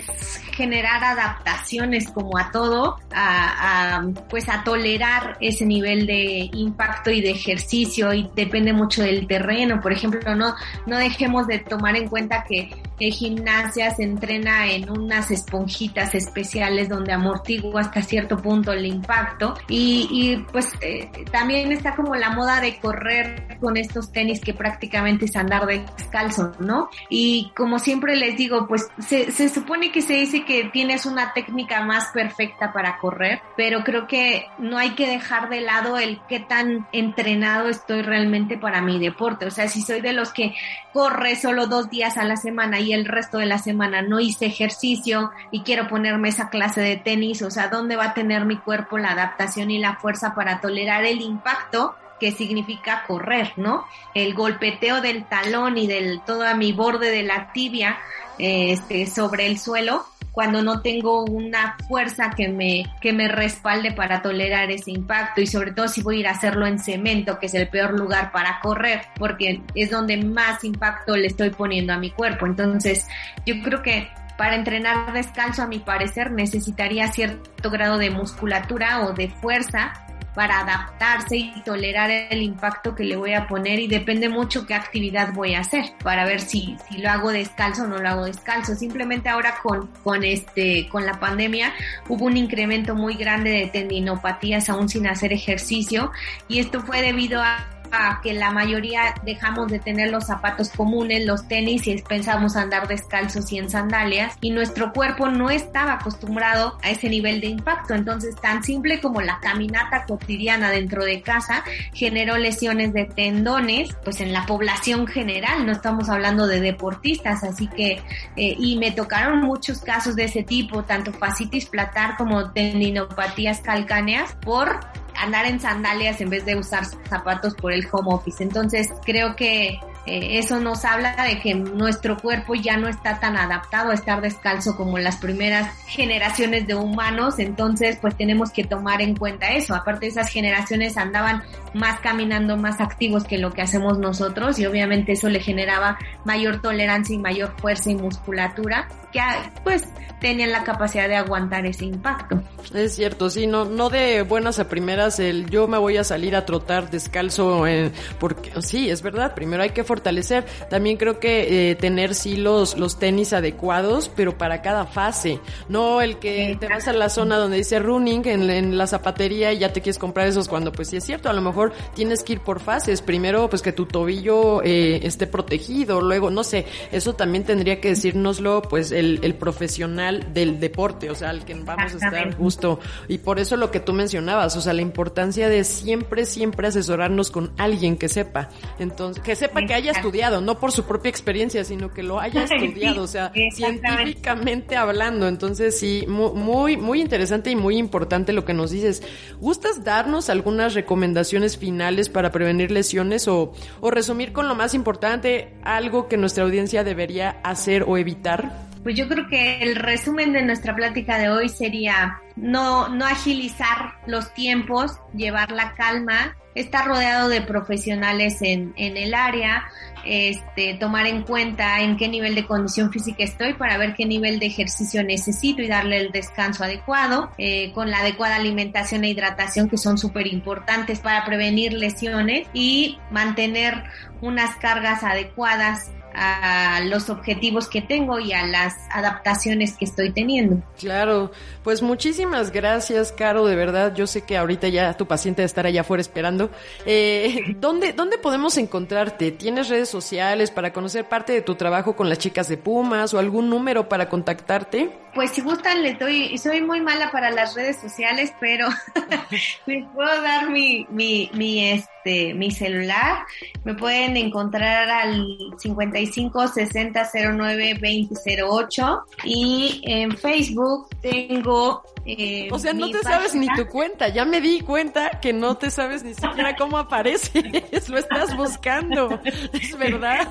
generar 0.54 1.02
adaptaciones 1.04 2.08
como 2.10 2.38
a 2.38 2.50
todo, 2.50 2.96
a, 3.12 4.04
pues 4.30 4.48
a 4.48 4.62
tolerar 4.64 5.36
ese 5.40 5.66
nivel 5.66 6.06
de 6.06 6.48
impacto 6.52 7.10
y 7.10 7.20
de 7.20 7.30
ejercicio 7.30 8.12
y 8.12 8.30
depende 8.34 8.72
mucho 8.72 9.02
del 9.02 9.26
terreno. 9.26 9.80
Por 9.80 9.92
ejemplo, 9.92 10.34
no, 10.34 10.54
no 10.86 10.98
dejemos 10.98 11.46
de 11.46 11.58
tomar 11.58 11.96
en 11.96 12.08
cuenta 12.08 12.44
que 12.44 12.70
en 13.00 13.10
gimnasia 13.10 13.90
se 13.90 14.04
entrena 14.04 14.70
en 14.70 14.88
unas 14.88 15.30
esponjitas 15.30 16.14
especiales 16.14 16.88
donde 16.88 17.12
amortigua 17.12 17.80
hasta 17.80 18.02
cierto 18.02 18.36
punto 18.36 18.72
el 18.72 18.86
impacto 18.86 19.54
y, 19.68 20.08
y 20.10 20.36
pues 20.52 20.70
eh, 20.80 21.10
también 21.32 21.72
está 21.72 21.96
como 21.96 22.14
la 22.14 22.30
moda 22.30 22.60
de 22.60 22.78
correr 22.78 23.58
con 23.60 23.76
estos 23.76 24.12
tenis 24.12 24.40
que 24.40 24.54
prácticamente 24.54 25.24
es 25.24 25.34
andar 25.36 25.66
descalzo, 25.66 26.52
¿no? 26.60 26.88
Y 27.08 27.50
como 27.56 27.78
siempre 27.78 28.16
les 28.16 28.36
digo, 28.36 28.66
pues 28.68 28.88
se, 28.98 29.30
se 29.32 29.48
supone 29.48 29.73
que 29.92 30.02
se 30.02 30.14
dice 30.14 30.44
que 30.44 30.64
tienes 30.72 31.04
una 31.04 31.32
técnica 31.32 31.82
más 31.84 32.08
perfecta 32.12 32.72
para 32.72 32.98
correr, 32.98 33.40
pero 33.56 33.82
creo 33.84 34.06
que 34.06 34.46
no 34.58 34.78
hay 34.78 34.90
que 34.90 35.06
dejar 35.06 35.48
de 35.48 35.60
lado 35.60 35.98
el 35.98 36.20
qué 36.28 36.40
tan 36.40 36.86
entrenado 36.92 37.68
estoy 37.68 38.02
realmente 38.02 38.56
para 38.56 38.80
mi 38.80 38.98
deporte. 38.98 39.46
O 39.46 39.50
sea, 39.50 39.68
si 39.68 39.82
soy 39.82 40.00
de 40.00 40.12
los 40.12 40.32
que 40.32 40.54
corre 40.92 41.36
solo 41.36 41.66
dos 41.66 41.90
días 41.90 42.16
a 42.16 42.24
la 42.24 42.36
semana 42.36 42.80
y 42.80 42.92
el 42.92 43.04
resto 43.04 43.38
de 43.38 43.46
la 43.46 43.58
semana 43.58 44.02
no 44.02 44.20
hice 44.20 44.46
ejercicio 44.46 45.32
y 45.50 45.62
quiero 45.62 45.88
ponerme 45.88 46.28
esa 46.28 46.48
clase 46.48 46.80
de 46.80 46.96
tenis, 46.96 47.42
o 47.42 47.50
sea, 47.50 47.68
¿dónde 47.68 47.96
va 47.96 48.06
a 48.06 48.14
tener 48.14 48.44
mi 48.44 48.56
cuerpo 48.56 48.98
la 48.98 49.10
adaptación 49.10 49.70
y 49.70 49.78
la 49.78 49.96
fuerza 49.96 50.34
para 50.34 50.60
tolerar 50.60 51.04
el 51.04 51.20
impacto 51.20 51.96
que 52.20 52.32
significa 52.32 53.04
correr, 53.06 53.52
¿no? 53.56 53.86
El 54.14 54.34
golpeteo 54.34 55.00
del 55.00 55.24
talón 55.24 55.78
y 55.78 55.86
del 55.86 56.20
todo 56.24 56.46
a 56.46 56.54
mi 56.54 56.72
borde 56.72 57.10
de 57.10 57.22
la 57.22 57.52
tibia 57.52 57.98
este, 58.38 59.06
sobre 59.06 59.46
el 59.46 59.58
suelo 59.58 60.06
cuando 60.34 60.62
no 60.62 60.80
tengo 60.82 61.24
una 61.24 61.76
fuerza 61.88 62.30
que 62.36 62.48
me, 62.48 62.92
que 63.00 63.12
me 63.12 63.28
respalde 63.28 63.92
para 63.92 64.20
tolerar 64.20 64.68
ese 64.72 64.90
impacto 64.90 65.40
y 65.40 65.46
sobre 65.46 65.70
todo 65.70 65.86
si 65.86 66.02
voy 66.02 66.16
a 66.16 66.20
ir 66.20 66.26
a 66.26 66.32
hacerlo 66.32 66.66
en 66.66 66.80
cemento, 66.80 67.38
que 67.38 67.46
es 67.46 67.54
el 67.54 67.68
peor 67.68 67.96
lugar 67.96 68.32
para 68.32 68.58
correr, 68.60 69.02
porque 69.16 69.62
es 69.76 69.90
donde 69.90 70.16
más 70.16 70.64
impacto 70.64 71.16
le 71.16 71.28
estoy 71.28 71.50
poniendo 71.50 71.92
a 71.92 71.98
mi 71.98 72.10
cuerpo. 72.10 72.46
Entonces, 72.46 73.06
yo 73.46 73.54
creo 73.62 73.80
que 73.80 74.08
para 74.36 74.56
entrenar 74.56 75.12
descalzo, 75.12 75.62
a 75.62 75.68
mi 75.68 75.78
parecer, 75.78 76.32
necesitaría 76.32 77.06
cierto 77.12 77.70
grado 77.70 77.98
de 77.98 78.10
musculatura 78.10 79.04
o 79.06 79.12
de 79.12 79.28
fuerza 79.28 80.03
para 80.34 80.60
adaptarse 80.60 81.36
y 81.36 81.62
tolerar 81.64 82.10
el 82.10 82.42
impacto 82.42 82.94
que 82.94 83.04
le 83.04 83.16
voy 83.16 83.34
a 83.34 83.46
poner 83.46 83.78
y 83.78 83.86
depende 83.86 84.28
mucho 84.28 84.66
qué 84.66 84.74
actividad 84.74 85.32
voy 85.32 85.54
a 85.54 85.60
hacer 85.60 85.92
para 86.02 86.24
ver 86.24 86.40
si, 86.40 86.76
si 86.88 86.98
lo 86.98 87.10
hago 87.10 87.30
descalzo 87.30 87.84
o 87.84 87.86
no 87.86 87.98
lo 87.98 88.08
hago 88.08 88.24
descalzo. 88.24 88.74
Simplemente 88.74 89.28
ahora 89.28 89.56
con, 89.62 89.86
con 90.02 90.24
este, 90.24 90.88
con 90.88 91.06
la 91.06 91.20
pandemia 91.20 91.72
hubo 92.08 92.26
un 92.26 92.36
incremento 92.36 92.94
muy 92.94 93.14
grande 93.14 93.50
de 93.50 93.66
tendinopatías 93.68 94.68
aún 94.68 94.88
sin 94.88 95.06
hacer 95.06 95.32
ejercicio 95.32 96.10
y 96.48 96.58
esto 96.58 96.80
fue 96.80 97.02
debido 97.02 97.40
a 97.42 97.73
que 98.22 98.32
la 98.32 98.50
mayoría 98.50 99.14
dejamos 99.24 99.68
de 99.70 99.78
tener 99.78 100.10
los 100.10 100.26
zapatos 100.26 100.70
comunes, 100.70 101.24
los 101.26 101.46
tenis 101.48 101.86
y 101.86 102.00
pensamos 102.02 102.56
andar 102.56 102.88
descalzos 102.88 103.50
y 103.52 103.58
en 103.58 103.70
sandalias 103.70 104.36
y 104.40 104.50
nuestro 104.50 104.92
cuerpo 104.92 105.28
no 105.28 105.50
estaba 105.50 105.94
acostumbrado 105.94 106.78
a 106.82 106.90
ese 106.90 107.08
nivel 107.08 107.40
de 107.40 107.48
impacto. 107.48 107.94
Entonces, 107.94 108.34
tan 108.36 108.62
simple 108.62 109.00
como 109.00 109.20
la 109.20 109.38
caminata 109.40 110.04
cotidiana 110.06 110.70
dentro 110.70 111.04
de 111.04 111.22
casa 111.22 111.64
generó 111.92 112.36
lesiones 112.36 112.92
de 112.92 113.04
tendones, 113.04 113.90
pues 114.04 114.20
en 114.20 114.32
la 114.32 114.46
población 114.46 115.06
general, 115.06 115.66
no 115.66 115.72
estamos 115.72 116.08
hablando 116.08 116.46
de 116.46 116.60
deportistas, 116.60 117.44
así 117.44 117.68
que, 117.68 118.02
eh, 118.36 118.56
y 118.58 118.78
me 118.78 118.90
tocaron 118.90 119.40
muchos 119.40 119.80
casos 119.80 120.16
de 120.16 120.24
ese 120.24 120.42
tipo, 120.42 120.84
tanto 120.84 121.12
fascitis 121.12 121.66
platar 121.66 122.16
como 122.16 122.52
tendinopatías 122.52 123.60
calcáneas 123.60 124.34
por 124.42 124.80
andar 125.24 125.46
en 125.46 125.60
sandalias 125.60 126.20
en 126.20 126.30
vez 126.30 126.44
de 126.44 126.56
usar 126.56 126.84
zapatos 127.08 127.54
por 127.54 127.72
el 127.72 127.86
home 127.90 128.14
office. 128.14 128.42
Entonces 128.42 128.92
creo 129.04 129.34
que 129.36 129.80
eh, 130.06 130.38
eso 130.38 130.60
nos 130.60 130.84
habla 130.84 131.16
de 131.24 131.40
que 131.40 131.54
nuestro 131.54 132.16
cuerpo 132.18 132.54
ya 132.54 132.76
no 132.76 132.88
está 132.88 133.20
tan 133.20 133.36
adaptado 133.36 133.90
a 133.90 133.94
estar 133.94 134.20
descalzo 134.20 134.76
como 134.76 134.98
las 134.98 135.16
primeras 135.16 135.74
generaciones 135.86 136.66
de 136.66 136.74
humanos, 136.74 137.38
entonces 137.38 137.98
pues 138.00 138.16
tenemos 138.16 138.50
que 138.50 138.64
tomar 138.64 139.00
en 139.00 139.16
cuenta 139.16 139.48
eso. 139.48 139.74
Aparte 139.74 140.06
esas 140.06 140.28
generaciones 140.28 140.96
andaban 140.96 141.42
más 141.72 142.00
caminando, 142.00 142.56
más 142.56 142.80
activos 142.80 143.24
que 143.24 143.38
lo 143.38 143.52
que 143.52 143.62
hacemos 143.62 143.98
nosotros 143.98 144.58
y 144.58 144.66
obviamente 144.66 145.12
eso 145.12 145.28
le 145.28 145.40
generaba 145.40 145.98
mayor 146.24 146.60
tolerancia 146.60 147.14
y 147.14 147.18
mayor 147.18 147.54
fuerza 147.58 147.90
y 147.90 147.94
musculatura 147.94 148.88
que 149.12 149.20
pues 149.62 149.84
tenían 150.20 150.52
la 150.52 150.64
capacidad 150.64 151.08
de 151.08 151.16
aguantar 151.16 151.66
ese 151.66 151.84
impacto. 151.84 152.42
Es 152.74 152.96
cierto, 152.96 153.30
sí, 153.30 153.46
no, 153.46 153.64
no 153.64 153.90
de 153.90 154.22
buenas 154.22 154.58
a 154.58 154.68
primeras 154.68 155.20
el 155.20 155.48
yo 155.50 155.68
me 155.68 155.78
voy 155.78 155.96
a 155.96 156.04
salir 156.04 156.34
a 156.34 156.44
trotar 156.44 156.90
descalzo, 156.90 157.66
en, 157.66 157.92
porque 158.18 158.50
sí, 158.62 158.90
es 158.90 159.02
verdad, 159.02 159.34
primero 159.34 159.62
hay 159.62 159.70
que 159.70 159.84
fortalecer. 159.94 160.44
También 160.68 160.96
creo 160.96 161.18
que 161.18 161.70
eh, 161.70 161.74
tener 161.74 162.14
sí 162.14 162.36
los, 162.36 162.76
los 162.76 162.98
tenis 162.98 163.32
adecuados, 163.32 164.10
pero 164.14 164.36
para 164.36 164.62
cada 164.62 164.86
fase, 164.86 165.40
no 165.68 166.00
el 166.00 166.18
que 166.18 166.56
te 166.58 166.68
vas 166.68 166.88
a 166.88 166.92
la 166.92 167.08
zona 167.08 167.36
donde 167.38 167.56
dice 167.56 167.78
running 167.78 168.26
en, 168.26 168.50
en 168.50 168.76
la 168.76 168.86
zapatería 168.86 169.52
y 169.52 169.58
ya 169.58 169.72
te 169.72 169.80
quieres 169.80 169.98
comprar 169.98 170.26
esos 170.26 170.48
cuando 170.48 170.72
pues 170.72 170.88
sí 170.88 170.96
es 170.96 171.04
cierto, 171.04 171.28
a 171.28 171.32
lo 171.32 171.40
mejor 171.40 171.72
tienes 171.94 172.22
que 172.22 172.34
ir 172.34 172.40
por 172.40 172.60
fases, 172.60 173.00
primero 173.02 173.48
pues 173.48 173.62
que 173.62 173.72
tu 173.72 173.86
tobillo 173.86 174.62
eh, 174.62 175.00
esté 175.06 175.26
protegido, 175.26 176.00
luego 176.00 176.30
no 176.30 176.44
sé, 176.44 176.66
eso 176.92 177.14
también 177.14 177.44
tendría 177.44 177.80
que 177.80 177.90
decírnoslo 177.90 178.62
pues 178.62 178.90
el 178.92 179.14
el, 179.22 179.34
profesional 179.34 180.32
del 180.32 180.60
deporte, 180.60 181.10
o 181.10 181.14
sea, 181.14 181.30
al 181.30 181.44
que 181.44 181.54
vamos 181.54 181.92
a 181.92 181.96
estar 181.96 182.36
justo. 182.36 182.80
Y 183.08 183.18
por 183.18 183.38
eso 183.38 183.56
lo 183.56 183.70
que 183.70 183.80
tú 183.80 183.92
mencionabas, 183.92 184.56
o 184.56 184.60
sea, 184.60 184.72
la 184.72 184.82
importancia 184.82 185.48
de 185.48 185.64
siempre, 185.64 186.26
siempre 186.26 186.68
asesorarnos 186.68 187.30
con 187.30 187.52
alguien 187.58 187.96
que 187.96 188.08
sepa. 188.08 188.48
Entonces, 188.78 189.22
que 189.22 189.36
sepa 189.36 189.62
que 189.66 189.74
haya 189.84 189.98
estudiado, 189.98 190.40
no 190.40 190.58
por 190.58 190.72
su 190.72 190.84
propia 190.84 191.10
experiencia, 191.10 191.64
sino 191.64 191.92
que 191.92 192.02
lo 192.02 192.20
haya 192.20 192.44
estudiado, 192.50 193.02
o 193.02 193.06
sea, 193.06 193.32
científicamente 193.52 194.76
hablando. 194.76 195.28
Entonces, 195.28 195.78
sí, 195.78 196.04
muy, 196.08 196.76
muy 196.76 197.00
interesante 197.00 197.50
y 197.50 197.56
muy 197.56 197.76
importante 197.76 198.32
lo 198.32 198.44
que 198.44 198.54
nos 198.54 198.70
dices. 198.70 199.02
¿Gustas 199.40 199.84
darnos 199.84 200.30
algunas 200.30 200.74
recomendaciones 200.74 201.58
finales 201.58 202.08
para 202.08 202.32
prevenir 202.32 202.70
lesiones 202.70 203.28
o, 203.28 203.52
o 203.80 203.90
resumir 203.90 204.32
con 204.32 204.48
lo 204.48 204.54
más 204.54 204.74
importante, 204.74 205.54
algo 205.62 206.08
que 206.08 206.16
nuestra 206.16 206.44
audiencia 206.44 206.84
debería 206.84 207.40
hacer 207.42 207.84
o 207.86 207.96
evitar? 207.96 208.73
Pues 208.84 208.96
yo 208.96 209.08
creo 209.08 209.26
que 209.28 209.62
el 209.62 209.76
resumen 209.76 210.34
de 210.34 210.42
nuestra 210.42 210.76
plática 210.76 211.18
de 211.18 211.30
hoy 211.30 211.48
sería 211.48 212.20
no, 212.36 212.90
no 212.90 213.06
agilizar 213.06 213.94
los 214.06 214.34
tiempos, 214.34 214.98
llevar 215.16 215.50
la 215.52 215.72
calma, 215.72 216.36
estar 216.54 216.86
rodeado 216.86 217.30
de 217.30 217.40
profesionales 217.40 218.42
en, 218.42 218.74
en 218.76 218.98
el 218.98 219.14
área, 219.14 219.64
este, 220.04 220.74
tomar 220.74 221.06
en 221.06 221.22
cuenta 221.22 221.80
en 221.80 221.96
qué 221.96 222.08
nivel 222.08 222.34
de 222.34 222.44
condición 222.44 222.92
física 222.92 223.24
estoy 223.24 223.54
para 223.54 223.78
ver 223.78 223.94
qué 223.94 224.04
nivel 224.04 224.38
de 224.38 224.46
ejercicio 224.46 225.02
necesito 225.02 225.62
y 225.62 225.68
darle 225.68 225.98
el 225.98 226.12
descanso 226.12 226.64
adecuado, 226.64 227.30
eh, 227.38 227.72
con 227.72 227.90
la 227.90 228.00
adecuada 228.00 228.36
alimentación 228.36 229.04
e 229.04 229.08
hidratación 229.08 229.68
que 229.68 229.78
son 229.78 229.96
súper 229.96 230.26
importantes 230.26 231.00
para 231.00 231.24
prevenir 231.24 231.72
lesiones 231.72 232.46
y 232.52 232.98
mantener 233.10 233.82
unas 234.24 234.56
cargas 234.56 235.02
adecuadas 235.02 235.90
a 236.14 236.80
los 236.84 237.10
objetivos 237.10 237.68
que 237.68 237.82
tengo 237.82 238.20
y 238.20 238.32
a 238.32 238.46
las 238.46 238.74
adaptaciones 238.90 239.76
que 239.76 239.84
estoy 239.84 240.12
teniendo. 240.12 240.62
Claro, 240.78 241.32
pues 241.62 241.82
muchísimas 241.82 242.52
gracias, 242.52 243.12
Caro, 243.12 243.46
de 243.46 243.56
verdad. 243.56 243.94
Yo 243.94 244.06
sé 244.06 244.22
que 244.22 244.36
ahorita 244.36 244.68
ya 244.68 244.96
tu 244.96 245.06
paciente 245.06 245.42
debe 245.42 245.46
estar 245.46 245.66
allá 245.66 245.80
afuera 245.80 246.00
esperando. 246.00 246.50
Eh, 246.86 247.56
¿dónde, 247.60 247.92
¿Dónde 247.92 248.18
podemos 248.18 248.56
encontrarte? 248.56 249.32
¿Tienes 249.32 249.68
redes 249.68 249.88
sociales 249.88 250.50
para 250.50 250.72
conocer 250.72 251.08
parte 251.08 251.32
de 251.32 251.42
tu 251.42 251.56
trabajo 251.56 251.96
con 251.96 252.08
las 252.08 252.18
chicas 252.18 252.48
de 252.48 252.56
Pumas 252.56 253.12
o 253.12 253.18
algún 253.18 253.50
número 253.50 253.88
para 253.88 254.08
contactarte? 254.08 255.03
Pues 255.14 255.30
si 255.30 255.40
gustan, 255.40 255.82
le 255.82 255.94
doy, 255.94 256.36
soy 256.38 256.60
muy 256.60 256.80
mala 256.80 257.10
para 257.10 257.30
las 257.30 257.54
redes 257.54 257.76
sociales, 257.76 258.32
pero 258.40 258.68
les 259.66 259.86
puedo 259.94 260.22
dar 260.22 260.50
mi, 260.50 260.86
mi, 260.90 261.30
mi, 261.34 261.70
este, 261.70 262.34
mi 262.34 262.50
celular. 262.50 263.24
Me 263.64 263.74
pueden 263.74 264.16
encontrar 264.16 264.88
al 264.90 265.26
55 265.58 266.48
60 266.48 267.10
09 267.32 267.78
20 267.80 268.14
08 268.42 269.04
y 269.24 269.82
en 269.84 270.16
Facebook 270.16 270.88
tengo 271.00 271.82
eh, 272.06 272.48
o 272.50 272.58
sea, 272.58 272.74
no 272.74 272.90
te 272.90 273.00
sabes 273.00 273.34
ni 273.34 273.46
tu 273.54 273.66
cuenta. 273.66 274.08
Ya 274.08 274.24
me 274.24 274.40
di 274.40 274.60
cuenta 274.60 275.20
que 275.20 275.32
no 275.32 275.56
te 275.56 275.70
sabes 275.70 276.02
ni 276.02 276.14
siquiera 276.14 276.54
cómo 276.58 276.78
apareces. 276.78 277.88
Lo 277.88 277.98
estás 277.98 278.36
buscando. 278.36 279.20
Es 279.52 279.76
verdad. 279.76 280.28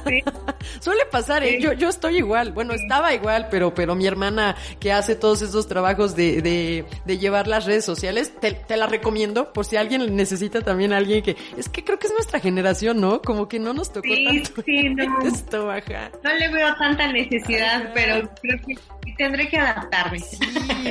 Suele 0.80 1.06
pasar, 1.06 1.44
¿eh? 1.44 1.60
Yo, 1.60 1.74
yo 1.74 1.90
estoy 1.90 2.18
igual. 2.18 2.52
Bueno, 2.52 2.74
estaba 2.74 3.14
igual, 3.14 3.48
pero, 3.50 3.74
pero 3.74 3.96
mi 3.96 4.06
hermana 4.06 4.56
que 4.80 4.92
hace 4.92 5.16
todos 5.16 5.42
esos 5.42 5.68
trabajos 5.68 6.16
de, 6.16 6.42
de, 6.42 6.86
de 7.06 7.18
llevar 7.18 7.48
las 7.48 7.66
redes 7.66 7.86
sociales, 7.86 8.34
te, 8.40 8.52
te, 8.54 8.78
la 8.78 8.88
recomiendo 8.88 9.54
por 9.54 9.66
si 9.66 9.78
alguien 9.78 10.16
necesita 10.16 10.62
también 10.62 10.94
a 10.94 10.98
alguien 10.98 11.24
que, 11.24 11.36
es 11.58 11.70
que 11.70 11.84
creo 11.84 12.00
que 12.00 12.08
es 12.08 12.14
nuestra 12.14 12.40
generación, 12.40 13.00
¿no? 13.00 13.22
Como 13.22 13.48
que 13.48 13.60
no 13.60 13.74
nos 13.74 13.92
tocó 13.92 14.08
tanto 14.26 14.62
sí, 14.66 14.90
no. 14.90 15.22
esto, 15.22 15.68
baja. 15.68 16.12
No 16.24 16.34
le 16.34 16.50
veo 16.50 16.76
tanta 16.76 17.12
necesidad, 17.12 17.92
pero 17.94 18.30
creo 18.42 18.60
que 18.66 18.76
tendré 19.18 19.48
que 19.48 19.58
adaptarme. 19.58 20.20
Sí, 20.20 20.40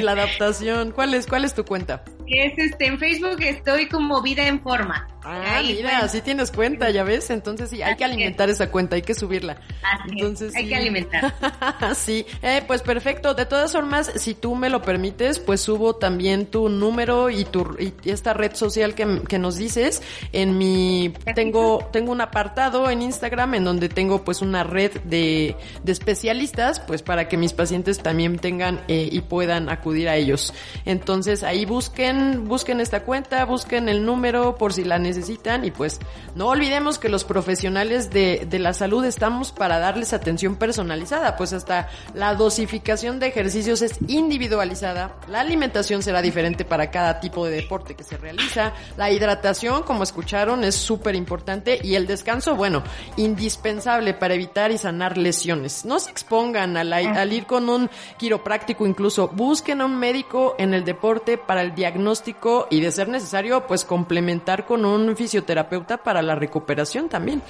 la 0.00 0.12
adaptación. 0.12 0.92
¿Cuál 0.92 1.14
es, 1.14 1.26
cuál 1.26 1.44
es 1.44 1.54
tu 1.54 1.64
cuenta? 1.64 2.04
Es 2.26 2.52
este, 2.56 2.86
en 2.86 2.98
Facebook 2.98 3.40
estoy 3.40 3.88
como 3.88 4.22
Vida 4.22 4.46
en 4.46 4.60
Forma. 4.60 5.06
Ah, 5.24 5.60
mira, 5.62 5.98
así 5.98 6.20
tienes 6.20 6.50
cuenta, 6.50 6.90
ya 6.90 7.04
ves. 7.04 7.30
Entonces 7.30 7.70
sí, 7.70 7.82
hay 7.82 7.96
que 7.96 8.04
alimentar 8.04 8.50
esa 8.50 8.70
cuenta, 8.70 8.96
hay 8.96 9.02
que 9.02 9.14
subirla. 9.14 9.56
Así 9.82 10.10
Entonces, 10.10 10.54
hay 10.56 10.68
que 10.68 10.74
alimentar. 10.74 11.34
sí, 11.94 12.26
eh, 12.42 12.62
pues 12.66 12.82
perfecto. 12.82 13.34
De 13.34 13.46
todas 13.46 13.72
formas, 13.72 14.10
si 14.16 14.34
tú 14.34 14.56
me 14.56 14.68
lo 14.68 14.82
permites, 14.82 15.38
pues 15.38 15.60
subo 15.60 15.94
también 15.94 16.46
tu 16.46 16.68
número 16.68 17.30
y 17.30 17.44
tu 17.44 17.76
y 17.78 17.94
esta 18.10 18.34
red 18.34 18.54
social 18.54 18.94
que, 18.94 19.22
que 19.28 19.38
nos 19.38 19.56
dices. 19.56 20.02
En 20.32 20.58
mi 20.58 21.12
tengo 21.34 21.88
tengo 21.92 22.10
un 22.10 22.20
apartado 22.20 22.90
en 22.90 23.02
Instagram 23.02 23.54
en 23.54 23.64
donde 23.64 23.88
tengo 23.88 24.24
pues 24.24 24.42
una 24.42 24.64
red 24.64 24.92
de, 25.02 25.56
de 25.84 25.92
especialistas, 25.92 26.80
pues 26.80 27.02
para 27.02 27.28
que 27.28 27.36
mis 27.36 27.52
pacientes 27.52 28.00
también 28.00 28.38
tengan 28.38 28.80
eh, 28.88 29.08
y 29.10 29.20
puedan 29.20 29.68
acudir 29.68 30.08
a 30.08 30.16
ellos. 30.16 30.52
Entonces 30.84 31.44
ahí 31.44 31.64
busquen 31.64 32.48
busquen 32.48 32.80
esta 32.80 33.04
cuenta, 33.04 33.44
busquen 33.44 33.88
el 33.88 34.04
número 34.04 34.56
por 34.56 34.72
si 34.72 34.82
la 34.82 34.98
necesitan 34.98 35.11
necesitan 35.12 35.64
y 35.64 35.70
pues 35.70 36.00
no 36.34 36.48
olvidemos 36.48 36.98
que 36.98 37.08
los 37.10 37.24
profesionales 37.24 38.10
de, 38.10 38.46
de 38.48 38.58
la 38.58 38.72
salud 38.72 39.04
estamos 39.04 39.52
para 39.52 39.78
darles 39.78 40.12
atención 40.12 40.56
personalizada, 40.56 41.36
pues 41.36 41.52
hasta 41.52 41.88
la 42.14 42.34
dosificación 42.34 43.20
de 43.20 43.26
ejercicios 43.26 43.82
es 43.82 43.98
individualizada, 44.08 45.16
la 45.28 45.40
alimentación 45.40 46.02
será 46.02 46.22
diferente 46.22 46.64
para 46.64 46.90
cada 46.90 47.20
tipo 47.20 47.44
de 47.44 47.56
deporte 47.56 47.94
que 47.94 48.04
se 48.04 48.16
realiza, 48.16 48.72
la 48.96 49.10
hidratación, 49.10 49.82
como 49.82 50.02
escucharon, 50.02 50.64
es 50.64 50.74
súper 50.74 51.14
importante 51.14 51.78
y 51.82 51.94
el 51.94 52.06
descanso, 52.06 52.56
bueno, 52.56 52.82
indispensable 53.16 54.14
para 54.14 54.34
evitar 54.34 54.70
y 54.72 54.78
sanar 54.78 55.18
lesiones. 55.18 55.84
No 55.84 55.98
se 55.98 56.10
expongan 56.10 56.76
al, 56.76 56.92
al 56.92 57.32
ir 57.32 57.46
con 57.46 57.68
un 57.68 57.90
quiropráctico 58.18 58.86
incluso, 58.86 59.28
busquen 59.28 59.82
a 59.82 59.84
un 59.84 59.98
médico 59.98 60.54
en 60.58 60.72
el 60.72 60.84
deporte 60.84 61.36
para 61.36 61.60
el 61.60 61.74
diagnóstico 61.74 62.66
y 62.70 62.80
de 62.80 62.90
ser 62.90 63.08
necesario, 63.08 63.66
pues 63.66 63.84
complementar 63.84 64.64
con 64.64 64.84
un 64.84 65.01
fisioterapeuta 65.16 65.98
para 65.98 66.22
la 66.22 66.34
recuperación 66.34 67.08
también. 67.08 67.42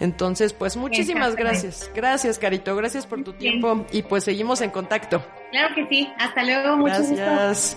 Entonces, 0.00 0.52
pues 0.52 0.76
muchísimas 0.76 1.36
gracias. 1.36 1.90
Gracias, 1.94 2.38
Carito. 2.38 2.74
Gracias 2.76 3.06
por 3.06 3.22
tu 3.22 3.32
tiempo 3.32 3.86
y 3.92 4.02
pues 4.02 4.24
seguimos 4.24 4.60
en 4.60 4.70
contacto. 4.70 5.24
Claro 5.50 5.74
que 5.74 5.86
sí. 5.88 6.12
Hasta 6.18 6.42
luego. 6.42 6.76
Muchas 6.76 7.10
gracias. 7.10 7.76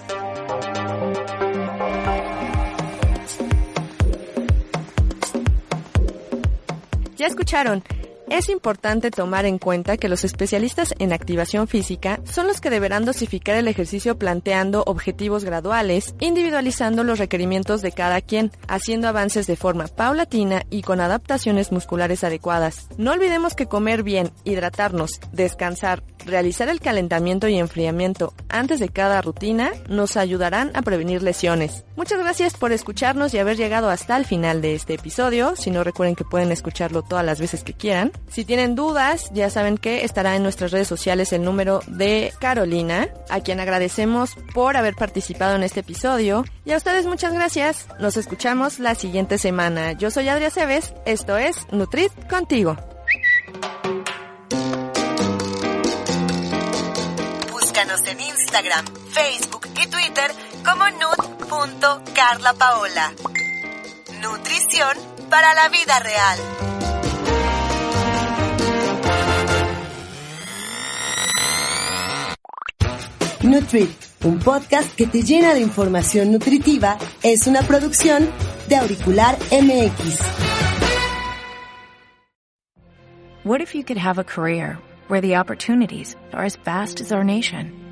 Ya 7.17 7.25
escucharon. 7.25 7.83
Es 8.29 8.49
importante 8.49 9.09
tomar 9.09 9.45
en 9.45 9.57
cuenta 9.57 9.95
que 9.95 10.09
los 10.09 10.25
especialistas 10.25 10.93
en 10.99 11.13
activación 11.13 11.67
física 11.69 12.19
son 12.25 12.45
los 12.47 12.59
que 12.59 12.69
deberán 12.69 13.05
dosificar 13.05 13.55
el 13.55 13.69
ejercicio 13.69 14.17
planteando 14.17 14.83
objetivos 14.85 15.45
graduales, 15.45 16.13
individualizando 16.19 17.05
los 17.05 17.19
requerimientos 17.19 17.81
de 17.81 17.93
cada 17.93 18.19
quien, 18.19 18.51
haciendo 18.67 19.07
avances 19.07 19.47
de 19.47 19.55
forma 19.55 19.87
paulatina 19.87 20.63
y 20.69 20.81
con 20.81 20.99
adaptaciones 20.99 21.71
musculares 21.71 22.25
adecuadas. 22.25 22.89
No 22.97 23.13
olvidemos 23.13 23.55
que 23.55 23.67
comer 23.67 24.03
bien, 24.03 24.31
hidratarnos, 24.43 25.21
descansar, 25.31 26.03
realizar 26.27 26.69
el 26.69 26.79
calentamiento 26.79 27.47
y 27.47 27.57
enfriamiento 27.57 28.33
antes 28.49 28.79
de 28.79 28.89
cada 28.89 29.21
rutina 29.21 29.71
nos 29.89 30.17
ayudarán 30.17 30.71
a 30.75 30.81
prevenir 30.81 31.23
lesiones. 31.23 31.83
Muchas 31.95 32.19
gracias 32.19 32.55
por 32.55 32.71
escucharnos 32.71 33.33
y 33.33 33.39
haber 33.39 33.57
llegado 33.57 33.89
hasta 33.89 34.17
el 34.17 34.25
final 34.25 34.61
de 34.61 34.75
este 34.75 34.95
episodio. 34.95 35.55
Si 35.55 35.71
no 35.71 35.83
recuerden 35.83 36.15
que 36.15 36.23
pueden 36.23 36.51
escucharlo 36.51 37.01
todas 37.01 37.25
las 37.25 37.39
veces 37.39 37.63
que 37.63 37.73
quieran. 37.73 38.11
Si 38.29 38.45
tienen 38.45 38.75
dudas, 38.75 39.29
ya 39.33 39.49
saben 39.49 39.77
que 39.77 40.05
estará 40.05 40.35
en 40.35 40.43
nuestras 40.43 40.71
redes 40.71 40.87
sociales 40.87 41.33
el 41.33 41.43
número 41.43 41.81
de 41.87 42.33
Carolina, 42.39 43.09
a 43.29 43.39
quien 43.41 43.59
agradecemos 43.59 44.35
por 44.53 44.77
haber 44.77 44.95
participado 44.95 45.55
en 45.55 45.63
este 45.63 45.79
episodio. 45.79 46.45
Y 46.65 46.73
a 46.73 46.77
ustedes 46.77 47.05
muchas 47.05 47.33
gracias. 47.33 47.87
Nos 47.99 48.17
escuchamos 48.17 48.79
la 48.79 48.95
siguiente 48.95 49.37
semana. 49.37 49.93
Yo 49.93 50.11
soy 50.11 50.29
Adria 50.29 50.51
Cebes, 50.51 50.93
esto 51.05 51.37
es 51.37 51.65
Nutrit 51.71 52.11
contigo. 52.29 52.77
En 58.05 58.19
Instagram, 58.19 58.85
Facebook 59.11 59.67
y 59.81 59.87
Twitter 59.87 60.29
como 60.63 60.87
nut.carlapaola. 60.87 63.11
Nutrición 64.21 64.95
para 65.31 65.55
la 65.55 65.67
vida 65.69 65.97
real. 65.99 66.37
Nutrit, 73.41 73.89
un 74.23 74.37
podcast 74.39 74.95
que 74.95 75.07
te 75.07 75.23
llena 75.23 75.55
de 75.55 75.61
información 75.61 76.31
nutritiva, 76.31 76.99
es 77.23 77.47
una 77.47 77.63
producción 77.63 78.29
de 78.69 78.75
Auricular 78.75 79.39
MX. 79.51 80.19
What 83.43 83.61
if 83.61 83.73
you 83.73 83.83
could 83.83 83.97
have 83.97 84.19
a 84.19 84.23
career 84.23 84.77
where 85.07 85.21
the 85.21 85.37
opportunities 85.37 86.15
are 86.31 86.43
as 86.43 86.57
vast 86.57 87.01
as 87.01 87.11
our 87.11 87.23
nation, 87.23 87.86